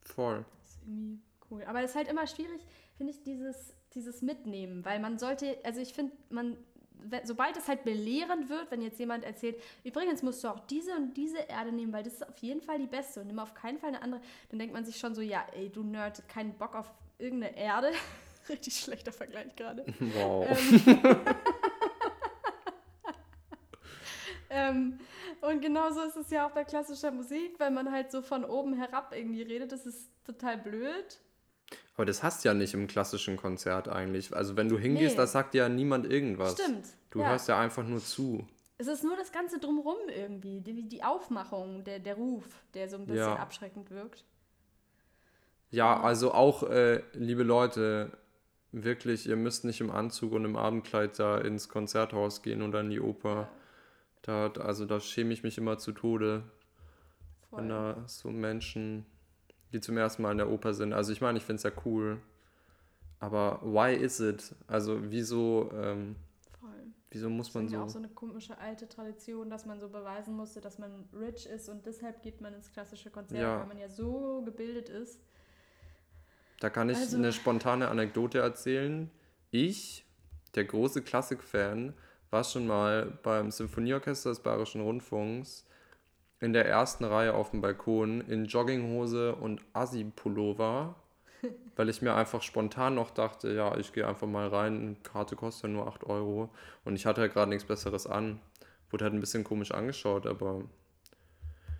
Voll. 0.00 0.44
Das 0.62 0.70
ist 0.70 0.82
irgendwie 0.86 1.20
cool. 1.50 1.64
Aber 1.64 1.82
es 1.82 1.90
ist 1.90 1.96
halt 1.96 2.08
immer 2.08 2.26
schwierig, 2.28 2.64
finde 2.96 3.12
ich, 3.12 3.22
dieses, 3.24 3.74
dieses 3.94 4.22
Mitnehmen, 4.22 4.84
weil 4.84 5.00
man 5.00 5.18
sollte, 5.18 5.58
also 5.64 5.80
ich 5.80 5.92
finde, 5.92 6.12
man, 6.30 6.56
sobald 7.24 7.56
es 7.56 7.68
halt 7.68 7.84
belehrend 7.84 8.48
wird, 8.48 8.70
wenn 8.70 8.82
jetzt 8.82 8.98
jemand 8.98 9.24
erzählt, 9.24 9.56
übrigens 9.84 10.22
musst 10.22 10.42
du 10.42 10.48
auch 10.48 10.60
diese 10.60 10.94
und 10.94 11.16
diese 11.16 11.38
Erde 11.38 11.72
nehmen, 11.72 11.92
weil 11.92 12.02
das 12.02 12.14
ist 12.14 12.28
auf 12.28 12.38
jeden 12.38 12.60
Fall 12.60 12.78
die 12.78 12.86
beste 12.86 13.20
und 13.20 13.28
nimm 13.28 13.38
auf 13.38 13.54
keinen 13.54 13.78
Fall 13.78 13.90
eine 13.90 14.02
andere, 14.02 14.20
dann 14.50 14.58
denkt 14.58 14.74
man 14.74 14.84
sich 14.84 14.96
schon 14.96 15.14
so, 15.14 15.20
ja, 15.20 15.44
ey, 15.54 15.68
du 15.70 15.82
Nerd, 15.82 16.28
keinen 16.28 16.54
Bock 16.54 16.74
auf 16.74 16.92
irgendeine 17.18 17.56
Erde. 17.56 17.92
Richtig 18.48 18.76
schlechter 18.76 19.12
Vergleich 19.12 19.54
gerade. 19.56 19.84
Wow. 19.98 20.46
Ähm, 24.56 24.98
und 25.40 25.60
genauso 25.60 26.02
ist 26.02 26.16
es 26.16 26.30
ja 26.30 26.46
auch 26.46 26.52
bei 26.52 26.64
klassischer 26.64 27.10
Musik, 27.10 27.58
weil 27.58 27.70
man 27.70 27.90
halt 27.90 28.10
so 28.10 28.22
von 28.22 28.44
oben 28.44 28.74
herab 28.74 29.12
irgendwie 29.14 29.42
redet. 29.42 29.72
Das 29.72 29.86
ist 29.86 30.10
total 30.24 30.58
blöd. 30.58 31.18
Aber 31.96 32.04
das 32.04 32.22
hast 32.22 32.44
du 32.44 32.48
ja 32.48 32.54
nicht 32.54 32.74
im 32.74 32.86
klassischen 32.86 33.36
Konzert 33.36 33.88
eigentlich. 33.88 34.34
Also 34.36 34.56
wenn 34.56 34.68
du 34.68 34.78
hingehst, 34.78 35.12
Nee. 35.12 35.22
da 35.22 35.26
sagt 35.26 35.54
dir 35.54 35.58
ja 35.62 35.68
niemand 35.68 36.04
irgendwas. 36.10 36.52
Stimmt. 36.52 36.84
Du 37.10 37.20
ja. 37.20 37.28
hörst 37.30 37.48
ja 37.48 37.58
einfach 37.58 37.84
nur 37.86 38.00
zu. 38.00 38.46
Es 38.78 38.86
ist 38.86 39.02
nur 39.02 39.16
das 39.16 39.32
Ganze 39.32 39.58
drumrum 39.58 39.96
irgendwie, 40.14 40.60
die, 40.60 40.86
die 40.86 41.02
Aufmachung, 41.02 41.84
der, 41.84 41.98
der 41.98 42.16
Ruf, 42.16 42.44
der 42.74 42.90
so 42.90 42.96
ein 42.96 43.06
bisschen 43.06 43.20
Ja. 43.24 43.36
abschreckend 43.36 43.90
wirkt. 43.90 44.24
Ja, 45.70 45.98
also 46.00 46.32
auch, 46.32 46.62
äh, 46.64 47.02
liebe 47.14 47.42
Leute, 47.42 48.12
wirklich, 48.72 49.26
ihr 49.26 49.36
müsst 49.36 49.64
nicht 49.64 49.80
im 49.80 49.90
Anzug 49.90 50.32
und 50.32 50.44
im 50.44 50.56
Abendkleid 50.56 51.18
da 51.18 51.38
ins 51.38 51.68
Konzerthaus 51.70 52.42
gehen 52.42 52.60
oder 52.62 52.80
in 52.80 52.90
die 52.90 53.00
Oper. 53.00 53.48
Da, 54.22 54.50
also 54.52 54.84
da 54.84 55.00
schäme 55.00 55.32
ich 55.32 55.42
mich 55.42 55.56
immer 55.56 55.78
zu 55.78 55.92
Tode, 55.92 56.42
wenn 57.52 57.68
Voll. 57.68 57.68
da 57.68 58.04
so 58.06 58.28
Menschen 58.30 59.06
die 59.72 59.80
zum 59.80 59.96
ersten 59.96 60.22
Mal 60.22 60.32
in 60.32 60.38
der 60.38 60.50
Oper 60.50 60.74
sind. 60.74 60.92
Also 60.92 61.12
ich 61.12 61.20
meine, 61.20 61.38
ich 61.38 61.44
finde 61.44 61.56
es 61.56 61.62
ja 61.64 61.72
cool. 61.84 62.18
Aber 63.18 63.60
why 63.62 63.94
is 63.94 64.20
it? 64.20 64.54
Also 64.66 64.98
wieso, 65.10 65.70
ähm, 65.74 66.16
Voll. 66.60 66.68
wieso 67.10 67.30
muss 67.30 67.46
Das 67.48 67.54
man 67.54 67.66
ist 67.66 67.72
ja 67.72 67.78
so... 67.78 67.84
auch 67.84 67.88
so 67.88 67.98
eine 67.98 68.08
komische 68.08 68.58
alte 68.58 68.88
Tradition, 68.88 69.48
dass 69.50 69.64
man 69.66 69.80
so 69.80 69.88
beweisen 69.88 70.34
musste, 70.36 70.60
dass 70.60 70.78
man 70.78 71.08
rich 71.18 71.46
ist 71.46 71.68
und 71.68 71.86
deshalb 71.86 72.22
geht 72.22 72.40
man 72.40 72.52
ins 72.54 72.70
klassische 72.70 73.10
Konzert, 73.10 73.40
Ja. 73.40 73.60
weil 73.60 73.66
man 73.66 73.78
ja 73.78 73.88
so 73.88 74.42
gebildet 74.44 74.88
ist. 74.90 75.18
Da 76.60 76.70
kann 76.70 76.88
ich 76.90 76.96
Also- 76.98 77.16
eine 77.16 77.32
spontane 77.32 77.88
Anekdote 77.88 78.38
erzählen. 78.38 79.10
Ich, 79.50 80.04
der 80.54 80.64
große 80.64 81.02
Klassik-Fan, 81.02 81.94
war 82.30 82.44
schon 82.44 82.66
mal 82.66 83.18
beim 83.22 83.50
Symphonieorchester 83.50 84.30
des 84.30 84.40
Bayerischen 84.40 84.80
Rundfunks 84.82 85.64
in 86.40 86.52
der 86.52 86.66
ersten 86.66 87.04
Reihe 87.04 87.34
auf 87.34 87.50
dem 87.50 87.60
Balkon 87.60 88.20
in 88.22 88.44
Jogginghose 88.44 89.34
und 89.34 89.60
Assi-Pullover, 89.72 90.94
weil 91.76 91.88
ich 91.88 92.02
mir 92.02 92.14
einfach 92.14 92.42
spontan 92.42 92.94
noch 92.94 93.10
dachte, 93.10 93.52
ja, 93.52 93.76
ich 93.76 93.92
gehe 93.92 94.06
einfach 94.06 94.26
mal 94.26 94.48
rein, 94.48 94.96
Karte 95.02 95.36
kostet 95.36 95.64
ja 95.64 95.68
nur 95.70 95.86
8 95.86 96.04
Euro 96.04 96.50
und 96.84 96.96
ich 96.96 97.06
hatte 97.06 97.22
ja 97.22 97.26
gerade 97.28 97.48
nichts 97.48 97.66
Besseres 97.66 98.06
an. 98.06 98.40
Wurde 98.90 99.04
halt 99.04 99.14
ein 99.14 99.20
bisschen 99.20 99.44
komisch 99.44 99.72
angeschaut, 99.72 100.26
aber 100.26 100.62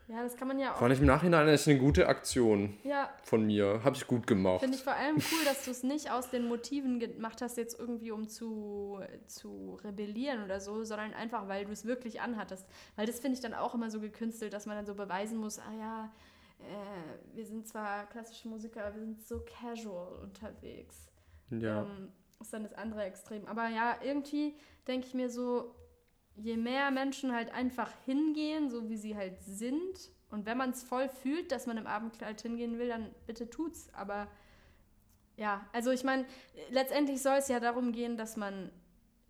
Ja, 0.08 0.22
das 0.22 0.36
kann 0.36 0.46
man 0.46 0.58
ja 0.60 0.72
auch. 0.72 0.76
fand 0.78 0.92
ich 0.94 1.00
im 1.00 1.06
Nachhinein 1.06 1.48
eigentlich 1.48 1.68
eine 1.68 1.78
gute 1.80 2.06
Aktion 2.06 2.76
Ja, 2.84 3.10
von 3.24 3.44
mir. 3.44 3.80
Habe 3.82 3.96
ich 3.96 4.06
gut 4.06 4.26
gemacht. 4.26 4.60
finde 4.60 4.76
ich 4.76 4.84
vor 4.84 4.92
allem 4.92 5.16
cool, 5.16 5.44
dass 5.44 5.64
du 5.64 5.72
es 5.72 5.82
nicht 5.82 6.10
aus 6.12 6.30
den 6.30 6.46
Motiven 6.46 7.00
gemacht 7.00 7.42
hast, 7.42 7.56
jetzt 7.56 7.78
irgendwie 7.78 8.12
um 8.12 8.28
zu, 8.28 9.00
zu 9.26 9.78
rebellieren 9.82 10.44
oder 10.44 10.60
so, 10.60 10.84
sondern 10.84 11.12
einfach, 11.14 11.48
weil 11.48 11.64
du 11.64 11.72
es 11.72 11.84
wirklich 11.86 12.20
anhattest. 12.20 12.66
Weil 12.94 13.06
das 13.06 13.18
finde 13.18 13.34
ich 13.34 13.40
dann 13.40 13.52
auch 13.54 13.74
immer 13.74 13.90
so 13.90 13.98
gekünstelt, 14.00 14.52
dass 14.52 14.66
man 14.66 14.76
dann 14.76 14.86
so 14.86 14.94
beweisen 14.94 15.38
muss, 15.38 15.58
ah 15.58 15.72
ja, 15.76 16.12
äh, 16.60 17.34
wir 17.36 17.44
sind 17.44 17.66
zwar 17.66 18.06
klassische 18.06 18.48
Musiker, 18.48 18.84
aber 18.84 18.94
wir 18.94 19.02
sind 19.02 19.26
so 19.26 19.40
casual 19.44 20.22
unterwegs. 20.22 21.08
Ja. 21.50 21.82
ähm, 21.82 22.12
ist 22.40 22.52
dann 22.52 22.62
das 22.62 22.74
andere 22.74 23.02
Extrem. 23.02 23.44
Aber 23.46 23.68
ja, 23.68 23.96
irgendwie 24.04 24.54
denke 24.86 25.06
ich 25.08 25.14
mir 25.14 25.30
so, 25.30 25.74
je 26.36 26.56
mehr 26.56 26.90
Menschen 26.90 27.32
halt 27.32 27.52
einfach 27.52 27.90
hingehen, 28.04 28.70
so 28.70 28.88
wie 28.88 28.96
sie 28.96 29.16
halt 29.16 29.40
sind, 29.42 30.10
und 30.30 30.44
wenn 30.46 30.58
man 30.58 30.70
es 30.70 30.82
voll 30.82 31.08
fühlt, 31.08 31.52
dass 31.52 31.66
man 31.66 31.76
im 31.76 31.86
Abendkleid 31.86 32.40
hingehen 32.40 32.78
will, 32.78 32.88
dann 32.88 33.14
bitte 33.26 33.48
tut's. 33.48 33.88
Aber 33.94 34.28
ja, 35.36 35.64
also 35.72 35.90
ich 35.90 36.04
meine, 36.04 36.26
letztendlich 36.70 37.22
soll 37.22 37.36
es 37.36 37.48
ja 37.48 37.60
darum 37.60 37.92
gehen, 37.92 38.16
dass 38.16 38.36
man 38.36 38.70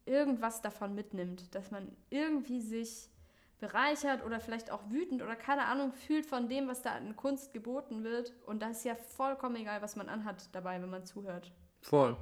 irgendwas 0.07 0.63
davon 0.63 0.95
mitnimmt, 0.95 1.55
dass 1.55 1.71
man 1.71 1.95
irgendwie 2.11 2.61
sich 2.61 3.11
bereichert 3.59 4.25
oder 4.25 4.39
vielleicht 4.41 4.71
auch 4.71 4.91
wütend 4.91 5.23
oder 5.23 5.35
keine 5.35 5.65
Ahnung 5.65 5.93
fühlt 5.93 6.27
von 6.27 6.49
dem, 6.49 6.69
was 6.69 6.83
da 6.83 6.93
an 6.93 7.17
Kunst 7.17 7.53
geboten 7.53 8.05
wird. 8.05 8.33
Und 8.47 8.63
da 8.63 8.71
ist 8.71 8.85
ja 8.85 8.95
vollkommen 8.95 9.57
egal, 9.57 9.83
was 9.83 9.97
man 9.97 10.09
anhat 10.09 10.55
dabei, 10.55 10.81
wenn 10.81 10.91
man 10.91 11.05
zuhört. 11.05 11.53
Voll. 11.81 12.17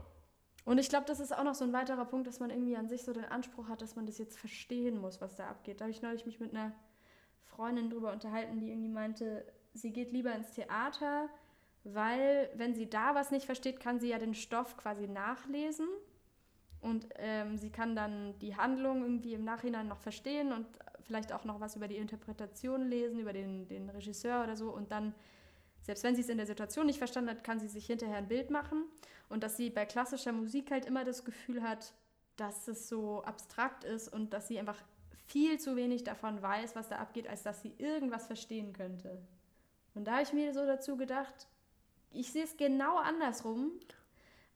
Und 0.64 0.78
ich 0.78 0.88
glaube, 0.88 1.04
das 1.06 1.20
ist 1.20 1.36
auch 1.36 1.44
noch 1.44 1.54
so 1.54 1.64
ein 1.64 1.72
weiterer 1.72 2.06
Punkt, 2.06 2.26
dass 2.26 2.40
man 2.40 2.50
irgendwie 2.50 2.76
an 2.76 2.88
sich 2.88 3.04
so 3.04 3.12
den 3.12 3.26
Anspruch 3.26 3.68
hat, 3.68 3.82
dass 3.82 3.96
man 3.96 4.06
das 4.06 4.18
jetzt 4.18 4.38
verstehen 4.38 4.98
muss, 4.98 5.20
was 5.20 5.36
da 5.36 5.48
abgeht. 5.48 5.80
Da 5.80 5.84
habe 5.84 5.90
ich 5.90 6.00
neulich 6.00 6.24
mich 6.24 6.40
mit 6.40 6.54
einer 6.54 6.72
Freundin 7.42 7.90
drüber 7.90 8.12
unterhalten, 8.12 8.60
die 8.60 8.70
irgendwie 8.70 8.88
meinte, 8.88 9.44
sie 9.74 9.92
geht 9.92 10.12
lieber 10.12 10.34
ins 10.34 10.52
Theater, 10.52 11.28
weil 11.84 12.48
wenn 12.54 12.74
sie 12.74 12.88
da 12.88 13.14
was 13.14 13.30
nicht 13.30 13.44
versteht, 13.44 13.78
kann 13.78 14.00
sie 14.00 14.08
ja 14.08 14.18
den 14.18 14.34
Stoff 14.34 14.78
quasi 14.78 15.06
nachlesen 15.06 15.86
und 16.80 17.06
ähm, 17.16 17.58
sie 17.58 17.70
kann 17.70 17.94
dann 17.94 18.38
die 18.38 18.56
Handlung 18.56 19.02
irgendwie 19.02 19.34
im 19.34 19.44
Nachhinein 19.44 19.88
noch 19.88 20.00
verstehen 20.00 20.52
und 20.52 20.66
vielleicht 21.02 21.32
auch 21.32 21.44
noch 21.44 21.60
was 21.60 21.76
über 21.76 21.88
die 21.88 21.96
Interpretation 21.96 22.88
lesen, 22.88 23.18
über 23.18 23.34
den, 23.34 23.68
den 23.68 23.90
Regisseur 23.90 24.42
oder 24.44 24.56
so 24.56 24.70
und 24.70 24.90
dann 24.90 25.14
selbst 25.84 26.02
wenn 26.02 26.14
sie 26.14 26.22
es 26.22 26.28
in 26.28 26.38
der 26.38 26.46
Situation 26.46 26.86
nicht 26.86 26.98
verstanden 26.98 27.30
hat, 27.30 27.44
kann 27.44 27.60
sie 27.60 27.68
sich 27.68 27.86
hinterher 27.86 28.16
ein 28.16 28.28
Bild 28.28 28.50
machen. 28.50 28.84
Und 29.28 29.42
dass 29.42 29.56
sie 29.56 29.70
bei 29.70 29.84
klassischer 29.84 30.32
Musik 30.32 30.70
halt 30.70 30.86
immer 30.86 31.04
das 31.04 31.24
Gefühl 31.24 31.62
hat, 31.62 31.94
dass 32.36 32.68
es 32.68 32.88
so 32.88 33.22
abstrakt 33.22 33.84
ist 33.84 34.08
und 34.08 34.32
dass 34.32 34.48
sie 34.48 34.58
einfach 34.58 34.82
viel 35.26 35.58
zu 35.58 35.76
wenig 35.76 36.04
davon 36.04 36.42
weiß, 36.42 36.74
was 36.74 36.88
da 36.88 36.96
abgeht, 36.96 37.28
als 37.28 37.42
dass 37.42 37.62
sie 37.62 37.74
irgendwas 37.78 38.26
verstehen 38.26 38.72
könnte. 38.72 39.22
Und 39.94 40.06
da 40.06 40.12
habe 40.12 40.22
ich 40.22 40.32
mir 40.32 40.52
so 40.52 40.66
dazu 40.66 40.96
gedacht, 40.96 41.48
ich 42.10 42.32
sehe 42.32 42.44
es 42.44 42.56
genau 42.56 42.96
andersrum, 42.96 43.72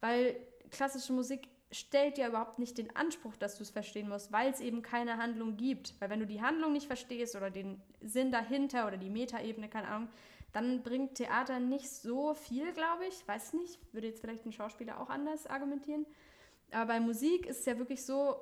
weil 0.01 0.35
klassische 0.71 1.13
Musik 1.13 1.47
stellt 1.71 2.17
ja 2.17 2.27
überhaupt 2.27 2.57
nicht 2.57 2.77
den 2.77 2.95
Anspruch, 2.95 3.35
dass 3.37 3.57
du 3.57 3.63
es 3.63 3.69
verstehen 3.69 4.09
musst, 4.09 4.31
weil 4.31 4.51
es 4.51 4.59
eben 4.59 4.81
keine 4.81 5.17
Handlung 5.17 5.55
gibt. 5.55 5.93
Weil 5.99 6.09
wenn 6.09 6.19
du 6.19 6.25
die 6.25 6.41
Handlung 6.41 6.73
nicht 6.73 6.87
verstehst 6.87 7.35
oder 7.35 7.51
den 7.51 7.81
Sinn 8.01 8.31
dahinter 8.31 8.87
oder 8.87 8.97
die 8.97 9.09
Metaebene, 9.09 9.69
keine 9.69 9.87
Ahnung, 9.87 10.09
dann 10.51 10.83
bringt 10.83 11.15
Theater 11.15 11.59
nicht 11.59 11.89
so 11.89 12.33
viel, 12.33 12.71
glaube 12.73 13.05
ich. 13.07 13.27
Weiß 13.27 13.53
nicht, 13.53 13.79
würde 13.93 14.07
jetzt 14.07 14.21
vielleicht 14.21 14.45
ein 14.45 14.51
Schauspieler 14.51 14.99
auch 14.99 15.09
anders 15.09 15.47
argumentieren. 15.47 16.05
Aber 16.71 16.87
bei 16.87 16.99
Musik 16.99 17.45
ist 17.45 17.59
es 17.59 17.65
ja 17.65 17.77
wirklich 17.77 18.05
so, 18.05 18.35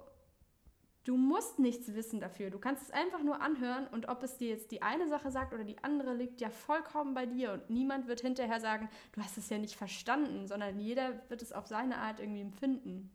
du 1.03 1.15
musst 1.15 1.59
nichts 1.59 1.93
wissen 1.93 2.19
dafür. 2.19 2.49
Du 2.49 2.59
kannst 2.59 2.83
es 2.83 2.91
einfach 2.91 3.23
nur 3.23 3.41
anhören 3.41 3.87
und 3.87 4.09
ob 4.09 4.23
es 4.23 4.37
dir 4.37 4.49
jetzt 4.49 4.71
die 4.71 4.81
eine 4.81 5.07
Sache 5.07 5.31
sagt 5.31 5.53
oder 5.53 5.63
die 5.63 5.81
andere, 5.83 6.13
liegt 6.13 6.41
ja 6.41 6.49
vollkommen 6.49 7.13
bei 7.13 7.25
dir. 7.25 7.53
Und 7.53 7.69
niemand 7.69 8.07
wird 8.07 8.21
hinterher 8.21 8.59
sagen, 8.59 8.89
du 9.13 9.21
hast 9.21 9.37
es 9.37 9.49
ja 9.49 9.57
nicht 9.57 9.75
verstanden, 9.75 10.47
sondern 10.47 10.79
jeder 10.79 11.21
wird 11.29 11.41
es 11.41 11.53
auf 11.53 11.67
seine 11.67 11.97
Art 11.97 12.19
irgendwie 12.19 12.41
empfinden. 12.41 13.09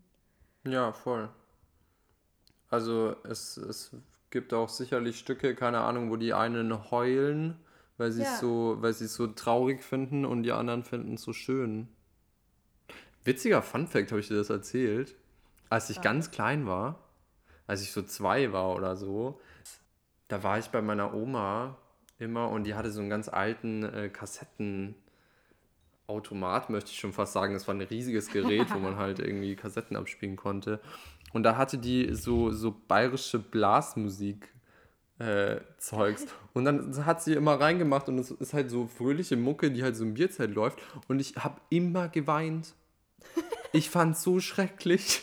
Ja, 0.65 0.93
voll. 0.93 1.29
Also 2.71 3.17
es, 3.25 3.59
es 3.59 3.95
gibt 4.31 4.55
auch 4.55 4.71
sicherlich 4.71 5.19
Stücke, 5.19 5.55
keine 5.55 5.81
Ahnung, 5.81 6.11
wo 6.11 6.17
die 6.17 6.33
einen 6.33 6.91
heulen, 6.91 7.59
weil 7.99 8.13
sie 8.13 8.23
es 8.23 8.29
Ja. 8.29 8.37
so, 8.39 8.77
weil 8.81 8.93
sie 8.93 9.07
es 9.07 9.15
so 9.15 9.27
traurig 9.27 9.83
finden 9.83 10.25
und 10.25 10.43
die 10.43 10.53
anderen 10.53 10.85
finden 10.85 11.15
es 11.15 11.23
so 11.23 11.33
schön. 11.33 11.89
Witziger 13.25 13.63
Funfact, 13.63 14.11
habe 14.11 14.21
ich 14.21 14.29
dir 14.29 14.37
das 14.37 14.51
erzählt? 14.51 15.15
Als 15.71 15.91
ich 15.91 15.97
Ja. 15.97 16.03
ganz 16.03 16.31
klein 16.31 16.67
war, 16.67 16.99
als 17.67 17.83
ich 17.83 17.93
so 17.93 18.03
zwei 18.03 18.53
war 18.53 18.75
oder 18.75 18.97
so, 18.97 19.41
da 20.29 20.43
war 20.43 20.59
ich 20.59 20.69
bei 20.69 20.83
meiner 20.83 21.15
Oma 21.15 21.79
immer 22.19 22.49
und 22.51 22.65
die 22.65 22.75
hatte 22.75 22.91
so 22.91 23.01
einen 23.01 23.11
ganz 23.11 23.29
alten 23.29 23.83
äh, 23.85 24.09
Kassettenautomat, 24.09 26.71
möchte 26.71 26.91
ich 26.91 26.99
schon 26.99 27.13
fast 27.13 27.33
sagen. 27.33 27.55
Das 27.55 27.67
war 27.69 27.75
ein 27.75 27.81
riesiges 27.81 28.29
Gerät, 28.29 28.73
wo 28.75 28.79
man 28.79 28.97
halt 28.97 29.19
irgendwie 29.19 29.57
Kassetten 29.57 29.97
abspielen 29.97 30.37
konnte. 30.37 30.81
Und 31.33 31.45
da 31.45 31.57
hatte 31.57 31.79
die 31.79 32.15
so, 32.15 32.51
so 32.51 32.75
bayerische 32.89 33.39
Blasmusik. 33.39 34.53
Äh, 35.19 35.61
Zeugs. 35.79 36.27
Und 36.53 36.65
dann 36.65 37.05
hat 37.05 37.23
sie 37.23 37.35
immer 37.35 37.61
reingemacht 37.61 38.09
und 38.09 38.19
es 38.19 38.31
ist 38.31 38.55
halt 38.55 38.71
so 38.71 38.87
fröhliche 38.87 39.37
Mucke, 39.37 39.71
die 39.71 39.83
halt 39.83 39.97
so 39.97 40.05
im 40.05 40.15
Bierzeit 40.15 40.51
läuft. 40.51 40.81
Und 41.09 41.21
ich 41.21 41.37
habe 41.37 41.61
immer 41.71 42.09
geweint. 42.09 42.75
Ich 43.73 43.89
fand's 43.89 44.23
so 44.23 44.41
schrecklich. 44.41 45.23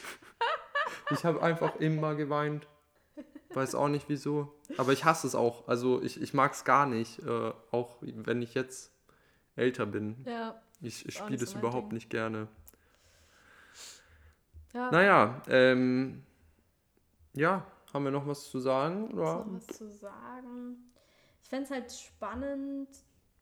Ich 1.12 1.24
habe 1.26 1.42
einfach 1.42 1.76
immer 1.78 2.16
geweint. 2.16 2.68
Weiß 3.54 3.76
auch 3.76 3.88
nicht 3.88 4.10
wieso. 4.10 4.56
Aber 4.78 4.94
ich 4.94 5.06
hasse 5.06 5.26
es 5.28 5.36
auch. 5.36 5.68
Also 5.68 6.02
ich, 6.02 6.22
ich 6.22 6.34
mag 6.34 6.54
es 6.54 6.64
gar 6.64 6.86
nicht. 6.86 7.20
Äh, 7.20 7.52
auch 7.72 7.98
wenn 8.02 8.42
ich 8.42 8.54
jetzt 8.54 8.92
älter 9.56 9.86
bin. 9.86 10.24
Ja. 10.26 10.62
Ich, 10.82 11.06
ich 11.08 11.18
spiele 11.18 11.44
es 11.44 11.52
so 11.52 11.60
überhaupt 11.60 11.92
Ding. 11.92 11.96
nicht 11.96 12.10
gerne. 12.10 12.48
ja. 14.74 14.92
Naja, 14.92 15.42
ähm, 15.48 16.24
ja, 17.34 17.66
haben 17.94 18.04
wir 18.06 18.12
noch 18.12 18.28
was 18.28 18.50
zu 18.50 18.60
sagen? 18.60 19.12
Oder? 19.14 19.46
noch 19.46 19.54
was 19.54 19.68
zu 19.68 19.90
sagen? 19.92 20.92
Ich 21.42 21.50
fände 21.50 21.66
es 21.66 21.72
halt 21.72 21.92
spannend, 21.92 22.90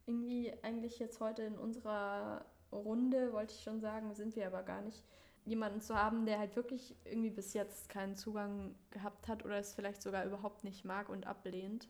irgendwie 0.06 0.54
eigentlich 0.62 1.00
jetzt 1.00 1.20
heute 1.20 1.44
in 1.44 1.58
unserer 1.58 2.46
Runde, 2.72 3.34
wollte 3.34 3.54
ich 3.54 3.64
schon 3.64 3.80
sagen, 3.80 4.14
sind 4.14 4.36
wir 4.36 4.48
aber 4.48 4.64
gar 4.64 4.82
nicht, 4.82 5.04
jemanden 5.46 5.82
zu 5.82 5.96
haben, 5.96 6.26
der 6.26 6.40
halt 6.40 6.56
wirklich 6.56 6.96
irgendwie 7.06 7.30
bis 7.30 7.54
jetzt 7.54 7.90
keinen 7.90 8.16
Zugang 8.16 8.76
gehabt 8.92 9.28
hat 9.28 9.46
oder 9.46 9.58
es 9.58 9.74
vielleicht 9.74 10.02
sogar 10.02 10.26
überhaupt 10.26 10.64
nicht 10.64 10.84
mag 10.84 11.10
und 11.10 11.26
ablehnt, 11.26 11.88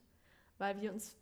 weil 0.60 0.80
wir 0.80 0.94
uns 0.94 1.18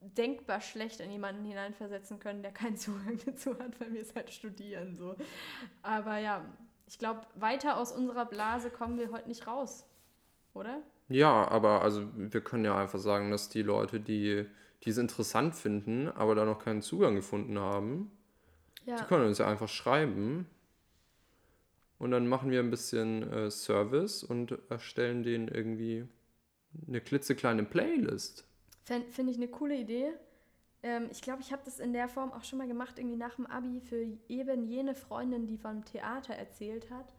denkbar 0.00 0.60
schlecht 0.60 1.00
in 1.00 1.10
jemanden 1.10 1.44
hineinversetzen 1.44 2.18
können, 2.18 2.42
der 2.42 2.52
keinen 2.52 2.76
Zugang 2.78 3.18
dazu 3.24 3.58
hat, 3.58 3.80
weil 3.80 3.92
wir 3.92 4.02
es 4.02 4.14
halt 4.14 4.30
studieren. 4.30 4.96
So. 4.96 5.16
Aber 5.82 6.18
ja, 6.18 6.44
ich 6.86 6.98
glaube, 6.98 7.22
weiter 7.36 7.78
aus 7.78 7.92
unserer 7.92 8.26
Blase 8.26 8.70
kommen 8.70 8.98
wir 8.98 9.10
heute 9.10 9.28
nicht 9.28 9.46
raus, 9.46 9.86
oder? 10.54 10.82
Ja, 11.08 11.48
aber 11.48 11.82
also 11.82 12.06
wir 12.16 12.40
können 12.40 12.64
ja 12.64 12.76
einfach 12.76 12.98
sagen, 12.98 13.30
dass 13.30 13.48
die 13.48 13.62
Leute, 13.62 14.00
die 14.00 14.46
die 14.84 14.90
es 14.90 14.98
interessant 14.98 15.54
finden, 15.54 16.08
aber 16.08 16.34
da 16.34 16.44
noch 16.44 16.58
keinen 16.58 16.82
Zugang 16.82 17.14
gefunden 17.14 17.58
haben, 17.58 18.10
Ja. 18.84 18.96
die 18.96 19.04
können 19.04 19.26
uns 19.26 19.38
ja 19.38 19.46
einfach 19.46 19.68
schreiben. 19.68 20.46
Und 21.98 22.10
dann 22.10 22.26
machen 22.26 22.50
wir 22.50 22.58
ein 22.58 22.70
bisschen 22.70 23.22
äh, 23.32 23.48
Service 23.50 24.24
und 24.24 24.58
erstellen 24.68 25.22
denen 25.22 25.46
irgendwie 25.46 26.04
eine 26.88 27.00
klitzekleine 27.00 27.62
Playlist. 27.62 28.44
Finde 28.82 29.30
ich 29.30 29.36
eine 29.36 29.46
coole 29.46 29.76
Idee. 29.76 30.08
Ähm, 30.82 31.06
ich 31.12 31.22
glaube, 31.22 31.42
ich 31.42 31.52
habe 31.52 31.62
das 31.64 31.78
in 31.78 31.92
der 31.92 32.08
Form 32.08 32.32
auch 32.32 32.42
schon 32.42 32.58
mal 32.58 32.66
gemacht, 32.66 32.98
irgendwie 32.98 33.16
nach 33.16 33.36
dem 33.36 33.46
Abi 33.46 33.80
für 33.80 34.04
eben 34.28 34.64
jene 34.64 34.96
Freundin, 34.96 35.46
die 35.46 35.58
vom 35.58 35.84
Theater 35.84 36.34
erzählt 36.34 36.90
hat. 36.90 37.14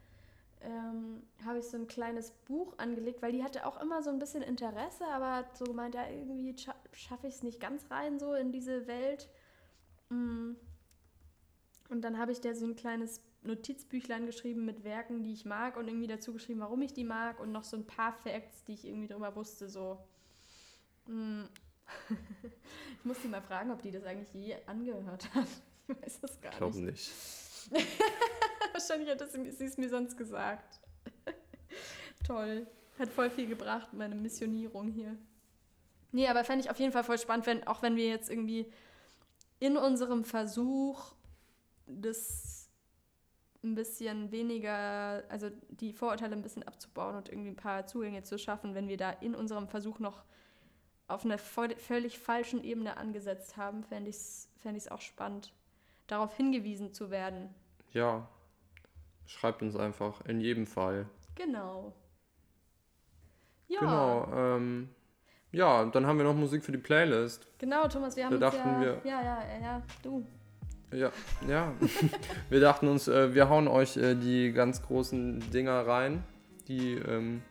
Ähm, 0.66 1.24
habe 1.46 1.60
ich 1.60 1.66
so 1.66 1.76
ein 1.76 1.88
kleines 1.88 2.32
Buch 2.32 2.78
angelegt, 2.78 3.22
weil 3.22 3.34
die 3.34 3.44
hatte 3.44 3.66
auch 3.66 3.82
immer 3.82 4.02
so 4.02 4.10
ein 4.10 4.20
bisschen 4.20 4.42
Interesse, 4.42 5.06
aber 5.08 5.34
hat 5.34 5.58
so 5.58 5.66
gemeint, 5.66 5.94
ja, 5.94 6.08
irgendwie 6.10 6.58
scha 6.58 6.74
schaffe 6.94 7.28
ich 7.28 7.36
es 7.36 7.44
nicht 7.44 7.60
ganz 7.60 7.92
rein 7.92 8.18
so 8.18 8.34
in 8.34 8.54
diese 8.54 8.88
Welt. 8.88 9.30
Mm. 10.10 10.54
Und 11.90 12.02
dann 12.02 12.18
habe 12.18 12.32
ich 12.32 12.40
da 12.40 12.56
so 12.56 12.66
ein 12.66 12.78
kleines 12.78 13.22
Notizbüchlein 13.42 14.26
geschrieben 14.26 14.64
mit 14.64 14.86
Werken, 14.86 15.24
die 15.24 15.34
ich 15.34 15.44
mag 15.44 15.76
und 15.76 15.90
irgendwie 15.90 16.08
dazu 16.08 16.32
geschrieben, 16.32 16.62
warum 16.62 16.82
ich 16.82 16.94
die 16.94 17.04
mag 17.04 17.42
und 17.42 17.52
noch 17.52 17.66
so 17.66 17.76
ein 17.76 17.86
paar 17.86 18.14
Facts, 18.14 18.64
die 18.64 18.74
ich 18.74 18.86
irgendwie 18.86 19.08
drüber 19.08 19.36
wusste, 19.36 19.68
so. 19.70 20.02
Mm. 21.08 21.44
ich 23.00 23.06
muss 23.06 23.20
die 23.22 23.28
mal 23.28 23.42
fragen, 23.42 23.72
ob 23.72 23.82
die 23.82 23.92
das 23.92 24.06
eigentlich 24.06 24.34
je 24.34 24.56
angehört 24.66 25.34
hat. 25.34 25.48
Ich 25.86 26.02
weiß 26.02 26.22
das 26.22 26.40
gar 26.40 26.54
Ich 26.54 26.58
glaube 26.58 26.80
nicht. 26.80 27.12
Wahrscheinlich 28.88 29.10
hat 29.10 29.24
sie 29.32 29.66
es 29.66 29.78
mir 29.78 29.90
sonst 29.90 30.18
gesagt. 30.18 30.80
Toll. 32.28 32.68
Hat 33.00 33.10
voll 33.10 33.30
viel 33.30 33.48
gebracht, 33.48 33.94
meine 33.94 34.16
Missionierung 34.16 34.92
hier. 34.92 35.18
Nee, 36.12 36.28
aber 36.28 36.44
fände 36.44 36.64
ich 36.64 36.70
auf 36.70 36.80
jeden 36.80 36.92
Fall 36.92 37.04
voll 37.04 37.18
spannend, 37.18 37.48
wenn, 37.48 37.66
auch 37.66 37.82
wenn 37.82 37.96
wir 37.96 38.08
jetzt 38.08 38.30
irgendwie 38.30 38.72
in 39.60 39.78
unserem 39.78 40.24
Versuch, 40.24 41.14
das 41.88 42.70
ein 43.64 43.76
bisschen 43.76 44.32
weniger, 44.32 45.24
also 45.30 45.50
die 45.70 45.94
Vorurteile 45.94 46.36
ein 46.36 46.42
bisschen 46.42 46.64
abzubauen 46.64 47.16
und 47.16 47.30
irgendwie 47.30 47.50
ein 47.50 47.56
paar 47.56 47.88
Zugänge 47.88 48.24
zu 48.24 48.38
schaffen, 48.38 48.76
wenn 48.76 48.88
wir 48.88 48.98
da 48.98 49.10
in 49.10 49.36
unserem 49.36 49.68
Versuch 49.68 50.00
noch 50.00 50.24
auf 51.08 51.26
einer 51.26 51.38
völlig 51.38 52.20
falschen 52.20 52.64
Ebene 52.64 52.98
angesetzt 52.98 53.58
haben, 53.58 53.84
fände 53.84 54.10
ich 54.10 54.18
es 54.18 54.50
fänd 54.60 54.92
auch 54.92 55.02
spannend, 55.02 55.54
darauf 56.08 56.36
hingewiesen 56.36 56.94
zu 56.94 57.10
werden. 57.10 57.54
Ja. 57.92 58.28
Schreibt 59.26 59.62
uns 59.62 59.76
einfach, 59.76 60.22
in 60.26 60.40
jedem 60.42 60.66
Fall. 60.68 61.06
Genau. 61.36 61.94
Ja, 63.68 63.80
Genau. 63.80 64.28
Ähm, 64.36 64.90
ja, 65.52 65.86
dann 65.86 66.06
haben 66.08 66.18
wir 66.18 66.24
noch 66.26 66.36
Musik 66.36 66.64
für 66.64 66.72
die 66.72 66.78
Playlist. 66.78 67.48
genau, 67.60 67.88
Thomas, 67.88 68.16
wir 68.16 68.26
haben 68.26 68.32
Da 68.40 68.52
dachten 68.52 68.70
ja, 68.70 68.80
wir- 68.82 69.02
ja, 69.04 69.22
ja, 69.24 69.44
ja, 69.44 69.62
ja, 69.62 69.82
du. 70.02 70.26
Ja, 70.92 71.12
ja. 71.48 71.74
wir 72.50 72.60
dachten 72.60 72.88
uns, 72.88 73.08
äh, 73.08 73.34
wir 73.34 73.50
hauen 73.50 73.68
euch 73.68 73.98
äh, 73.98 74.16
die 74.16 74.52
ganz 74.52 74.82
großen 74.84 75.40
Dinger 75.52 75.86
rein, 75.88 76.24
die 76.68 76.94
ähm, 76.96 77.42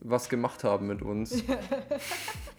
was 0.00 0.28
gemacht 0.28 0.64
haben 0.64 0.86
mit 0.88 1.02
uns. 1.02 1.42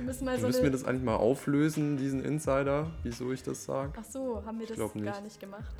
Wir 0.00 0.06
müssen 0.06 0.24
mal 0.24 0.40
so 0.40 0.46
Müssen 0.46 0.62
wir 0.62 0.70
das 0.70 0.84
eigentlich 0.84 1.02
mal 1.02 1.16
auflösen, 1.16 1.98
diesen 1.98 2.24
Insider, 2.24 2.90
wieso 3.02 3.32
ich 3.32 3.42
das 3.42 3.66
sage? 3.66 3.92
Ach 4.00 4.04
so, 4.04 4.42
haben 4.46 4.58
wir 4.58 4.66
das 4.66 4.76
glaub 4.76 4.94
gar 4.94 5.02
nicht. 5.02 5.24
nicht 5.24 5.40
gemacht? 5.40 5.74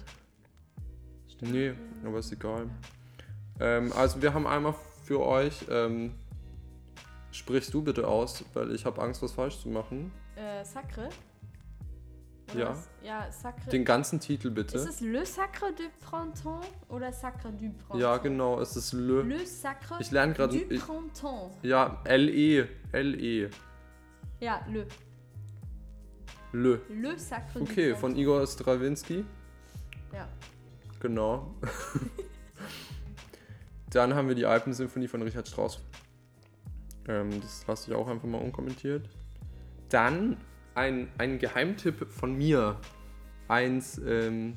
Stimmt. 1.26 1.52
Nee, 1.52 1.72
aber 2.04 2.18
ist 2.18 2.30
egal. 2.30 2.68
Ähm, 3.60 3.90
also 3.96 4.20
wir 4.20 4.34
haben 4.34 4.46
einmal 4.46 4.74
für 5.04 5.20
euch, 5.20 5.64
ähm, 5.70 6.12
sprichst 7.32 7.72
du 7.72 7.80
bitte 7.82 8.06
aus, 8.06 8.44
weil 8.52 8.74
ich 8.74 8.84
habe 8.84 9.00
Angst, 9.00 9.22
was 9.22 9.32
falsch 9.32 9.58
zu 9.58 9.70
machen. 9.70 10.12
Äh, 10.36 10.66
Sacre? 10.66 11.08
Ja. 12.54 12.70
was? 12.72 12.90
Ja, 13.02 13.32
Sacre. 13.32 13.70
Den 13.70 13.86
ganzen 13.86 14.20
Titel 14.20 14.50
bitte. 14.50 14.76
Ist 14.76 14.86
es 14.86 15.00
Le 15.00 15.24
Sacre 15.24 15.72
du 15.74 15.84
Printemps 16.04 16.66
oder 16.90 17.10
Sacre 17.10 17.52
du 17.52 17.70
Printemps? 17.70 17.98
ja, 17.98 18.18
genau, 18.18 18.60
es 18.60 18.76
ist 18.76 18.92
Le. 18.92 19.22
Le 19.22 19.46
Sacre 19.46 19.96
Ich 20.00 20.10
lerne 20.10 20.34
gerade. 20.34 20.58
du 20.58 20.74
ich- 20.74 20.82
Printemps. 20.84 21.54
Ja, 21.62 22.02
L-E. 22.04 22.66
L-E. 22.92 23.48
Ja, 24.40 24.64
Le. 24.68 24.86
Le. 26.52 26.80
Le 26.88 27.18
Sacre 27.18 27.60
Okay, 27.60 27.94
von. 27.94 28.16
Igor 28.16 28.46
Strawinski. 28.46 29.24
Ja. 30.12 30.28
Genau. 30.98 31.54
Dann 33.90 34.14
haben 34.14 34.28
wir 34.28 34.34
die 34.34 34.46
Alpensymphonie 34.46 35.08
von 35.08 35.22
Richard 35.22 35.46
Strauss. 35.46 35.80
Ähm, 37.06 37.40
das 37.40 37.66
lasse 37.66 37.90
ich 37.90 37.96
auch 37.96 38.08
einfach 38.08 38.26
mal 38.26 38.40
unkommentiert. 38.40 39.08
Dann 39.90 40.38
ein, 40.74 41.08
ein 41.18 41.38
Geheimtipp 41.38 42.10
von 42.10 42.36
mir. 42.36 42.80
Eins 43.48 43.98
ähm, 43.98 44.56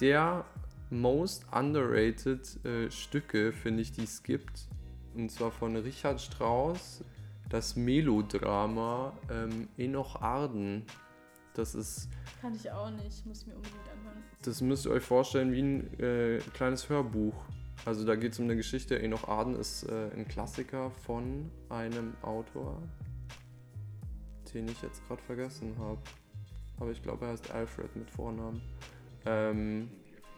der 0.00 0.44
most 0.90 1.44
underrated 1.52 2.64
äh, 2.64 2.90
Stücke, 2.90 3.52
finde 3.52 3.82
ich, 3.82 3.92
die 3.92 4.04
es 4.04 4.22
gibt. 4.22 4.68
Und 5.14 5.30
zwar 5.30 5.50
von 5.50 5.76
Richard 5.76 6.20
Strauss. 6.20 7.04
Das 7.48 7.76
Melodrama 7.76 9.12
ähm, 9.30 9.68
Enoch 9.76 10.20
Arden. 10.20 10.84
Das 11.54 11.74
ist 11.74 12.08
Kann 12.40 12.54
ich 12.54 12.70
auch 12.70 12.90
nicht. 12.90 13.24
Muss 13.24 13.42
ich 13.42 13.46
mir 13.46 13.54
unbedingt 13.54 13.88
anhören. 13.88 14.22
das 14.42 14.60
müsst 14.60 14.86
ihr 14.86 14.90
euch 14.90 15.02
vorstellen 15.02 15.52
wie 15.52 15.62
ein 15.62 16.00
äh, 16.00 16.38
kleines 16.54 16.88
Hörbuch. 16.88 17.34
Also 17.84 18.04
da 18.04 18.16
geht 18.16 18.32
es 18.32 18.38
um 18.38 18.46
eine 18.46 18.56
Geschichte. 18.56 19.00
Enoch 19.00 19.28
Arden 19.28 19.54
ist 19.54 19.84
äh, 19.84 20.10
ein 20.14 20.26
Klassiker 20.26 20.90
von 20.90 21.50
einem 21.68 22.14
Autor, 22.22 22.82
den 24.52 24.66
ich 24.68 24.82
jetzt 24.82 25.06
gerade 25.06 25.22
vergessen 25.22 25.76
habe. 25.78 25.98
Aber 26.78 26.90
ich 26.90 27.02
glaube, 27.02 27.26
er 27.26 27.32
heißt 27.32 27.50
Alfred 27.52 27.94
mit 27.94 28.10
Vornamen. 28.10 28.60
Ähm, 29.24 29.90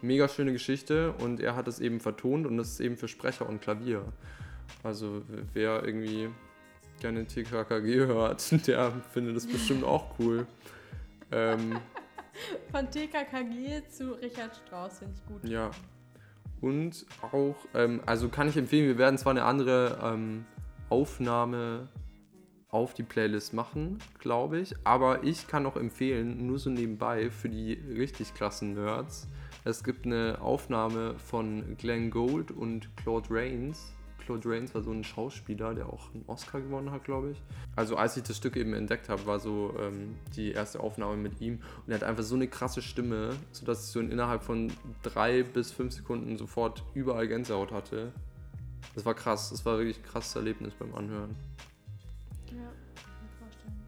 mega 0.03 0.29
schöne 0.29 0.53
Geschichte 0.53 1.13
und 1.13 1.41
er 1.41 1.57
hat 1.57 1.69
es 1.69 1.81
eben 1.81 2.01
vertont 2.01 2.47
und 2.47 2.57
das 2.57 2.73
ist 2.73 2.81
eben 2.81 2.97
für 2.97 3.09
Sprecher 3.09 3.49
und 3.49 3.61
Klavier. 3.61 4.05
Also 4.83 5.23
wer 5.55 5.83
irgendwie 5.85 6.29
gerne 7.01 7.27
TKKG 7.27 8.07
hört, 8.07 8.67
der 8.67 8.93
findet 9.13 9.37
das 9.37 9.47
bestimmt 9.47 9.85
auch 9.85 10.19
cool. 10.19 10.47
Ähm, 11.31 11.79
Von 12.71 12.91
TKKG 12.91 13.89
zu 13.89 14.13
Richard 14.13 14.57
Strauss 14.57 14.99
finde 14.99 15.15
ich 15.17 15.27
gut. 15.27 15.49
Ja. 15.49 15.71
Und 16.61 17.07
auch, 17.33 17.57
ähm, 17.75 18.01
also 18.07 18.29
kann 18.29 18.49
ich 18.49 18.57
empfehlen, 18.57 18.89
wir 18.89 18.99
werden 18.99 19.19
zwar 19.19 19.31
eine 19.31 19.45
andere 19.45 19.99
ähm, 20.03 20.45
Aufnahme 20.89 21.89
auf 22.71 22.95
die 22.95 23.03
Playlist 23.03 23.55
machen, 23.55 23.99
glaube 24.19 24.59
ich, 24.59 24.75
aber 24.85 25.25
ich 25.25 25.47
kann 25.47 25.67
auch 25.67 25.77
empfehlen, 25.77 26.47
nur 26.47 26.59
so 26.59 26.69
nebenbei 26.69 27.31
für 27.31 27.49
die 27.49 27.73
richtig 27.73 28.35
klassen 28.35 28.75
Nerds, 28.75 29.29
es 29.65 29.85
gibt 29.85 30.07
eine 30.07 30.39
Aufnahme 30.41 31.19
von 31.19 31.77
Glenn 31.77 32.11
Gould 32.11 32.51
und 32.51 32.89
Claude 32.97 33.29
Rains. 33.31 33.93
Claude 34.29 34.47
Rains 34.47 34.75
war 34.75 34.83
so 34.83 34.91
ein 34.91 35.05
Schauspieler, 35.05 35.75
der 35.75 35.87
auch 35.87 36.13
einen 36.13 36.25
Oscar 36.27 36.61
gewonnen 36.61 36.91
hat, 36.91 37.05
glaube 37.05 37.31
ich. 37.31 37.43
Also 37.77 37.97
als 37.97 38.15
ich 38.19 38.25
das 38.25 38.37
Stück 38.37 38.57
eben 38.57 38.75
entdeckt 38.75 39.09
habe, 39.09 39.25
war 39.25 39.41
so 39.41 39.75
ähm, 39.81 40.17
die 40.37 40.53
erste 40.53 40.81
Aufnahme 40.81 41.17
mit 41.17 41.41
ihm 41.41 41.63
und 41.87 41.93
er 41.93 41.95
hat 41.95 42.03
einfach 42.03 42.25
so 42.25 42.35
eine 42.35 42.47
krasse 42.47 42.83
Stimme, 42.83 43.31
sodass 43.53 43.87
ich 43.87 43.91
so 43.91 44.01
innerhalb 44.01 44.43
von 44.43 44.71
drei 45.03 45.43
bis 45.45 45.73
fünf 45.73 45.95
Sekunden 45.95 46.37
sofort 46.37 46.85
überall 46.93 47.27
Gänsehaut 47.27 47.73
hatte. 47.73 48.13
Das 48.95 49.07
war 49.07 49.15
krass, 49.15 49.49
das 49.49 49.65
war 49.65 49.79
wirklich 49.79 49.99
ein 49.99 50.03
krasses 50.03 50.37
Erlebnis 50.37 50.75
beim 50.75 50.95
Anhören. 50.95 51.35
Ja, 52.49 52.55
kann 52.55 53.13
ich 53.15 53.23
mir 53.23 53.39
vorstellen. 53.39 53.81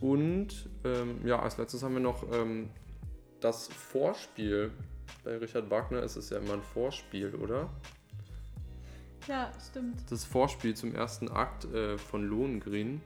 Und 0.00 0.68
ähm, 0.84 1.26
ja, 1.26 1.40
als 1.40 1.58
letztes 1.58 1.82
haben 1.82 1.94
wir 1.94 2.00
noch 2.00 2.24
ähm, 2.32 2.70
das 3.40 3.66
Vorspiel. 3.66 4.70
Bei 5.24 5.36
Richard 5.38 5.68
Wagner 5.70 6.04
ist 6.04 6.14
es 6.14 6.30
ja 6.30 6.38
immer 6.38 6.54
ein 6.54 6.62
Vorspiel, 6.62 7.34
oder? 7.34 7.68
Ja, 9.26 9.50
stimmt. 9.70 10.10
Das 10.10 10.24
Vorspiel 10.24 10.74
zum 10.74 10.94
ersten 10.94 11.30
Akt 11.30 11.64
äh, 11.66 11.98
von 11.98 12.24
Lohengrin. 12.24 13.00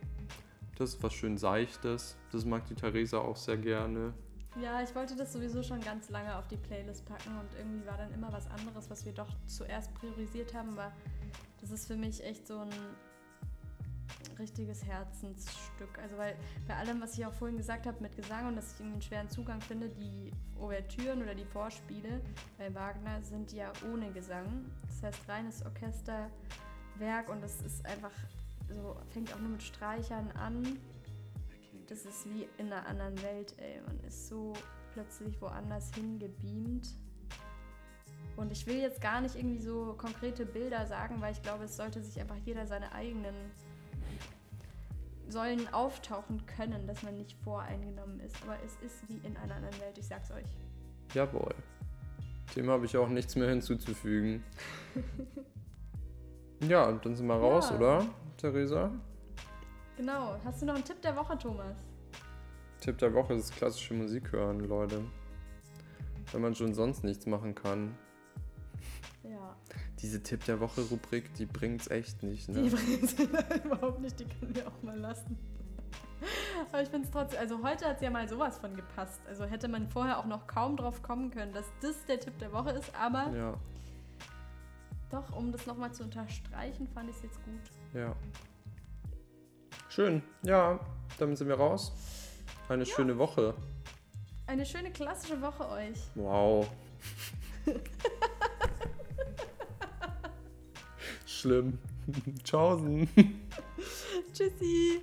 Das 0.76 0.90
ist 0.90 1.02
was 1.02 1.12
schön 1.12 1.38
Seichtes. 1.38 2.16
Das 2.32 2.44
mag 2.44 2.66
die 2.66 2.74
Theresa 2.74 3.18
auch 3.18 3.36
sehr 3.36 3.56
gerne. 3.56 4.12
Ja, 4.60 4.82
ich 4.82 4.94
wollte 4.94 5.16
das 5.16 5.32
sowieso 5.32 5.62
schon 5.62 5.80
ganz 5.80 6.10
lange 6.10 6.36
auf 6.36 6.46
die 6.46 6.56
Playlist 6.56 7.04
packen 7.06 7.36
und 7.38 7.48
irgendwie 7.58 7.86
war 7.86 7.96
dann 7.96 8.12
immer 8.12 8.32
was 8.32 8.48
anderes, 8.50 8.88
was 8.88 9.04
wir 9.04 9.12
doch 9.12 9.28
zuerst 9.46 9.92
priorisiert 9.94 10.54
haben, 10.54 10.70
aber 10.70 10.92
das 11.60 11.72
ist 11.72 11.88
für 11.88 11.96
mich 11.96 12.22
echt 12.22 12.46
so 12.46 12.58
ein 12.58 12.70
richtiges 14.38 14.84
Herzensstück. 14.84 15.98
Also 16.02 16.16
weil 16.18 16.36
bei 16.66 16.76
allem, 16.76 17.00
was 17.00 17.16
ich 17.18 17.24
auch 17.26 17.32
vorhin 17.32 17.56
gesagt 17.56 17.86
habe 17.86 18.00
mit 18.00 18.16
Gesang 18.16 18.48
und 18.48 18.56
dass 18.56 18.72
ich 18.72 18.80
irgendwie 18.80 18.94
einen 18.94 19.02
schweren 19.02 19.30
Zugang 19.30 19.60
finde, 19.60 19.88
die 19.88 20.32
Ouvertüren 20.58 21.22
oder 21.22 21.34
die 21.34 21.44
Vorspiele 21.44 22.20
bei 22.58 22.74
Wagner 22.74 23.22
sind 23.22 23.52
ja 23.52 23.72
ohne 23.92 24.10
Gesang. 24.12 24.64
Das 24.88 25.02
heißt 25.02 25.28
reines 25.28 25.64
Orchesterwerk 25.64 27.28
und 27.28 27.42
das 27.42 27.60
ist 27.62 27.84
einfach 27.86 28.12
so, 28.68 28.96
fängt 29.10 29.32
auch 29.34 29.40
nur 29.40 29.50
mit 29.50 29.62
Streichern 29.62 30.30
an 30.32 30.78
das 31.88 32.06
ist 32.06 32.28
wie 32.28 32.48
in 32.58 32.72
einer 32.72 32.86
anderen 32.86 33.20
Welt, 33.22 33.54
ey. 33.58 33.80
Man 33.86 34.00
ist 34.00 34.28
so 34.28 34.52
plötzlich 34.92 35.40
woanders 35.40 35.92
hingebeamt. 35.94 36.94
Und 38.36 38.50
ich 38.50 38.66
will 38.66 38.78
jetzt 38.78 39.00
gar 39.00 39.20
nicht 39.20 39.36
irgendwie 39.36 39.60
so 39.60 39.94
konkrete 39.96 40.44
Bilder 40.44 40.86
sagen, 40.86 41.20
weil 41.20 41.32
ich 41.32 41.42
glaube, 41.42 41.64
es 41.64 41.76
sollte 41.76 42.02
sich 42.02 42.20
einfach 42.20 42.36
jeder 42.44 42.66
seine 42.66 42.92
eigenen 42.92 43.34
Säulen 45.28 45.72
auftauchen 45.72 46.44
können, 46.46 46.86
dass 46.86 47.02
man 47.02 47.16
nicht 47.16 47.32
voreingenommen 47.42 48.20
ist. 48.20 48.36
Aber 48.42 48.56
es 48.64 48.76
ist 48.84 49.08
wie 49.08 49.26
in 49.26 49.36
einer 49.36 49.54
anderen 49.56 49.80
Welt, 49.80 49.96
ich 49.98 50.06
sag's 50.06 50.30
euch. 50.30 50.44
Jawohl. 51.14 51.54
Dem 52.56 52.68
habe 52.70 52.84
ich 52.86 52.96
auch 52.96 53.08
nichts 53.08 53.34
mehr 53.36 53.48
hinzuzufügen. 53.48 54.42
ja, 56.68 56.92
dann 56.92 57.16
sind 57.16 57.26
wir 57.26 57.34
raus, 57.34 57.70
Ja. 57.70 57.76
oder, 57.76 58.06
Theresa? 58.36 58.90
Genau. 59.96 60.36
Hast 60.44 60.62
du 60.62 60.66
noch 60.66 60.74
einen 60.74 60.84
Tipp 60.84 61.00
der 61.02 61.16
Woche, 61.16 61.36
Thomas? 61.38 61.76
Tipp 62.80 62.98
der 62.98 63.12
Woche 63.14 63.34
ist 63.34 63.54
klassische 63.56 63.94
Musik 63.94 64.32
hören, 64.32 64.60
Leute. 64.60 65.02
Wenn 66.32 66.42
man 66.42 66.54
schon 66.54 66.74
sonst 66.74 67.04
nichts 67.04 67.26
machen 67.26 67.54
kann. 67.54 67.96
Ja. 70.04 70.10
Diese 70.10 70.22
Tipp 70.22 70.44
der 70.44 70.60
Woche-Rubrik, 70.60 71.32
die 71.34 71.46
bringt's 71.46 71.88
echt 71.88 72.22
nicht, 72.22 72.48
Die 72.48 72.52
ne? 72.52 72.70
bringt 72.70 73.18
überhaupt 73.64 74.00
nicht, 74.00 74.20
die 74.20 74.26
können 74.26 74.54
wir 74.54 74.68
auch 74.68 74.82
mal 74.82 74.98
lassen. 74.98 75.38
Aber 76.70 76.82
ich 76.82 76.88
finde 76.90 77.06
es 77.06 77.10
trotzdem, 77.10 77.40
also 77.40 77.62
heute 77.62 77.86
hat 77.86 77.96
es 77.96 78.02
ja 78.02 78.10
mal 78.10 78.28
sowas 78.28 78.58
von 78.58 78.74
gepasst. 78.76 79.20
Also 79.26 79.44
hätte 79.44 79.66
man 79.68 79.88
vorher 79.88 80.18
auch 80.18 80.26
noch 80.26 80.46
kaum 80.46 80.76
drauf 80.76 81.02
kommen 81.02 81.30
können, 81.30 81.52
dass 81.54 81.64
das 81.80 82.04
der 82.06 82.20
Tipp 82.20 82.38
der 82.38 82.52
Woche 82.52 82.70
ist. 82.72 82.90
Aber 82.94 83.30
Ja, 83.34 83.54
doch, 85.10 85.34
um 85.36 85.52
das 85.52 85.64
nochmal 85.66 85.92
zu 85.92 86.02
unterstreichen, 86.02 86.86
fand 86.88 87.08
ich 87.10 87.16
es 87.16 87.22
jetzt 87.22 87.42
gut. 87.44 87.60
ja. 87.94 88.14
Schön. 89.88 90.22
Ja, 90.42 90.80
damit 91.18 91.38
sind 91.38 91.46
wir 91.48 91.54
raus. 91.56 91.92
Eine 92.68 92.84
schöne 92.84 93.16
Woche. 93.16 93.54
Eine 94.46 94.66
schöne 94.66 94.90
klassische 94.90 95.40
Woche 95.40 95.68
euch. 95.70 95.98
Wow. 96.16 96.68
Schlimm. 101.44 101.78
Tschaußen. 102.44 103.06
Tschüssi. 104.32 105.02